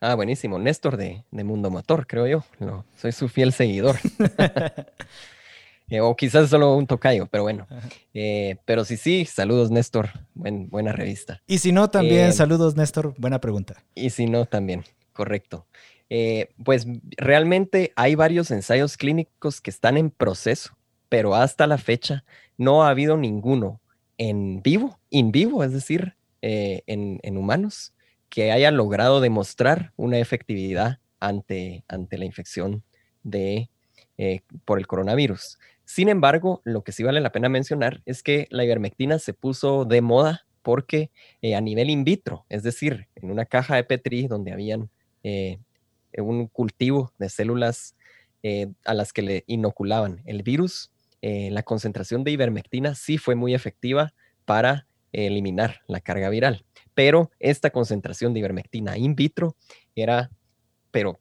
Ah, 0.00 0.14
buenísimo. 0.14 0.58
Néstor 0.58 0.96
de, 0.96 1.24
Mundo 1.30 1.70
Motor, 1.70 2.06
creo 2.06 2.26
yo. 2.26 2.44
soy 2.96 3.12
su 3.12 3.28
fiel 3.28 3.52
seguidor. 3.52 3.96
Eh, 5.88 6.00
o 6.00 6.16
quizás 6.16 6.50
solo 6.50 6.74
un 6.74 6.86
tocayo, 6.86 7.26
pero 7.26 7.44
bueno. 7.44 7.66
Eh, 8.12 8.56
pero 8.64 8.84
sí, 8.84 8.96
sí, 8.96 9.24
saludos 9.24 9.70
Néstor, 9.70 10.10
buena 10.34 10.92
revista. 10.92 11.42
Y 11.46 11.58
si 11.58 11.70
no, 11.70 11.88
también 11.90 12.30
eh, 12.30 12.32
saludos 12.32 12.74
Néstor, 12.76 13.14
buena 13.18 13.40
pregunta. 13.40 13.84
Y 13.94 14.10
si 14.10 14.26
no, 14.26 14.46
también, 14.46 14.84
correcto. 15.12 15.66
pues 16.64 16.86
realmente 17.16 17.92
hay 17.94 18.16
varios 18.16 18.50
ensayos 18.50 18.96
clínicos 18.96 19.60
que 19.60 19.70
están 19.70 19.96
en 19.96 20.10
proceso, 20.10 20.76
pero 21.08 21.36
hasta 21.36 21.66
la 21.68 21.78
fecha 21.78 22.24
no 22.56 22.82
ha 22.82 22.90
habido 22.90 23.16
ninguno 23.16 23.80
en 24.18 24.62
vivo, 24.62 24.98
in 25.10 25.30
vivo, 25.30 25.62
es 25.62 25.72
decir, 25.72 26.16
en, 26.40 27.20
en, 27.22 27.36
humanos, 27.36 27.92
que 28.28 28.50
haya 28.50 28.70
logrado 28.70 29.20
demostrar 29.20 29.92
una 29.96 30.18
efectividad 30.18 30.98
ante, 31.20 31.84
ante 31.88 32.18
la 32.18 32.24
infección 32.24 32.82
de, 33.22 33.68
por 34.64 34.78
el 34.78 34.86
coronavirus. 34.86 35.58
Sin 35.86 36.08
embargo, 36.08 36.60
lo 36.64 36.82
que 36.82 36.90
sí 36.90 37.04
vale 37.04 37.20
la 37.20 37.30
pena 37.30 37.48
mencionar 37.48 38.02
es 38.06 38.24
que 38.24 38.48
la 38.50 38.64
ivermectina 38.64 39.20
se 39.20 39.32
puso 39.32 39.84
de 39.84 40.02
moda 40.02 40.44
porque 40.62 41.12
eh, 41.42 41.54
a 41.54 41.60
nivel 41.60 41.90
in 41.90 42.02
vitro, 42.02 42.44
es 42.48 42.64
decir, 42.64 43.06
en 43.14 43.30
una 43.30 43.46
caja 43.46 43.76
de 43.76 43.84
Petri 43.84 44.26
donde 44.26 44.52
habían 44.52 44.90
eh, 45.22 45.60
un 46.18 46.48
cultivo 46.48 47.12
de 47.20 47.28
células 47.28 47.94
eh, 48.42 48.66
a 48.84 48.94
las 48.94 49.12
que 49.12 49.22
le 49.22 49.44
inoculaban 49.46 50.22
el 50.26 50.42
virus, 50.42 50.90
la 51.22 51.64
concentración 51.64 52.22
de 52.22 52.30
ivermectina 52.30 52.94
sí 52.94 53.18
fue 53.18 53.34
muy 53.34 53.52
efectiva 53.52 54.14
para 54.44 54.86
eliminar 55.10 55.80
la 55.88 56.00
carga 56.00 56.28
viral. 56.28 56.64
Pero 56.94 57.32
esta 57.40 57.70
concentración 57.70 58.32
de 58.32 58.38
ivermectina 58.38 58.96
in 58.96 59.16
vitro 59.16 59.56
era, 59.96 60.30
pero 60.92 61.18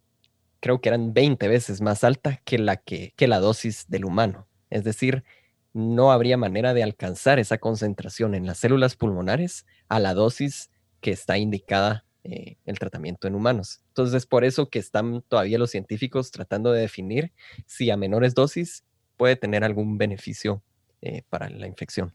creo 0.60 0.80
que 0.80 0.89
eran 0.89 1.15
20 1.15 1.47
veces 1.47 1.82
más 1.82 2.04
alta 2.04 2.39
que 2.45 2.60
la, 2.60 2.78
que, 2.78 3.13
que 3.15 3.28
la 3.28 3.39
dosis 3.39 3.89
del 3.89 4.06
humano. 4.06 4.47
Es 4.75 4.83
decir, 4.83 5.23
no 5.71 6.11
habría 6.11 6.35
manera 6.35 6.73
de 6.73 6.83
alcanzar 6.83 7.39
esa 7.39 7.59
concentración 7.59 8.35
en 8.35 8.45
las 8.45 8.57
células 8.57 8.97
pulmonares 8.97 9.65
a 9.88 10.01
la 10.01 10.13
dosis 10.13 10.69
que 10.99 11.11
está 11.11 11.38
indicada 11.38 12.05
eh, 12.25 12.57
el 12.65 12.77
tratamiento 12.77 13.25
en 13.25 13.35
humanos. 13.35 13.79
Entonces, 13.88 14.15
es 14.15 14.25
por 14.25 14.43
eso 14.43 14.69
que 14.69 14.79
están 14.79 15.21
todavía 15.29 15.57
los 15.57 15.71
científicos 15.71 16.31
tratando 16.31 16.73
de 16.73 16.81
definir 16.81 17.31
si 17.65 17.89
a 17.89 17.95
menores 17.95 18.35
dosis 18.35 18.83
puede 19.15 19.38
tener 19.38 19.63
algún 19.63 19.97
beneficio 19.97 20.61
eh, 21.01 21.23
para 21.29 21.49
la 21.49 21.67
infección. 21.67 22.13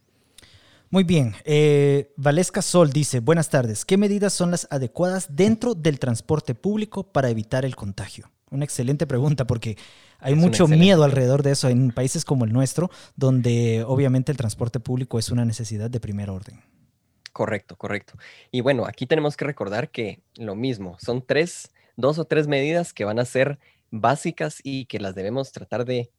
Muy 0.91 1.05
bien. 1.05 1.35
Eh, 1.45 2.13
Valesca 2.17 2.61
Sol 2.61 2.93
dice, 2.93 3.21
buenas 3.21 3.49
tardes. 3.49 3.87
¿Qué 3.87 3.97
medidas 3.97 4.35
son 4.35 4.51
las 4.51 4.69
adecuadas 4.71 5.35
dentro 5.35 5.75
del 5.75 5.99
transporte 5.99 6.55
público 6.55 7.11
para 7.11 7.31
evitar 7.31 7.65
el 7.65 7.75
contagio? 7.75 8.31
Una 8.51 8.65
excelente 8.65 9.07
pregunta 9.07 9.47
porque 9.47 9.77
hay 10.19 10.35
mucho 10.35 10.67
miedo 10.67 11.05
alrededor 11.05 11.43
de 11.43 11.53
eso 11.53 11.69
en 11.69 11.93
países 11.93 12.25
como 12.25 12.45
el 12.45 12.53
nuestro, 12.53 12.91
donde 13.15 13.85
obviamente 13.87 14.33
el 14.33 14.39
transporte 14.39 14.81
público 14.81 15.19
es 15.19 15.31
una 15.31 15.45
necesidad 15.45 15.89
de 15.89 16.01
primer 16.01 16.31
orden. 16.31 16.61
Correcto, 17.33 17.77
correcto. 17.77 18.15
Y 18.51 18.61
bueno, 18.61 18.87
aquí 18.87 19.07
tenemos 19.07 19.37
que 19.37 19.45
recordar 19.45 19.91
que 19.91 20.21
lo 20.37 20.57
mismo, 20.57 20.97
son 20.99 21.25
tres, 21.25 21.71
dos 21.97 22.19
o 22.19 22.25
tres 22.25 22.49
medidas 22.49 22.93
que 22.93 23.05
van 23.05 23.21
a 23.21 23.25
ser 23.25 23.59
básicas 23.91 24.61
y 24.63 24.87
que 24.87 24.99
las 24.99 25.15
debemos 25.15 25.53
tratar 25.53 25.85
de, 25.85 26.11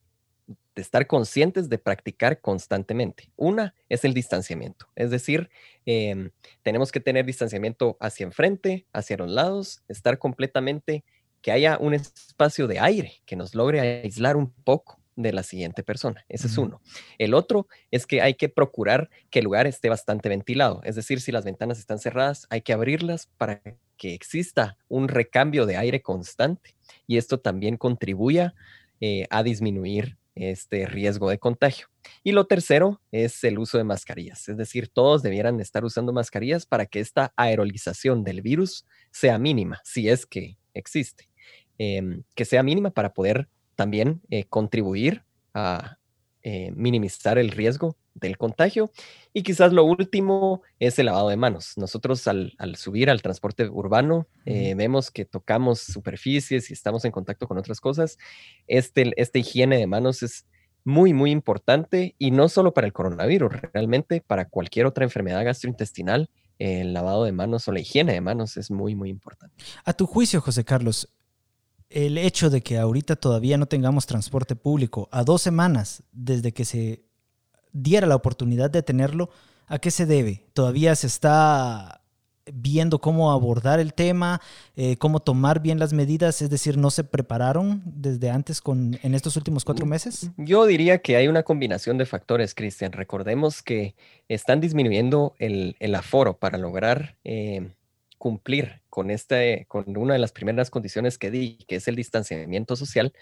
estar 0.75 1.05
conscientes 1.07 1.69
de 1.69 1.77
practicar 1.77 2.39
constantemente. 2.39 3.29
Una 3.35 3.75
es 3.89 4.05
el 4.05 4.13
distanciamiento, 4.13 4.87
es 4.95 5.11
decir, 5.11 5.49
em, 5.85 6.31
tenemos 6.63 6.91
que 6.91 7.01
tener 7.01 7.25
distanciamiento 7.25 7.97
hacia 7.99 8.25
enfrente, 8.25 8.87
hacia 8.93 9.17
los 9.17 9.29
lados, 9.29 9.83
estar 9.89 10.17
completamente 10.17 11.03
que 11.41 11.51
haya 11.51 11.77
un 11.79 11.93
espacio 11.93 12.67
de 12.67 12.79
aire 12.79 13.21
que 13.25 13.35
nos 13.35 13.55
logre 13.55 13.79
aislar 13.79 14.37
un 14.37 14.51
poco 14.51 15.01
de 15.15 15.33
la 15.33 15.43
siguiente 15.43 15.83
persona. 15.83 16.25
Ese 16.29 16.47
es 16.47 16.57
uno. 16.57 16.81
El 17.17 17.33
otro 17.33 17.67
es 17.91 18.07
que 18.07 18.21
hay 18.21 18.35
que 18.35 18.49
procurar 18.49 19.09
que 19.29 19.39
el 19.39 19.45
lugar 19.45 19.67
esté 19.67 19.89
bastante 19.89 20.29
ventilado. 20.29 20.81
Es 20.83 20.95
decir, 20.95 21.21
si 21.21 21.31
las 21.31 21.45
ventanas 21.45 21.79
están 21.79 21.99
cerradas, 21.99 22.47
hay 22.49 22.61
que 22.61 22.73
abrirlas 22.73 23.27
para 23.37 23.61
que 23.97 24.13
exista 24.13 24.77
un 24.87 25.07
recambio 25.07 25.65
de 25.65 25.77
aire 25.77 26.01
constante 26.01 26.75
y 27.07 27.17
esto 27.17 27.39
también 27.39 27.77
contribuya 27.77 28.55
eh, 28.99 29.25
a 29.29 29.43
disminuir 29.43 30.17
este 30.35 30.85
riesgo 30.85 31.29
de 31.29 31.39
contagio. 31.39 31.87
Y 32.23 32.31
lo 32.31 32.47
tercero 32.47 33.01
es 33.11 33.43
el 33.43 33.59
uso 33.59 33.77
de 33.77 33.83
mascarillas. 33.83 34.47
Es 34.47 34.57
decir, 34.57 34.87
todos 34.87 35.21
debieran 35.21 35.59
estar 35.59 35.83
usando 35.83 36.13
mascarillas 36.13 36.65
para 36.65 36.85
que 36.85 36.99
esta 36.99 37.33
aerolización 37.35 38.23
del 38.23 38.41
virus 38.41 38.85
sea 39.11 39.37
mínima, 39.37 39.81
si 39.83 40.09
es 40.09 40.25
que 40.25 40.57
existe. 40.73 41.30
Em, 41.83 42.21
que 42.35 42.45
sea 42.45 42.61
mínima 42.61 42.91
para 42.91 43.11
poder 43.11 43.47
también 43.75 44.21
eh, 44.29 44.43
contribuir 44.43 45.23
a 45.55 45.97
eh, 46.43 46.71
minimizar 46.75 47.39
el 47.39 47.49
riesgo 47.49 47.97
del 48.13 48.37
contagio. 48.37 48.91
Y 49.33 49.41
quizás 49.41 49.73
lo 49.73 49.83
último 49.83 50.61
es 50.77 50.99
el 50.99 51.07
lavado 51.07 51.29
de 51.29 51.37
manos. 51.37 51.73
Nosotros 51.77 52.27
al, 52.27 52.53
subir 52.75 53.09
al 53.09 53.23
transporte 53.23 53.67
urbano 53.67 54.27
eh, 54.45 54.75
vemos 54.75 55.09
que 55.09 55.25
tocamos 55.25 55.79
superficies 55.79 56.69
y 56.69 56.73
estamos 56.73 57.03
en 57.03 57.11
contacto 57.11 57.47
con 57.47 57.57
otras 57.57 57.81
cosas. 57.81 58.19
Este, 58.67 59.11
esta 59.15 59.39
higiene 59.39 59.79
de 59.79 59.87
manos 59.87 60.21
es 60.21 60.45
muy, 60.83 61.15
muy 61.15 61.31
importante 61.31 62.13
y 62.19 62.29
no 62.29 62.47
solo 62.47 62.75
para 62.75 62.85
el 62.85 62.93
coronavirus, 62.93 63.53
realmente 63.73 64.21
para 64.21 64.45
cualquier 64.45 64.85
otra 64.85 65.03
enfermedad 65.03 65.43
gastrointestinal. 65.43 66.29
El 66.59 66.93
lavado 66.93 67.23
de 67.23 67.31
manos 67.31 67.67
o 67.67 67.71
la 67.71 67.79
higiene 67.79 68.13
de 68.13 68.21
manos 68.21 68.55
es 68.55 68.69
muy, 68.69 68.93
muy 68.93 69.09
importante. 69.09 69.63
A 69.83 69.93
tu 69.93 70.05
juicio, 70.05 70.41
José 70.41 70.63
Carlos, 70.63 71.09
el 71.91 72.17
hecho 72.17 72.49
de 72.49 72.61
que 72.61 72.77
ahorita 72.77 73.15
todavía 73.15 73.57
no 73.57 73.65
tengamos 73.65 74.05
transporte 74.05 74.55
público 74.55 75.09
a 75.11 75.23
dos 75.23 75.41
semanas 75.41 76.03
desde 76.11 76.53
que 76.53 76.65
se 76.65 77.03
diera 77.73 78.07
la 78.07 78.15
oportunidad 78.15 78.69
de 78.69 78.83
tenerlo, 78.83 79.29
¿a 79.67 79.79
qué 79.79 79.91
se 79.91 80.05
debe? 80.05 80.45
¿Todavía 80.53 80.95
se 80.95 81.07
está 81.07 82.01
viendo 82.53 82.99
cómo 82.99 83.31
abordar 83.31 83.79
el 83.79 83.93
tema, 83.93 84.41
eh, 84.75 84.97
cómo 84.97 85.19
tomar 85.19 85.61
bien 85.61 85.79
las 85.79 85.93
medidas? 85.93 86.41
Es 86.41 86.49
decir, 86.49 86.77
¿no 86.77 86.91
se 86.91 87.03
prepararon 87.03 87.81
desde 87.85 88.29
antes 88.29 88.61
con, 88.61 88.97
en 89.03 89.13
estos 89.13 89.35
últimos 89.37 89.65
cuatro 89.65 89.85
mm, 89.85 89.89
meses? 89.89 90.31
Yo 90.37 90.65
diría 90.65 90.99
que 90.99 91.17
hay 91.17 91.27
una 91.27 91.43
combinación 91.43 91.97
de 91.97 92.05
factores, 92.05 92.55
Cristian. 92.55 92.91
Recordemos 92.91 93.61
que 93.61 93.95
están 94.27 94.61
disminuyendo 94.61 95.35
el, 95.39 95.75
aforo 95.95 96.37
para 96.37 96.57
lograr... 96.57 97.17
Eh, 97.23 97.71
cumplir 98.21 98.83
con, 98.91 99.09
este, 99.09 99.65
con 99.67 99.97
una 99.97 100.13
de 100.13 100.19
las 100.19 100.31
primeras 100.31 100.69
condiciones 100.69 101.17
que 101.17 101.31
di, 101.31 101.57
que 101.67 101.77
es 101.77 101.87
el 101.87 101.95
distanciamiento 101.95 102.75
social, 102.75 103.13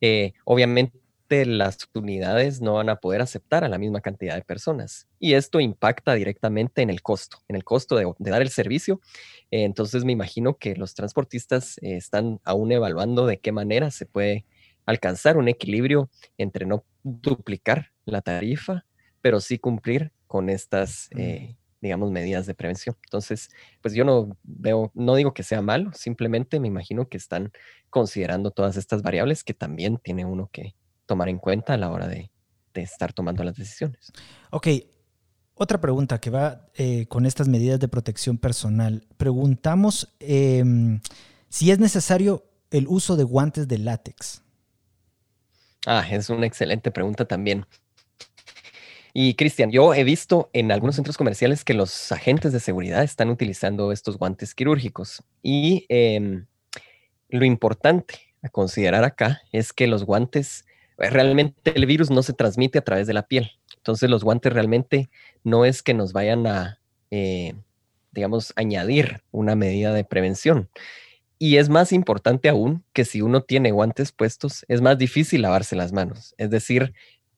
eh, 0.00 0.32
obviamente 0.46 0.96
las 1.44 1.76
unidades 1.94 2.62
no 2.62 2.72
van 2.72 2.88
a 2.88 2.96
poder 2.96 3.20
aceptar 3.20 3.64
a 3.64 3.68
la 3.68 3.76
misma 3.76 4.00
cantidad 4.00 4.34
de 4.34 4.40
personas. 4.40 5.08
Y 5.18 5.34
esto 5.34 5.60
impacta 5.60 6.14
directamente 6.14 6.80
en 6.80 6.88
el 6.88 7.02
costo, 7.02 7.42
en 7.48 7.56
el 7.56 7.64
costo 7.64 7.96
de, 7.96 8.10
dar 8.30 8.40
el 8.40 8.48
servicio. 8.48 9.02
Eh, 9.50 9.64
entonces 9.64 10.06
me 10.06 10.12
imagino 10.12 10.56
que 10.56 10.74
los 10.74 10.94
transportistas 10.94 11.76
eh, 11.82 11.96
están 11.96 12.40
aún 12.42 12.72
evaluando 12.72 13.26
de 13.26 13.38
qué 13.38 13.52
manera 13.52 13.90
se 13.90 14.06
puede 14.06 14.46
alcanzar 14.86 15.36
un 15.36 15.48
equilibrio 15.48 16.08
entre 16.38 16.64
no 16.64 16.82
duplicar 17.02 17.92
la 18.06 18.22
tarifa, 18.22 18.86
pero 19.20 19.42
sí 19.42 19.58
cumplir 19.58 20.12
con 20.26 20.48
estas 20.48 21.10
digamos, 21.80 22.10
medidas 22.10 22.46
de 22.46 22.54
prevención. 22.54 22.96
Entonces, 23.04 23.50
pues 23.82 23.94
yo 23.94 24.04
no 24.04 24.36
veo, 24.42 24.90
no 24.94 25.14
digo 25.14 25.34
que 25.34 25.42
sea 25.42 25.62
malo, 25.62 25.90
simplemente 25.94 26.60
me 26.60 26.68
imagino 26.68 27.08
que 27.08 27.16
están 27.16 27.52
considerando 27.90 28.50
todas 28.50 28.76
estas 28.76 29.02
variables 29.02 29.44
que 29.44 29.54
también 29.54 29.98
tiene 29.98 30.24
uno 30.24 30.48
que 30.52 30.74
tomar 31.06 31.28
en 31.28 31.38
cuenta 31.38 31.74
a 31.74 31.76
la 31.76 31.90
hora 31.90 32.08
de, 32.08 32.30
estar 32.74 33.14
tomando 33.14 33.42
las 33.42 33.56
decisiones. 33.56 34.12
Ok, 34.50 34.68
Otra 35.54 35.80
pregunta 35.80 36.20
que 36.20 36.28
va 36.28 36.68
eh, 36.74 37.06
con 37.06 37.24
estas 37.24 37.48
medidas 37.48 37.80
de 37.80 37.88
protección 37.88 38.36
personal. 38.36 39.06
Preguntamos 39.16 40.14
em, 40.20 41.00
si 41.48 41.70
es 41.70 41.78
necesario 41.78 42.44
el 42.70 42.86
uso 42.86 43.16
de 43.16 43.24
guantes 43.24 43.66
de 43.66 43.78
látex. 43.78 44.42
Ah, 45.86 46.06
es 46.10 46.28
una 46.28 46.46
excelente 46.46 46.90
pregunta 46.90 47.24
también. 47.24 47.64
Y 49.18 49.32
Cristian, 49.32 49.70
yo 49.70 49.94
he 49.94 50.04
visto 50.04 50.50
en 50.52 50.70
algunos 50.70 50.96
centros 50.96 51.16
comerciales 51.16 51.64
que 51.64 51.72
los 51.72 52.12
agentes 52.12 52.52
de 52.52 52.60
seguridad 52.60 53.02
están 53.02 53.30
utilizando 53.30 53.90
estos 53.90 54.18
guantes 54.18 54.54
quirúrgicos. 54.54 55.22
Y 55.42 55.86
em, 55.88 56.44
lo 57.30 57.46
importante 57.46 58.16
a 58.42 58.50
considerar 58.50 59.04
acá 59.04 59.40
es 59.52 59.72
que 59.72 59.86
los 59.86 60.04
guantes, 60.04 60.66
eh, 60.98 61.08
realmente 61.08 61.72
el 61.74 61.86
virus 61.86 62.10
no 62.10 62.22
se 62.22 62.34
transmite 62.34 62.78
a 62.78 62.84
través 62.84 63.06
de 63.06 63.14
la 63.14 63.26
piel. 63.26 63.52
Entonces 63.78 64.10
los 64.10 64.22
guantes 64.22 64.52
realmente 64.52 65.08
no 65.44 65.64
es 65.64 65.82
que 65.82 65.94
nos 65.94 66.12
vayan 66.12 66.46
a, 66.46 66.78
eh, 67.10 67.54
digamos, 68.12 68.52
añadir 68.54 69.22
una 69.30 69.56
medida 69.56 69.94
de 69.94 70.04
prevención. 70.04 70.68
Y 71.38 71.56
es 71.56 71.70
más 71.70 71.92
importante 71.92 72.50
aún 72.50 72.84
que 72.92 73.06
si 73.06 73.22
uno 73.22 73.42
tiene 73.42 73.70
guantes 73.70 74.12
puestos, 74.12 74.66
es 74.68 74.82
más 74.82 74.98
difícil 74.98 75.40
lavarse 75.40 75.74
las 75.74 75.92
manos. 75.92 76.34
Es 76.36 76.50
decir, 76.50 76.92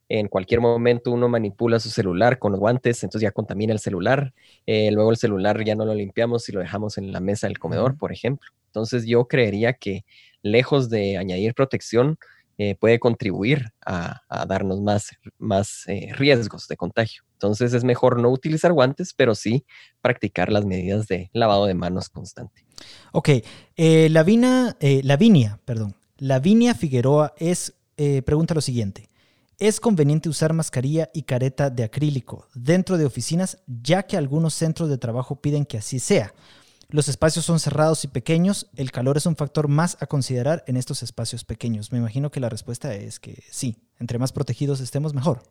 en 0.09 0.29
cualquier 0.29 0.61
momento 0.61 1.11
uno 1.11 1.29
manipula 1.29 1.79
su 1.81 1.91
celular 1.91 2.39
con 2.39 2.53
los 2.53 2.61
guantes, 2.61 3.03
entonces 3.03 3.27
ya 3.27 3.31
contamina 3.31 3.73
el 3.73 3.79
celular, 3.79 4.33
eh, 4.67 4.91
luego 4.91 5.11
el 5.11 5.19
celular 5.19 5.63
ya 5.65 5.75
no 5.75 5.85
lo 5.85 5.95
limpiamos 5.95 6.49
y 6.49 6.53
lo 6.53 6.61
dejamos 6.61 6.97
en 6.99 7.13
la 7.13 7.21
mesa 7.21 7.47
del 7.47 7.59
comedor, 7.59 7.97
por 7.99 8.13
ejemplo. 8.13 8.51
Entonces 8.67 9.07
yo 9.07 9.27
creería 9.29 9.75
que 9.75 10.05
lejos 10.43 10.89
de 10.89 11.19
añadir 11.19 11.55
protección, 11.55 12.19
eh, 12.61 12.75
puede 12.75 12.99
contribuir 12.99 13.67
a, 13.87 14.21
darnos 14.49 14.81
más, 14.81 15.11
más 15.39 15.85
eh, 15.87 16.11
riesgos 16.17 16.67
de 16.67 16.77
contagio. 16.77 17.23
Entonces 17.35 17.73
es 17.73 17.85
mejor 17.85 18.19
no 18.19 18.31
utilizar 18.31 18.73
guantes, 18.73 19.15
pero 19.15 19.37
sí 19.37 19.65
practicar 20.01 20.51
las 20.51 20.65
medidas 20.65 21.07
de 21.07 21.31
lavado 21.33 21.67
de 21.67 21.75
manos 21.75 22.09
constante. 22.09 22.65
Ok, 23.13 23.29
Lavina, 23.77 24.77
Lavinia, 24.81 25.61
perdón, 25.65 25.95
Lavinia 26.17 26.75
Figueroa 26.75 27.33
es, 27.39 27.75
pregunta 28.25 28.55
lo 28.55 28.61
siguiente. 28.61 29.08
Es 29.61 29.81
conveniente 29.81 30.29
usar 30.29 30.53
mascarilla 30.53 31.11
y 31.13 31.23
careta 31.23 31.69
de 31.69 31.83
acrílico 31.83 32.47
dentro 32.55 32.97
de 32.97 33.05
oficinas, 33.05 33.59
ya 33.67 34.05
que 34.05 34.17
algunos 34.17 34.55
centros 34.55 34.89
de 34.89 34.99
trabajo 34.99 35.41
piden 35.41 35.67
que 35.67 35.79
así 35.79 35.99
sea. 35.99 36.33
Los 36.91 37.09
espacios 37.09 37.45
son 37.45 37.59
cerrados 37.59 38.05
y 38.05 38.09
pequeños, 38.09 38.71
el 38.77 38.93
calor 38.93 39.17
es 39.17 39.27
un 39.27 39.35
factor 39.35 39.67
más 39.67 40.01
a 40.01 40.07
considerar 40.07 40.63
en 40.69 40.77
estos 40.77 41.03
espacios 41.03 41.45
pequeños. 41.45 41.91
Me 41.91 41.99
imagino 41.99 42.31
que 42.31 42.39
la 42.39 42.49
respuesta 42.49 42.95
es 42.95 43.19
que 43.19 43.43
sí, 43.51 43.77
entre 43.99 44.21
más 44.21 44.31
protegidos 44.31 44.79
estemos, 44.79 45.13
mejor. 45.13 45.43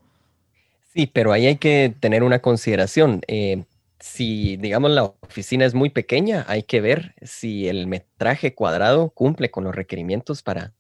Sí, 0.94 1.06
pero 1.06 1.34
ahí 1.34 1.46
hay 1.46 1.58
que 1.58 1.94
tener 2.00 2.24
una 2.24 2.40
consideración. 2.40 3.22
Eh, 3.28 3.66
si, 4.00 4.56
digamos, 4.56 4.90
la 4.92 5.04
oficina 5.04 5.66
es 5.66 5.74
muy 5.74 5.90
pequeña, 5.90 6.46
hay 6.48 6.64
que 6.64 6.80
ver 6.80 7.14
si 7.22 7.68
el 7.68 7.88
metraje 7.88 8.56
cuadrado 8.56 9.10
cumple 9.10 9.52
con 9.52 9.66
los 9.66 9.76
requerimientos 9.76 10.44
para 10.44 10.72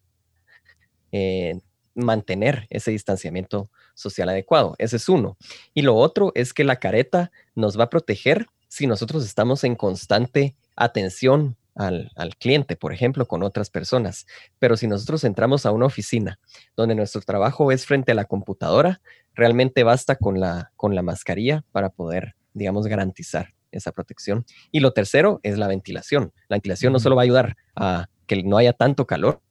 eh, 1.11 1.59
mantener 1.97 2.67
ese 2.69 2.91
distanciamiento 2.91 3.69
social 3.95 4.29
adecuado. 4.29 4.75
Ese 4.77 4.95
es 4.97 5.09
uno. 5.09 5.37
Y 5.73 5.81
lo 5.81 5.95
otro 5.95 6.31
es 6.35 6.53
que 6.53 6.63
la 6.63 6.77
careta 6.77 7.31
nos 7.55 7.77
va 7.77 7.85
a 7.85 7.89
proteger 7.89 8.47
si 8.67 8.87
nosotros 8.87 9.25
estamos 9.25 9.63
en 9.63 9.75
constante 9.75 10.55
atención 10.75 11.57
al, 11.75 12.11
cliente, 12.39 12.75
por 12.75 12.91
ejemplo, 12.93 13.27
con 13.27 13.43
otras 13.43 13.69
personas. 13.69 14.25
Pero 14.59 14.77
si 14.77 14.87
nosotros 14.87 15.23
entramos 15.23 15.65
a 15.65 15.71
una 15.71 15.85
oficina 15.85 16.39
donde 16.75 16.95
nuestro 16.95 17.21
trabajo 17.21 17.71
es 17.71 17.85
frente 17.85 18.11
a 18.11 18.15
la 18.15 18.25
computadora, 18.25 19.01
realmente 19.33 19.83
basta 19.83 20.15
con 20.15 20.39
la, 20.39 20.71
con 20.75 20.95
la 20.95 21.03
mascarilla 21.03 21.63
para 21.71 21.89
poder, 21.89 22.35
digamos, 22.53 22.87
garantizar 22.87 23.53
esa 23.71 23.91
protección. 23.91 24.45
Y 24.71 24.79
lo 24.79 24.91
tercero 24.91 25.39
es 25.43 25.57
la 25.57 25.67
ventilación. 25.67 26.33
La 26.47 26.55
ventilación 26.55 26.93
no 26.93 26.99
solo 26.99 27.15
va 27.15 27.21
a 27.21 27.25
ayudar 27.25 27.57
a 27.75 28.07
que 28.25 28.41
no 28.43 28.57
haya 28.57 28.73
tanto 28.73 29.05
calor, 29.05 29.41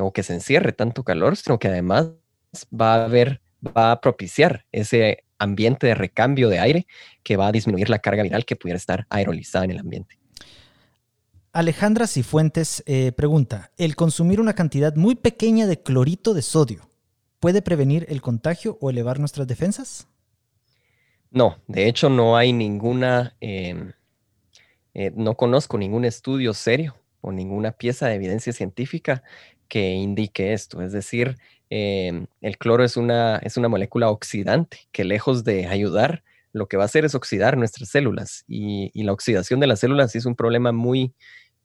o 0.00 0.12
que 0.12 0.22
se 0.22 0.34
encierre 0.34 0.72
tanto 0.72 1.04
calor, 1.04 1.36
sino 1.36 1.58
que 1.58 1.68
además 1.68 2.10
va 2.72 2.94
a 2.94 3.04
haber, 3.04 3.40
va 3.76 3.92
a 3.92 4.00
propiciar 4.00 4.66
ese 4.72 5.24
ambiente 5.38 5.86
de 5.86 5.94
recambio 5.94 6.48
de 6.48 6.58
aire 6.58 6.86
que 7.22 7.36
va 7.36 7.48
a 7.48 7.52
disminuir 7.52 7.90
la 7.90 7.98
carga 7.98 8.22
viral 8.22 8.44
que 8.44 8.56
pudiera 8.56 8.76
estar 8.76 9.06
aerolizada 9.10 9.64
en 9.64 9.72
el 9.72 9.78
ambiente. 9.78 10.18
Alejandra 11.52 12.06
Cifuentes 12.06 12.82
eh, 12.86 13.12
pregunta, 13.12 13.70
¿el 13.78 13.96
consumir 13.96 14.40
una 14.40 14.54
cantidad 14.54 14.94
muy 14.94 15.14
pequeña 15.14 15.66
de 15.66 15.82
clorito 15.82 16.34
de 16.34 16.42
sodio 16.42 16.90
puede 17.40 17.62
prevenir 17.62 18.04
el 18.10 18.20
contagio 18.20 18.76
o 18.80 18.90
elevar 18.90 19.18
nuestras 19.18 19.46
defensas? 19.46 20.06
No, 21.30 21.56
de 21.66 21.88
hecho 21.88 22.10
no 22.10 22.36
hay 22.36 22.52
ninguna, 22.52 23.36
em, 23.40 23.92
eh, 24.94 25.12
no 25.14 25.34
conozco 25.36 25.78
ningún 25.78 26.04
estudio 26.04 26.52
serio 26.52 26.96
o 27.20 27.32
ninguna 27.32 27.72
pieza 27.72 28.06
de 28.06 28.14
evidencia 28.14 28.52
científica 28.52 29.22
que 29.68 29.90
indique 29.92 30.52
esto. 30.52 30.82
Es 30.82 30.92
decir, 30.92 31.36
em, 31.70 32.26
el 32.40 32.58
cloro 32.58 32.84
es 32.84 32.96
una, 32.96 33.36
es 33.38 33.56
una 33.56 33.68
molécula 33.68 34.10
oxidante 34.10 34.80
que 34.92 35.04
lejos 35.04 35.44
de 35.44 35.66
ayudar, 35.66 36.22
lo 36.52 36.68
que 36.68 36.76
va 36.76 36.84
a 36.84 36.86
hacer 36.86 37.04
es 37.04 37.14
oxidar 37.14 37.56
nuestras 37.58 37.90
células. 37.90 38.44
Y, 38.48 38.90
la 39.02 39.12
oxidación 39.12 39.60
de 39.60 39.66
las 39.66 39.80
células 39.80 40.14
es 40.16 40.26
un 40.26 40.34
problema 40.36 40.72
muy 40.72 41.14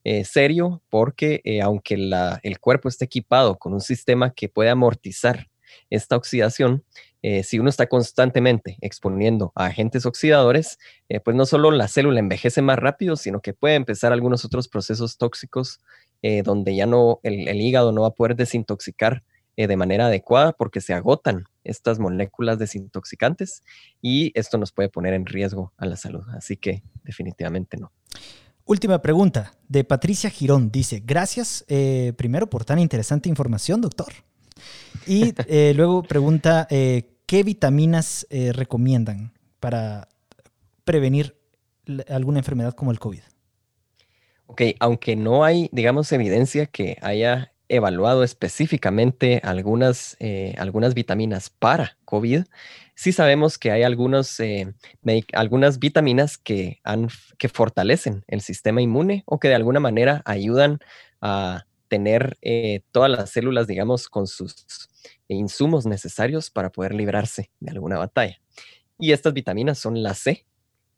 eh, 0.04 0.26
serio 0.26 0.82
porque 0.90 1.42
eh, 1.44 1.62
aunque 1.62 1.96
el 1.96 2.60
cuerpo 2.60 2.90
esté 2.90 3.06
equipado 3.06 3.58
con 3.58 3.74
un 3.74 3.82
sistema 3.82 4.34
que 4.34 4.50
puede 4.50 4.70
amortizar 4.70 5.48
esta 5.90 6.18
oxidación, 6.18 6.84
eh, 7.22 7.44
si 7.44 7.60
uno 7.60 7.70
está 7.70 7.88
constantemente 7.88 8.78
exponiendo 8.82 9.54
a 9.56 9.68
agentes 9.68 10.06
oxidadores, 10.06 10.80
pues 11.24 11.38
no 11.38 11.46
solo 11.46 11.72
la 11.72 11.88
célula 11.88 12.20
envejece 12.20 12.62
más 12.62 12.80
rápido, 12.80 13.16
sino 13.16 13.42
que 13.42 13.54
puede 13.54 13.76
empezar 13.76 14.12
algunos 14.12 14.44
otros 14.44 14.68
procesos 14.68 15.18
tóxicos 15.18 15.80
eh, 16.24 16.44
donde 16.44 16.76
ya 16.76 16.86
no, 16.86 17.20
el, 17.24 17.60
hígado 17.60 17.92
no 17.92 18.02
va 18.02 18.10
a 18.10 18.14
poder 18.14 18.36
desintoxicar 18.36 19.24
eh, 19.58 19.66
de 19.68 19.76
manera 19.76 20.06
adecuada 20.06 20.54
porque 20.54 20.80
se 20.80 20.94
agotan 20.94 21.46
estas 21.64 21.98
moléculas 21.98 22.60
desintoxicantes 22.60 23.64
y 24.02 24.32
esto 24.40 24.58
nos 24.58 24.72
puede 24.72 24.90
poner 24.90 25.14
en 25.14 25.26
riesgo 25.26 25.74
a 25.78 25.86
la 25.88 25.98
salud. 25.98 26.24
Así 26.36 26.58
que 26.58 26.84
definitivamente 27.04 27.78
no. 27.78 27.92
Última 28.66 29.02
pregunta 29.02 29.54
de 29.68 29.84
Patricia 29.84 30.30
Girón. 30.30 30.72
Dice, 30.72 31.02
gracias 31.04 31.66
eh, 31.68 32.14
primero 32.16 32.50
por 32.50 32.66
tan 32.66 32.78
interesante 32.78 33.28
información, 33.28 33.82
doctor. 33.82 34.14
Y 35.08 35.34
luego 35.74 36.04
pregunta, 36.04 36.68
¿qué 36.70 37.44
vitaminas 37.44 38.28
recomiendan 38.30 39.34
para 39.60 40.08
prevenir 40.84 41.36
alguna 42.08 42.40
enfermedad 42.40 42.74
como 42.74 42.92
el 42.92 43.00
COVID? 43.00 43.22
Ok, 44.52 44.64
aunque 44.82 45.16
no 45.16 45.46
hay, 45.46 45.70
digamos, 45.72 46.12
evidencia 46.12 46.66
que 46.66 46.98
haya 47.02 47.54
evaluado 47.70 48.22
específicamente 48.22 49.40
algunas, 49.46 50.18
eh, 50.20 50.56
algunas 50.58 50.94
vitaminas 50.94 51.50
para 51.50 51.98
COVID, 52.04 52.44
sí 52.94 53.14
sabemos 53.14 53.58
que 53.58 53.72
hay 53.72 53.84
algunos, 53.84 54.42
eh, 54.42 54.74
algunas 55.32 55.80
vitaminas 55.80 56.38
que, 56.38 56.82
han, 56.84 57.08
que 57.38 57.48
fortalecen 57.48 58.26
el 58.28 58.42
sistema 58.42 58.82
inmune 58.82 59.24
o 59.26 59.40
que 59.40 59.48
de 59.48 59.56
alguna 59.56 59.80
manera 59.80 60.22
ayudan 60.26 60.80
a 61.22 61.64
tener 61.88 62.38
eh, 62.42 62.82
todas 62.92 63.10
las 63.10 63.30
células, 63.30 63.68
digamos, 63.68 64.10
con 64.10 64.28
sus 64.28 64.90
insumos 65.30 65.86
necesarios 65.86 66.50
para 66.50 66.74
poder 66.74 66.94
librarse 66.94 67.52
de 67.62 67.72
alguna 67.72 67.98
batalla. 68.00 68.42
Y 69.00 69.14
estas 69.14 69.34
vitaminas 69.34 69.80
son 69.80 70.04
la 70.04 70.14
C 70.14 70.46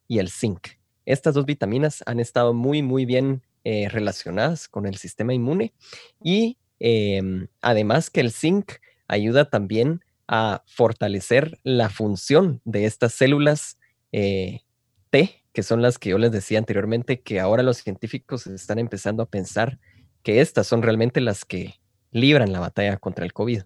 y 0.07 0.17
el 0.17 0.31
zinc. 0.31 0.69
Estas 1.05 1.33
dos 1.33 1.45
vitaminas 1.45 2.03
han 2.05 2.19
estado 2.19 2.53
muy, 2.53 2.81
muy 2.81 3.05
bien 3.05 3.41
eh, 3.63 3.87
relacionadas 3.89 4.67
con 4.67 4.85
el 4.85 4.97
sistema 4.97 5.33
inmune 5.33 5.73
y 6.21 6.57
em, 6.79 7.47
además 7.61 8.09
que 8.09 8.21
el 8.21 8.31
zinc 8.31 8.73
ayuda 9.07 9.49
también 9.49 10.01
a 10.27 10.63
fortalecer 10.65 11.59
la 11.63 11.89
función 11.89 12.61
de 12.65 12.85
estas 12.85 13.13
células 13.13 13.77
eh, 14.11 14.61
T, 15.09 15.43
que 15.53 15.63
son 15.63 15.81
las 15.81 15.99
que 15.99 16.09
yo 16.09 16.17
les 16.17 16.31
decía 16.31 16.57
anteriormente, 16.57 17.21
que 17.21 17.39
ahora 17.39 17.63
los 17.63 17.77
científicos 17.77 18.47
están 18.47 18.79
empezando 18.79 19.23
a 19.23 19.29
pensar 19.29 19.79
que 20.23 20.41
estas 20.41 20.67
son 20.67 20.81
realmente 20.81 21.21
las 21.21 21.45
que 21.45 21.75
libran 22.11 22.51
la 22.51 22.59
batalla 22.59 22.97
contra 22.97 23.25
el 23.25 23.33
COVID. 23.33 23.63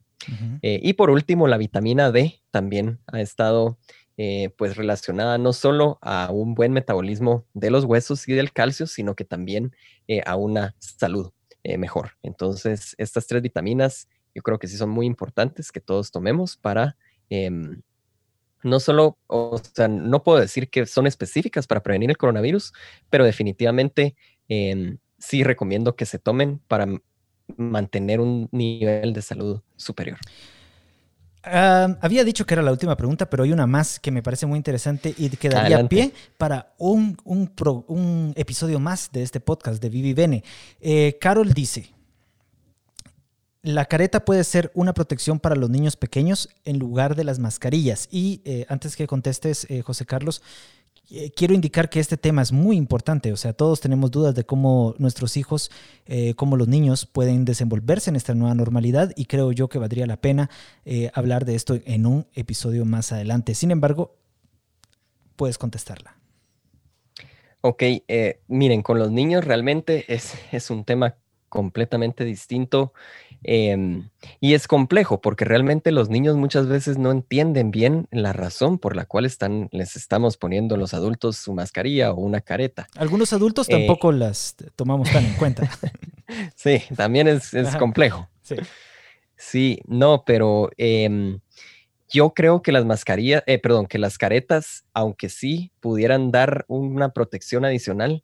Eh, 0.61 0.79
y 0.83 0.93
por 0.93 1.09
último, 1.09 1.47
la 1.47 1.57
vitamina 1.57 2.11
D 2.11 2.41
también 2.51 2.99
ha 3.07 3.21
estado 3.21 3.77
eh, 4.17 4.49
pues 4.57 4.75
relacionada 4.75 5.37
no 5.37 5.53
solo 5.53 5.99
a 6.01 6.31
un 6.31 6.55
buen 6.55 6.73
metabolismo 6.73 7.45
de 7.53 7.69
los 7.69 7.85
huesos 7.85 8.27
y 8.27 8.33
del 8.33 8.51
calcio, 8.51 8.87
sino 8.87 9.15
que 9.15 9.25
también 9.25 9.75
eh, 10.07 10.21
a 10.25 10.35
una 10.35 10.75
salud 10.79 11.31
eh, 11.63 11.77
mejor. 11.77 12.13
Entonces, 12.23 12.95
estas 12.97 13.27
tres 13.27 13.41
vitaminas 13.43 14.07
yo 14.33 14.41
creo 14.41 14.59
que 14.59 14.67
sí 14.67 14.77
son 14.77 14.89
muy 14.89 15.05
importantes 15.05 15.71
que 15.71 15.81
todos 15.81 16.11
tomemos 16.11 16.57
para 16.57 16.97
em, 17.29 17.81
no 18.63 18.79
solo, 18.79 19.17
o 19.27 19.59
sea, 19.73 19.87
no 19.87 20.23
puedo 20.23 20.39
decir 20.39 20.69
que 20.69 20.85
son 20.85 21.07
específicas 21.07 21.67
para 21.67 21.83
prevenir 21.83 22.09
el 22.09 22.17
coronavirus, 22.17 22.73
pero 23.09 23.23
definitivamente 23.23 24.15
em, 24.47 24.97
sí 25.17 25.43
recomiendo 25.43 25.95
que 25.95 26.05
se 26.05 26.19
tomen 26.19 26.59
para 26.67 26.87
mantener 27.55 28.19
un 28.19 28.49
nivel 28.51 29.13
de 29.13 29.21
salud 29.21 29.61
superior. 29.75 30.17
Había 31.43 32.23
dicho 32.23 32.45
que 32.45 32.53
era 32.53 32.63
la 32.63 32.71
última 32.71 32.95
pregunta, 32.95 33.29
pero 33.29 33.43
hay 33.43 33.51
una 33.51 33.67
más 33.67 33.99
que 33.99 34.11
me 34.11 34.21
parece 34.21 34.45
muy 34.45 34.57
interesante 34.57 35.13
y 35.17 35.29
que 35.29 35.49
daría 35.49 35.87
pie 35.87 36.13
para 36.37 36.73
un, 36.77 37.17
un, 37.23 38.33
episodio 38.35 38.79
más 38.79 39.11
de 39.11 39.23
este 39.23 39.39
podcast 39.39 39.81
de 39.81 39.89
Vivi 39.89 40.13
Bene. 40.13 40.43
Eh, 40.81 41.17
Carol 41.21 41.53
dice, 41.53 41.93
la 43.61 43.85
careta 43.85 44.23
puede 44.23 44.43
ser 44.43 44.71
una 44.75 44.93
protección 44.93 45.39
para 45.39 45.55
los 45.55 45.69
niños 45.69 45.95
pequeños 45.95 46.49
en 46.63 46.79
lugar 46.79 47.15
de 47.15 47.23
las 47.23 47.39
mascarillas. 47.39 48.07
Y 48.11 48.41
eh, 48.45 48.65
antes 48.69 48.95
que 48.95 49.07
contestes, 49.07 49.65
eh, 49.69 49.81
José 49.81 50.05
Carlos, 50.05 50.41
quiero 51.35 51.53
indicar 51.53 51.89
que 51.89 51.99
este 51.99 52.17
tema 52.17 52.41
es 52.41 52.51
muy 52.51 52.75
importante. 52.75 53.31
O 53.31 53.37
sea, 53.37 53.53
todos 53.53 53.79
tenemos 53.79 54.11
dudas 54.11 54.35
de 54.35 54.43
cómo 54.43 54.95
nuestros 54.97 55.37
hijos, 55.37 55.71
eh, 56.05 56.33
cómo 56.35 56.57
los 56.57 56.67
niños 56.67 57.05
pueden 57.05 57.45
desenvolverse 57.45 58.09
en 58.09 58.15
esta 58.15 58.33
nueva 58.33 58.55
normalidad 58.55 59.11
y 59.15 59.25
creo 59.25 59.51
yo 59.51 59.69
que 59.69 59.79
valdría 59.79 60.05
la 60.07 60.17
pena 60.17 60.49
eh, 60.85 61.09
hablar 61.13 61.45
de 61.45 61.55
esto 61.55 61.79
en 61.85 62.05
un 62.05 62.27
episodio 62.33 62.85
más 62.85 63.11
adelante. 63.11 63.55
Sin 63.55 63.71
embargo, 63.71 64.15
puedes 65.35 65.57
contestarla. 65.57 66.17
Ok, 67.61 67.83
miren, 68.47 68.81
con 68.81 68.99
los 68.99 69.11
niños 69.11 69.43
realmente 69.43 70.05
es, 70.13 70.35
es 70.51 70.69
un 70.69 70.85
tema 70.85 71.15
completamente 71.49 72.23
distinto 72.23 72.93
em, 73.43 74.09
y 74.39 74.53
es 74.53 74.67
complejo 74.67 75.21
porque 75.21 75.45
realmente 75.45 75.91
los 75.91 76.09
niños 76.09 76.35
muchas 76.35 76.67
veces 76.67 76.97
no 76.97 77.11
entienden 77.11 77.71
bien 77.71 78.07
la 78.11 78.33
razón 78.33 78.77
por 78.79 78.95
la 78.95 79.05
cual 79.05 79.25
están, 79.25 79.69
les 79.71 79.95
estamos 79.95 80.37
poniendo 80.37 80.77
los 80.77 80.93
adultos 80.93 81.37
su 81.37 81.53
mascarilla 81.53 82.11
o 82.11 82.15
una 82.21 82.41
careta. 82.41 82.87
Algunos 82.95 83.33
adultos 83.33 83.69
eh, 83.69 83.73
tampoco 83.73 84.11
las 84.11 84.55
tomamos 84.75 85.11
tan 85.11 85.25
en 85.25 85.33
cuenta. 85.33 85.69
sí, 86.55 86.81
también 86.95 87.27
es, 87.27 87.51
complejo. 87.79 88.27
Sí. 88.41 88.55
sí. 89.35 89.81
no, 89.85 90.23
pero 90.25 90.69
em, 90.77 91.39
yo 92.09 92.33
creo 92.33 92.61
que 92.61 92.71
las 92.71 92.85
mascarillas, 92.85 93.43
eh, 93.47 93.59
perdón, 93.59 93.87
que 93.87 93.99
las 93.99 94.17
caretas, 94.17 94.85
aunque 94.93 95.29
sí 95.29 95.71
pudieran 95.79 96.31
dar 96.31 96.65
una 96.67 97.09
protección 97.09 97.65
adicional, 97.65 98.23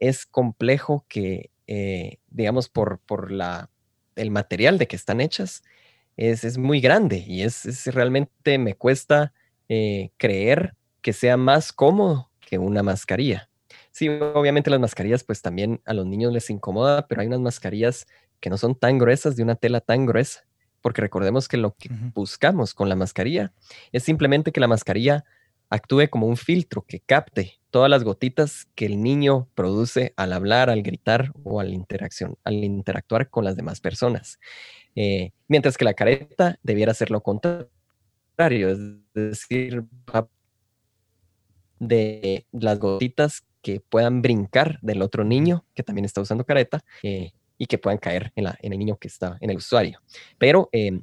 es 0.00 0.26
complejo 0.26 1.06
que 1.08 1.50
eh, 1.66 2.18
digamos, 2.28 2.68
por, 2.68 2.98
por 3.00 3.30
la, 3.30 3.70
el 4.16 4.30
material 4.30 4.78
de 4.78 4.86
que 4.86 4.96
están 4.96 5.20
hechas, 5.20 5.62
es, 6.16 6.44
es 6.44 6.58
muy 6.58 6.80
grande 6.80 7.24
y 7.26 7.42
es, 7.42 7.86
realmente 7.86 8.58
me 8.58 8.74
cuesta 8.74 9.32
eh, 9.68 10.10
creer 10.16 10.74
que 11.02 11.12
sea 11.12 11.36
más 11.36 11.72
cómodo 11.72 12.30
que 12.40 12.58
una 12.58 12.82
mascarilla. 12.82 13.48
Sí, 13.90 14.08
obviamente 14.08 14.70
las 14.70 14.80
mascarillas 14.80 15.24
pues 15.24 15.42
también 15.42 15.80
a 15.84 15.94
los 15.94 16.06
niños 16.06 16.32
les 16.32 16.50
incomoda, 16.50 17.06
pero 17.06 17.20
hay 17.20 17.26
unas 17.26 17.40
mascarillas 17.40 18.06
que 18.40 18.50
no 18.50 18.58
son 18.58 18.74
tan 18.74 18.98
gruesas, 18.98 19.36
de 19.36 19.42
una 19.42 19.54
tela 19.54 19.80
tan 19.80 20.06
gruesa, 20.06 20.44
porque 20.80 21.00
recordemos 21.00 21.48
que 21.48 21.56
lo 21.56 21.74
que 21.76 21.88
buscamos 22.14 22.74
con 22.74 22.88
la 22.88 22.96
mascarilla 22.96 23.52
es 23.92 24.02
simplemente 24.02 24.52
que 24.52 24.60
la 24.60 24.68
mascarilla 24.68 25.24
actúe 25.70 26.08
como 26.10 26.26
un 26.26 26.36
filtro 26.36 26.82
que 26.82 27.00
capte 27.00 27.54
todas 27.74 27.90
las 27.90 28.04
gotitas 28.04 28.68
que 28.76 28.86
el 28.86 29.02
niño 29.02 29.48
produce 29.56 30.14
al 30.16 30.32
hablar, 30.32 30.70
al 30.70 30.84
gritar 30.84 31.32
o 31.42 31.58
al, 31.58 31.74
interacción, 31.74 32.36
al 32.44 32.62
interactuar 32.62 33.28
con 33.30 33.44
las 33.44 33.56
demás 33.56 33.80
personas. 33.80 34.38
Eh, 34.94 35.32
mientras 35.48 35.76
que 35.76 35.84
la 35.84 35.94
careta 35.94 36.56
debiera 36.62 36.94
ser 36.94 37.10
lo 37.10 37.20
contrario, 37.20 37.68
es 38.38 38.78
decir, 39.12 39.82
de 41.80 42.46
las 42.52 42.78
gotitas 42.78 43.42
que 43.60 43.80
puedan 43.80 44.22
brincar 44.22 44.78
del 44.80 45.02
otro 45.02 45.24
niño 45.24 45.64
que 45.74 45.82
también 45.82 46.04
está 46.04 46.20
usando 46.20 46.44
careta 46.44 46.84
eh, 47.02 47.32
y 47.58 47.66
que 47.66 47.78
puedan 47.78 47.98
caer 47.98 48.30
en, 48.36 48.44
la, 48.44 48.56
en, 48.62 48.72
el 48.72 48.78
niño 48.78 48.98
que 48.98 49.08
está 49.08 49.36
en 49.40 49.50
el 49.50 49.56
usuario. 49.56 50.00
Pero 50.38 50.68
eh, 50.70 51.00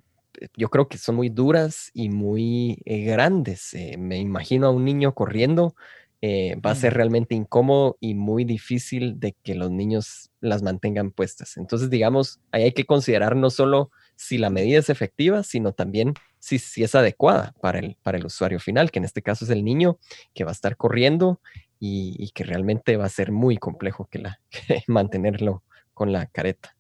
yo 0.56 0.70
creo 0.70 0.88
que 0.88 0.98
son 0.98 1.16
muy 1.16 1.28
duras 1.28 1.92
y 1.94 2.08
muy 2.08 2.82
eh, 2.86 3.04
grandes. 3.04 3.76
Me 3.98 4.20
imagino 4.20 4.68
a 4.68 4.72
un 4.72 4.86
niño 4.86 5.14
corriendo, 5.14 5.76
eh, 6.22 6.56
va 6.64 6.72
a 6.72 6.76
ser 6.76 6.94
realmente 6.94 7.34
incómodo 7.34 7.98
y 8.00 8.14
muy 8.14 8.46
difícil 8.46 9.20
de 9.20 9.36
que 9.44 9.56
los 9.56 9.72
niños 9.72 10.30
las 10.40 10.62
mantengan 10.62 11.12
puestas. 11.12 11.58
Entonces, 11.58 11.90
digamos, 11.90 12.40
ahí 12.52 12.64
hay 12.64 12.72
que 12.74 12.86
considerar 12.86 13.36
no 13.36 13.50
solo 13.50 13.90
si 14.16 14.38
la 14.38 14.52
medida 14.52 14.78
es 14.78 14.90
efectiva, 14.90 15.42
sino 15.42 15.74
también 15.74 16.14
si, 16.38 16.60
si 16.60 16.84
es 16.84 16.94
adecuada 16.94 17.56
para 17.60 17.80
el, 17.80 17.98
para 18.04 18.20
el 18.20 18.26
usuario 18.26 18.60
final, 18.60 18.92
que 18.92 19.00
en 19.00 19.06
este 19.06 19.24
caso 19.24 19.46
es 19.46 19.52
el 19.52 19.64
niño 19.64 19.98
que 20.36 20.44
va 20.44 20.52
a 20.52 20.54
estar 20.54 20.78
corriendo 20.78 21.40
y, 21.80 22.30
que 22.36 22.44
realmente 22.44 22.96
va 22.98 23.06
a 23.06 23.10
ser 23.10 23.32
muy 23.32 23.58
complejo 23.58 24.06
que 24.06 24.20
la, 24.20 24.40
mantenerlo 24.88 25.64
con 25.94 26.12
la 26.12 26.28
careta. 26.28 26.76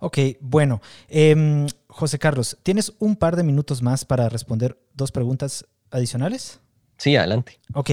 Ok, 0.00 0.18
bueno. 0.40 0.80
Em, 1.08 1.66
José 1.88 2.18
Carlos, 2.18 2.56
¿tienes 2.62 2.94
un 2.98 3.16
par 3.16 3.36
de 3.36 3.42
minutos 3.42 3.82
más 3.82 4.06
para 4.06 4.30
responder 4.30 4.78
dos 4.94 5.12
preguntas 5.12 5.66
adicionales? 5.90 6.60
Sí, 6.96 7.16
adelante. 7.16 7.60
Ok. 7.74 7.90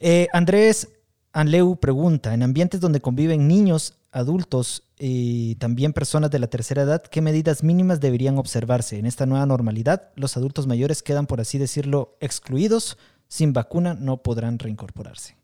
Eh, 0.00 0.28
Andrés 0.32 0.88
Anleu 1.32 1.76
pregunta, 1.76 2.32
en 2.32 2.42
ambientes 2.42 2.80
donde 2.80 3.00
conviven 3.00 3.48
niños, 3.48 3.98
adultos 4.12 4.84
y 4.98 5.56
también 5.56 5.92
personas 5.92 6.30
de 6.30 6.38
la 6.38 6.46
tercera 6.46 6.82
edad, 6.82 7.02
¿qué 7.02 7.20
medidas 7.20 7.62
mínimas 7.62 8.00
deberían 8.00 8.38
observarse? 8.38 8.98
En 8.98 9.06
esta 9.06 9.26
nueva 9.26 9.46
normalidad, 9.46 10.10
los 10.14 10.36
adultos 10.36 10.66
mayores 10.66 11.02
quedan, 11.02 11.26
por 11.26 11.40
así 11.40 11.58
decirlo, 11.58 12.16
excluidos. 12.20 12.96
Sin 13.30 13.52
vacuna 13.52 13.92
no 13.92 14.22
podrán 14.22 14.58
reincorporarse. 14.58 15.36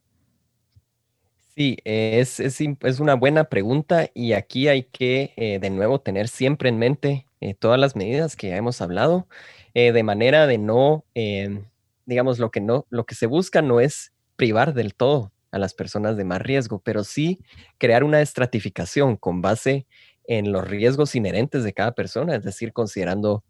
Sí, 1.55 1.77
es, 1.85 2.41
es, 2.41 2.61
una 2.99 3.15
buena 3.15 3.45
pregunta 3.45 4.09
y 4.15 4.33
aquí 4.33 4.69
hay 4.69 4.85
que 4.85 5.35
eh, 5.37 5.59
de 5.61 5.69
nuevo 5.69 6.01
tener 6.01 6.29
siempre 6.29 6.71
en 6.71 6.79
mente 6.79 7.27
eh, 7.43 7.53
todas 7.53 7.79
las 7.79 7.95
medidas 7.95 8.37
que 8.37 8.49
ya 8.49 8.57
hemos 8.57 8.81
hablado, 8.81 9.29
de 9.75 10.03
manera 10.03 10.47
de 10.47 10.57
no, 10.57 11.05
digamos, 12.07 12.39
lo 12.39 12.51
que 12.51 12.61
no, 12.61 12.87
lo 12.91 13.05
que 13.05 13.15
se 13.15 13.27
busca 13.27 13.61
no 13.61 13.81
es 13.81 14.14
privar 14.37 14.75
del 14.75 14.95
todo 14.95 15.33
a 15.51 15.59
las 15.59 15.75
personas 15.75 16.17
de 16.17 16.25
más 16.25 16.43
riesgo, 16.43 16.81
pero 16.81 17.05
sí 17.05 17.41
crear 17.79 18.05
una 18.05 18.21
estratificación 18.21 19.17
con 19.17 19.41
base 19.43 19.87
en 20.27 20.53
los 20.53 20.67
riesgos 20.67 21.15
inherentes 21.15 21.65
de 21.65 21.73
cada 21.73 21.93
persona, 21.93 22.35
es 22.35 22.43
decir, 22.43 22.73
considerando 22.73 23.45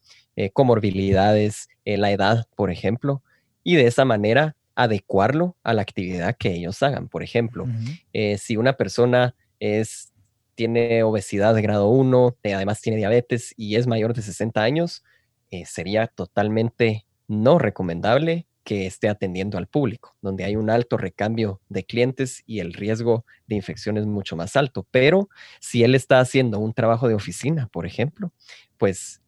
comorbilidades, 0.52 1.68
la 1.84 2.10
edad, 2.10 2.46
por 2.56 2.72
ejemplo, 2.72 3.22
y 3.62 3.76
de 3.76 3.86
esa 3.86 4.04
manera 4.04 4.56
adecuarlo 4.74 5.56
a 5.62 5.72
la 5.72 5.82
actividad 5.82 6.36
que 6.36 6.52
ellos 6.52 6.82
hagan. 6.82 7.08
Por 7.08 7.22
ejemplo, 7.22 7.66
eh, 8.12 8.38
si 8.38 8.56
una 8.56 8.74
persona 8.74 9.34
es, 9.60 10.12
tiene 10.54 11.02
obesidad 11.02 11.54
de 11.54 11.62
grado 11.62 11.88
1, 11.88 12.36
eh, 12.42 12.54
además 12.54 12.80
tiene 12.80 12.98
diabetes 12.98 13.54
y 13.56 13.76
es 13.76 13.86
mayor 13.86 14.14
de 14.14 14.22
60 14.22 14.62
años, 14.62 15.04
eh, 15.50 15.64
sería 15.66 16.06
totalmente 16.08 17.06
no 17.28 17.58
recomendable 17.58 18.46
que 18.64 18.86
esté 18.86 19.08
atendiendo 19.08 19.58
al 19.58 19.66
público, 19.66 20.16
donde 20.22 20.44
hay 20.44 20.56
un 20.56 20.70
alto 20.70 20.96
recambio 20.96 21.60
de 21.68 21.84
clientes 21.84 22.42
y 22.46 22.60
el 22.60 22.72
riesgo 22.72 23.24
de 23.46 23.56
infección 23.56 23.98
es 23.98 24.06
mucho 24.06 24.36
más 24.36 24.56
alto. 24.56 24.86
Pero 24.90 25.28
si 25.60 25.84
él 25.84 25.94
está 25.94 26.20
haciendo 26.20 26.58
un 26.58 26.72
trabajo 26.72 27.06
de 27.08 27.14
oficina, 27.14 27.68
por 27.68 27.86
ejemplo, 27.86 28.32
pues 28.78 29.20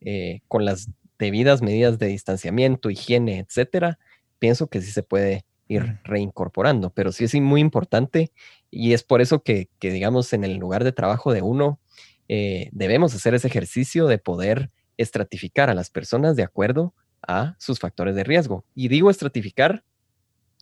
con 0.48 0.64
las 0.64 0.88
debidas 1.18 1.62
medidas 1.62 1.98
de 1.98 2.06
distanciamiento, 2.06 2.90
higiene, 2.90 3.38
etcétera, 3.38 3.98
pienso 4.38 4.68
que 4.68 4.80
sí 4.80 4.90
se 4.90 5.02
puede 5.02 5.44
ir 5.68 5.98
reincorporando, 6.04 6.90
pero 6.90 7.12
sí 7.12 7.24
es 7.24 7.34
muy 7.34 7.60
importante 7.60 8.32
y 8.70 8.92
es 8.92 9.02
por 9.02 9.20
eso 9.20 9.42
que, 9.42 9.68
digamos, 9.80 10.32
en 10.32 10.44
el 10.44 10.56
lugar 10.56 10.84
de 10.84 10.92
trabajo 10.92 11.32
de 11.32 11.42
uno, 11.42 11.80
eh, 12.28 12.68
debemos 12.72 13.14
hacer 13.14 13.34
ese 13.34 13.48
ejercicio 13.48 14.06
de 14.06 14.18
poder 14.18 14.70
estratificar 14.96 15.70
a 15.70 15.74
las 15.74 15.90
personas 15.90 16.36
de 16.36 16.42
acuerdo 16.42 16.94
a 17.26 17.56
sus 17.58 17.78
factores 17.78 18.14
de 18.14 18.24
riesgo. 18.24 18.64
Y 18.74 18.88
digo 18.88 19.10
estratificar, 19.10 19.84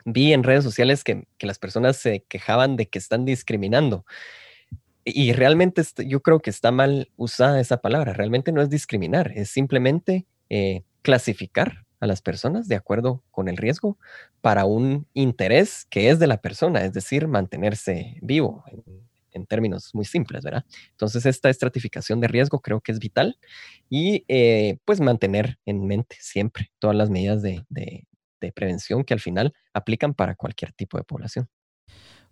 vi 0.05 0.33
en 0.33 0.43
redes 0.43 0.65
sociales 0.65 1.05
que, 1.05 1.27
las 1.41 1.59
personas 1.59 1.97
se 1.97 2.25
quejaban 2.25 2.77
de 2.77 2.89
que 2.89 2.99
están 2.99 3.25
discriminando. 3.25 4.05
Y 5.05 5.33
realmente 5.33 5.83
yo 6.07 6.23
creo 6.23 6.41
que 6.41 6.51
está 6.51 6.71
mal 6.71 7.11
usada 7.17 7.61
esa 7.61 7.79
palabra. 7.79 8.15
Realmente 8.15 8.53
no 8.53 8.63
es 8.63 8.71
discriminar, 8.71 9.33
es 9.35 9.51
simplemente 9.51 10.27
eh, 10.49 10.83
clasificar 11.03 11.85
a 12.01 12.07
las 12.07 12.23
personas 12.23 12.69
de 12.69 12.77
acuerdo 12.77 13.23
con 13.31 13.49
el 13.49 13.57
riesgo 13.57 13.99
para 14.41 14.65
un 14.65 15.07
interés 15.13 15.87
que 15.91 16.11
es 16.11 16.19
de 16.19 16.27
la 16.27 16.41
persona, 16.41 16.85
es 16.85 16.93
decir, 16.93 17.29
mantenerse 17.29 18.19
vivo 18.23 18.65
términos 19.47 19.91
muy 19.95 20.05
simples, 20.05 20.45
¿verdad? 20.45 20.65
Entonces, 20.91 21.27
esta 21.27 21.51
estratificación 21.51 22.21
de 22.21 22.29
riesgo 22.29 22.61
creo 22.61 22.81
que 22.81 22.93
es 22.93 22.99
vital 22.99 23.39
y 23.91 24.25
eh, 24.29 24.79
pues 24.85 25.01
mantener 25.01 25.59
en 25.67 25.87
mente 25.87 26.17
siempre 26.21 26.71
todas 26.79 26.97
las 26.97 27.11
medidas 27.11 27.43
de, 27.43 27.65
de 28.45 28.53
prevención 28.53 29.05
que 29.05 29.15
al 29.15 29.21
final 29.21 29.55
aplican 29.73 30.15
para 30.15 30.35
cualquier 30.35 30.73
tipo 30.73 30.99
de 30.99 31.05
población. 31.05 31.49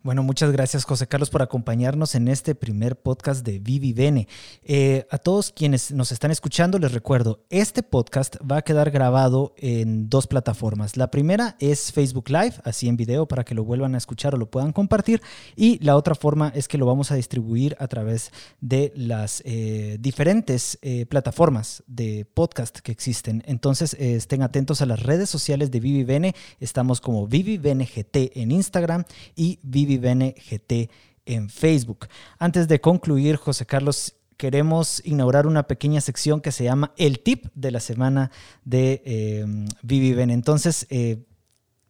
Bueno, 0.05 0.25
muchas 0.25 0.51
gracias 0.51 0.83
José 0.83 1.07
Carlos 1.07 1.31
por 1.31 1.43
acompañarnos 1.43 2.17
en 2.17 2.27
este 2.27 2.57
primer 2.57 2.97
podcast 2.97 3.47
de 3.47 3.61
Vivi 3.61 3.93
Bene. 3.93 4.27
Eh, 4.65 5.07
a 5.13 5.19
todos 5.19 5.53
quienes 5.53 5.93
nos 5.93 6.11
están 6.11 6.33
escuchando 6.33 6.81
les 6.81 6.91
recuerdo, 6.91 7.45
este 7.51 7.85
podcast 7.85 8.35
va 8.39 8.57
a 8.57 8.63
quedar 8.63 8.91
grabado 8.91 9.55
en 9.59 10.09
dos 10.09 10.27
plataformas. 10.27 10.97
La 10.97 11.13
primera 11.13 11.55
es 11.61 11.93
Facebook 11.93 12.31
Live, 12.31 12.55
así 12.65 12.89
en 12.89 12.97
video 12.97 13.29
para 13.29 13.45
que 13.45 13.55
lo 13.55 13.63
vuelvan 13.63 13.95
a 13.95 13.99
escuchar 13.99 14.35
o 14.35 14.39
lo 14.39 14.51
puedan 14.51 14.73
compartir. 14.73 15.23
Y 15.55 15.79
la 15.85 15.95
otra 15.95 16.17
forma 16.17 16.51
es 16.53 16.67
que 16.67 16.79
lo 16.79 16.87
vamos 16.87 17.13
a 17.13 17.15
distribuir 17.15 17.77
a 17.79 17.87
través 17.87 18.33
de 18.61 18.93
las 18.97 19.41
eh, 19.45 19.99
diferentes 20.01 20.81
eh, 20.83 21.07
plataformas 21.07 21.85
de 21.87 22.25
podcast 22.25 22.81
que 22.81 22.91
existen. 22.91 23.45
Entonces 23.47 23.95
estén 23.95 24.43
atentos 24.43 24.83
a 24.83 24.87
las 24.87 25.01
redes 25.01 25.31
sociales 25.31 25.71
de 25.71 25.79
Vivi 25.79 26.03
Bene. 26.03 26.35
Estamos 26.59 27.01
como 27.01 27.29
Vivi 27.29 27.61
en 27.63 28.51
Instagram 28.51 29.05
y 29.37 29.61
Vivi 29.63 29.92
GT 29.99 30.91
en 31.27 31.49
Facebook. 31.49 32.09
Antes 32.39 32.69
de 32.69 32.81
concluir, 32.81 33.37
José 33.37 33.67
Carlos, 33.67 34.15
queremos 34.37 35.01
inaugurar 35.05 35.47
una 35.47 35.65
pequeña 35.65 36.01
sección 36.01 36.41
que 36.41 36.53
se 36.53 36.65
llama 36.65 36.93
El 36.97 37.21
Tip 37.21 37.47
de 37.55 37.71
la 37.71 37.81
semana 37.81 38.31
de 38.65 39.03
eh, 39.05 39.47
Vivi 39.83 40.21
Entonces, 40.21 40.87
eh, 40.91 41.19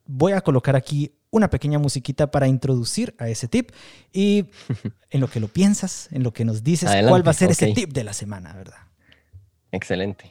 voy 0.06 0.32
a 0.32 0.40
colocar 0.40 0.76
aquí 0.76 1.14
una 1.30 1.48
pequeña 1.48 1.78
musiquita 1.78 2.30
para 2.30 2.46
introducir 2.46 3.14
a 3.18 3.28
ese 3.28 3.48
tip 3.48 3.70
y 4.12 4.50
en 5.10 5.20
lo 5.20 5.28
que 5.28 5.40
lo 5.40 5.48
piensas, 5.48 6.08
en 6.12 6.22
lo 6.22 6.32
que 6.34 6.44
nos 6.44 6.62
dices, 6.62 6.90
cuál 7.08 7.26
va 7.26 7.30
a 7.30 7.34
ser 7.34 7.50
ese 7.50 7.72
tip 7.72 7.92
de 7.92 8.04
la 8.04 8.12
semana, 8.12 8.52
¿verdad? 8.52 8.76
Excelente. 9.70 10.30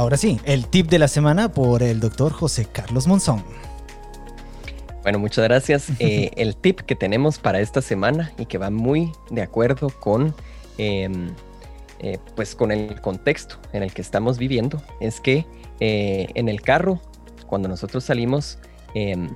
Ahora 0.00 0.16
sí, 0.16 0.40
el 0.46 0.66
tip 0.66 0.88
de 0.88 0.98
la 0.98 1.08
semana 1.08 1.52
por 1.52 1.82
el 1.82 2.00
doctor 2.00 2.32
José 2.32 2.64
Carlos 2.64 3.06
Monzón. 3.06 3.44
Bueno, 5.02 5.18
muchas 5.18 5.44
gracias. 5.44 5.90
Eh, 5.98 6.30
el 6.36 6.56
tip 6.56 6.80
que 6.80 6.96
tenemos 6.96 7.38
para 7.38 7.60
esta 7.60 7.82
semana 7.82 8.32
y 8.38 8.46
que 8.46 8.56
va 8.56 8.70
muy 8.70 9.12
de 9.28 9.42
acuerdo 9.42 9.90
con, 9.90 10.34
em, 10.78 11.34
eh, 11.98 12.16
pues 12.34 12.54
con 12.54 12.72
el 12.72 12.98
contexto 13.02 13.56
en 13.74 13.82
el 13.82 13.92
que 13.92 14.00
estamos 14.00 14.38
viviendo 14.38 14.82
es 15.00 15.20
que 15.20 15.44
eh, 15.80 16.28
en 16.34 16.48
el 16.48 16.62
carro, 16.62 16.98
cuando 17.46 17.68
nosotros 17.68 18.02
salimos 18.02 18.58
em, 18.94 19.28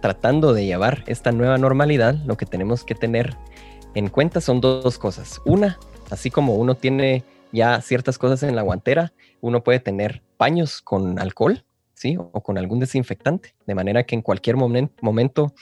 tratando 0.00 0.54
de 0.54 0.64
llevar 0.64 1.04
esta 1.08 1.30
nueva 1.30 1.58
normalidad, 1.58 2.14
lo 2.24 2.38
que 2.38 2.46
tenemos 2.46 2.84
que 2.84 2.94
tener 2.94 3.36
en 3.94 4.08
cuenta 4.08 4.40
son 4.40 4.62
dos 4.62 4.96
cosas. 4.96 5.42
Una, 5.44 5.78
así 6.08 6.30
como 6.30 6.54
uno 6.54 6.74
tiene 6.74 7.22
ya 7.52 7.80
ciertas 7.82 8.16
cosas 8.16 8.42
en 8.42 8.56
la 8.56 8.62
guantera, 8.62 9.12
uno 9.40 9.62
puede 9.62 9.80
tener 9.80 10.22
paños 10.36 10.80
con 10.80 11.18
alcohol, 11.18 11.64
¿sí? 11.94 12.16
O 12.16 12.40
con 12.42 12.58
algún 12.58 12.78
desinfectante, 12.80 13.54
de 13.66 13.74
manera 13.74 14.04
que 14.04 14.14
en 14.14 14.22
cualquier 14.22 14.56
momento, 14.56 15.54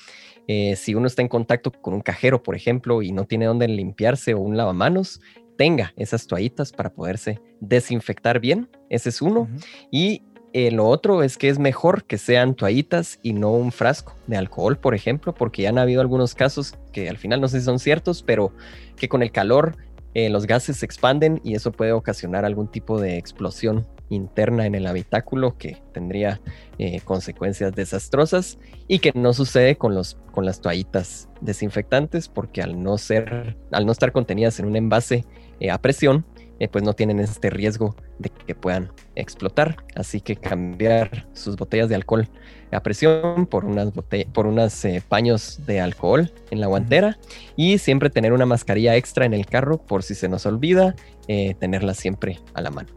eh, 0.46 0.76
si 0.76 0.94
uno 0.94 1.06
está 1.06 1.22
en 1.22 1.28
contacto 1.28 1.72
con 1.72 1.94
un 1.94 2.00
cajero, 2.00 2.42
por 2.42 2.54
ejemplo, 2.54 3.02
y 3.02 3.12
no 3.12 3.24
tiene 3.24 3.46
dónde 3.46 3.68
limpiarse 3.68 4.34
o 4.34 4.40
un 4.40 4.56
lavamanos, 4.56 5.20
tenga 5.56 5.92
esas 5.96 6.26
toallitas 6.26 6.72
para 6.72 6.92
poderse 6.92 7.40
desinfectar 7.60 8.40
bien. 8.40 8.68
Ese 8.90 9.08
es 9.08 9.22
uno. 9.22 9.48
Y 9.90 10.22
eh, 10.52 10.70
lo 10.70 10.86
otro 10.86 11.22
es 11.22 11.36
que 11.36 11.48
es 11.48 11.58
mejor 11.58 12.04
que 12.04 12.18
sean 12.18 12.54
toallitas 12.54 13.18
y 13.22 13.32
no 13.32 13.52
un 13.52 13.72
frasco 13.72 14.14
de 14.26 14.36
alcohol, 14.36 14.78
por 14.78 14.94
ejemplo, 14.94 15.34
porque 15.34 15.62
ya 15.62 15.70
han 15.70 15.78
habido 15.78 16.00
algunos 16.00 16.34
casos 16.34 16.74
que 16.92 17.08
al 17.08 17.18
final 17.18 17.40
no 17.40 17.48
sé 17.48 17.58
si 17.58 17.66
son 17.66 17.78
ciertos, 17.78 18.22
pero 18.22 18.52
que 18.96 19.08
con 19.08 19.22
el 19.22 19.32
calor 19.32 19.76
eh, 20.16 20.30
los 20.30 20.46
gases 20.46 20.78
se 20.78 20.86
expanden 20.86 21.42
y 21.44 21.56
eso 21.56 21.72
puede 21.72 21.92
ocasionar 21.92 22.46
algún 22.46 22.68
tipo 22.68 22.98
de 22.98 23.18
explosión 23.18 23.86
interna 24.08 24.64
en 24.64 24.74
el 24.74 24.86
habitáculo 24.86 25.58
que 25.58 25.76
tendría 25.92 26.40
eh, 26.78 27.02
consecuencias 27.04 27.74
desastrosas 27.74 28.58
y 28.88 29.00
que 29.00 29.12
no 29.14 29.34
sucede 29.34 29.76
con, 29.76 29.94
los, 29.94 30.16
con 30.32 30.46
las 30.46 30.62
toallitas 30.62 31.28
desinfectantes 31.42 32.28
porque 32.28 32.62
al 32.62 32.82
no, 32.82 32.96
ser, 32.96 33.58
al 33.70 33.84
no 33.84 33.92
estar 33.92 34.10
contenidas 34.10 34.58
en 34.58 34.64
un 34.64 34.76
envase 34.76 35.26
eh, 35.60 35.70
a 35.70 35.76
presión, 35.82 36.24
pues 36.70 36.82
no 36.84 36.94
tienen 36.94 37.20
este 37.20 37.50
riesgo 37.50 37.94
de 38.18 38.30
que 38.30 38.54
puedan 38.54 38.90
explotar. 39.14 39.76
Así 39.94 40.20
que 40.20 40.36
cambiar 40.36 41.26
sus 41.34 41.56
botellas 41.56 41.88
de 41.88 41.94
alcohol 41.94 42.28
a 42.72 42.82
presión 42.82 43.46
por 43.46 43.64
unas, 43.64 43.92
por 44.32 44.46
unas 44.46 44.84
eh, 44.84 45.02
paños 45.06 45.60
de 45.66 45.80
alcohol 45.80 46.32
en 46.50 46.60
la 46.60 46.66
guantera 46.66 47.18
y 47.56 47.78
siempre 47.78 48.10
tener 48.10 48.32
una 48.32 48.46
mascarilla 48.46 48.96
extra 48.96 49.24
en 49.24 49.34
el 49.34 49.46
carro 49.46 49.78
por 49.78 50.02
si 50.02 50.14
se 50.14 50.28
nos 50.28 50.46
olvida, 50.46 50.94
eh, 51.28 51.54
tenerla 51.58 51.94
siempre 51.94 52.40
a 52.54 52.60
la 52.60 52.70
mano. 52.70 52.88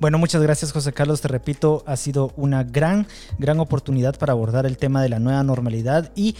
Bueno, 0.00 0.18
muchas 0.18 0.42
gracias 0.42 0.72
José 0.72 0.92
Carlos. 0.92 1.20
Te 1.20 1.28
repito, 1.28 1.84
ha 1.86 1.96
sido 1.96 2.32
una 2.36 2.64
gran, 2.64 3.06
gran 3.38 3.60
oportunidad 3.60 4.18
para 4.18 4.32
abordar 4.32 4.66
el 4.66 4.76
tema 4.76 5.02
de 5.02 5.08
la 5.08 5.18
nueva 5.18 5.42
normalidad 5.42 6.10
y... 6.16 6.36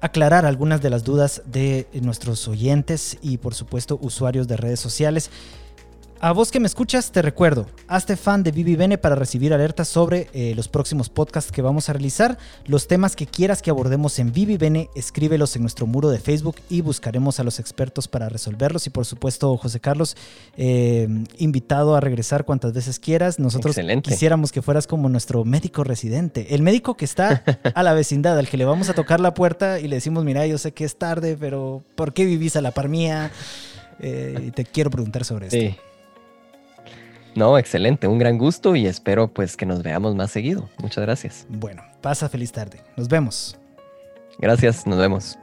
Aclarar 0.00 0.44
algunas 0.46 0.82
de 0.82 0.90
las 0.90 1.04
dudas 1.04 1.42
de 1.46 1.88
nuestros 2.02 2.46
oyentes 2.48 3.18
y 3.22 3.38
por 3.38 3.54
supuesto 3.54 3.98
usuarios 4.00 4.46
de 4.48 4.56
redes 4.56 4.80
sociales. 4.80 5.30
A 6.26 6.32
vos 6.32 6.50
que 6.50 6.58
me 6.58 6.66
escuchas, 6.66 7.12
te 7.12 7.22
recuerdo, 7.22 7.68
hazte 7.86 8.16
fan 8.16 8.42
de 8.42 8.50
Vivi 8.50 8.74
Bene 8.74 8.98
para 8.98 9.14
recibir 9.14 9.54
alertas 9.54 9.86
sobre 9.86 10.26
eh, 10.32 10.54
los 10.56 10.66
próximos 10.66 11.08
podcasts 11.08 11.52
que 11.52 11.62
vamos 11.62 11.88
a 11.88 11.92
realizar. 11.92 12.36
Los 12.64 12.88
temas 12.88 13.14
que 13.14 13.28
quieras 13.28 13.62
que 13.62 13.70
abordemos 13.70 14.18
en 14.18 14.32
Vivi 14.32 14.56
Bene, 14.56 14.90
escríbelos 14.96 15.54
en 15.54 15.62
nuestro 15.62 15.86
muro 15.86 16.10
de 16.10 16.18
Facebook 16.18 16.56
y 16.68 16.80
buscaremos 16.80 17.38
a 17.38 17.44
los 17.44 17.60
expertos 17.60 18.08
para 18.08 18.28
resolverlos. 18.28 18.88
Y 18.88 18.90
por 18.90 19.06
supuesto, 19.06 19.56
José 19.56 19.78
Carlos, 19.78 20.16
eh, 20.56 21.06
invitado 21.38 21.94
a 21.94 22.00
regresar 22.00 22.44
cuantas 22.44 22.72
veces 22.72 22.98
quieras. 22.98 23.38
Nosotros 23.38 23.76
quisiéramos 24.02 24.50
que 24.50 24.62
fueras 24.62 24.88
como 24.88 25.08
nuestro 25.08 25.44
médico 25.44 25.84
residente, 25.84 26.56
el 26.56 26.62
médico 26.62 26.96
que 26.96 27.04
está 27.04 27.44
a 27.72 27.84
la 27.84 27.94
vecindad, 27.94 28.36
al 28.36 28.48
que 28.48 28.56
le 28.56 28.64
vamos 28.64 28.88
a 28.88 28.94
tocar 28.94 29.20
la 29.20 29.32
puerta 29.32 29.78
y 29.78 29.86
le 29.86 29.94
decimos, 29.94 30.24
mira, 30.24 30.44
yo 30.44 30.58
sé 30.58 30.72
que 30.72 30.82
es 30.84 30.96
tarde, 30.96 31.36
pero 31.38 31.84
¿por 31.94 32.12
qué 32.12 32.24
vivís 32.24 32.56
a 32.56 32.62
la 32.62 32.72
par 32.72 32.88
mía? 32.88 33.30
Eh, 34.00 34.46
y 34.48 34.50
te 34.50 34.64
quiero 34.64 34.90
preguntar 34.90 35.24
sobre 35.24 35.46
esto. 35.46 35.80
No, 37.36 37.58
excelente, 37.58 38.08
un 38.08 38.18
gran 38.18 38.38
gusto 38.38 38.74
y 38.76 38.86
espero 38.86 39.28
pues 39.28 39.56
que 39.56 39.66
nos 39.66 39.82
veamos 39.82 40.14
más 40.14 40.30
seguido. 40.30 40.68
Muchas 40.78 41.04
gracias. 41.04 41.46
Bueno, 41.48 41.82
pasa 42.00 42.28
feliz 42.28 42.50
tarde. 42.50 42.80
Nos 42.96 43.08
vemos. 43.08 43.58
Gracias, 44.38 44.86
nos 44.86 44.98
vemos. 44.98 45.38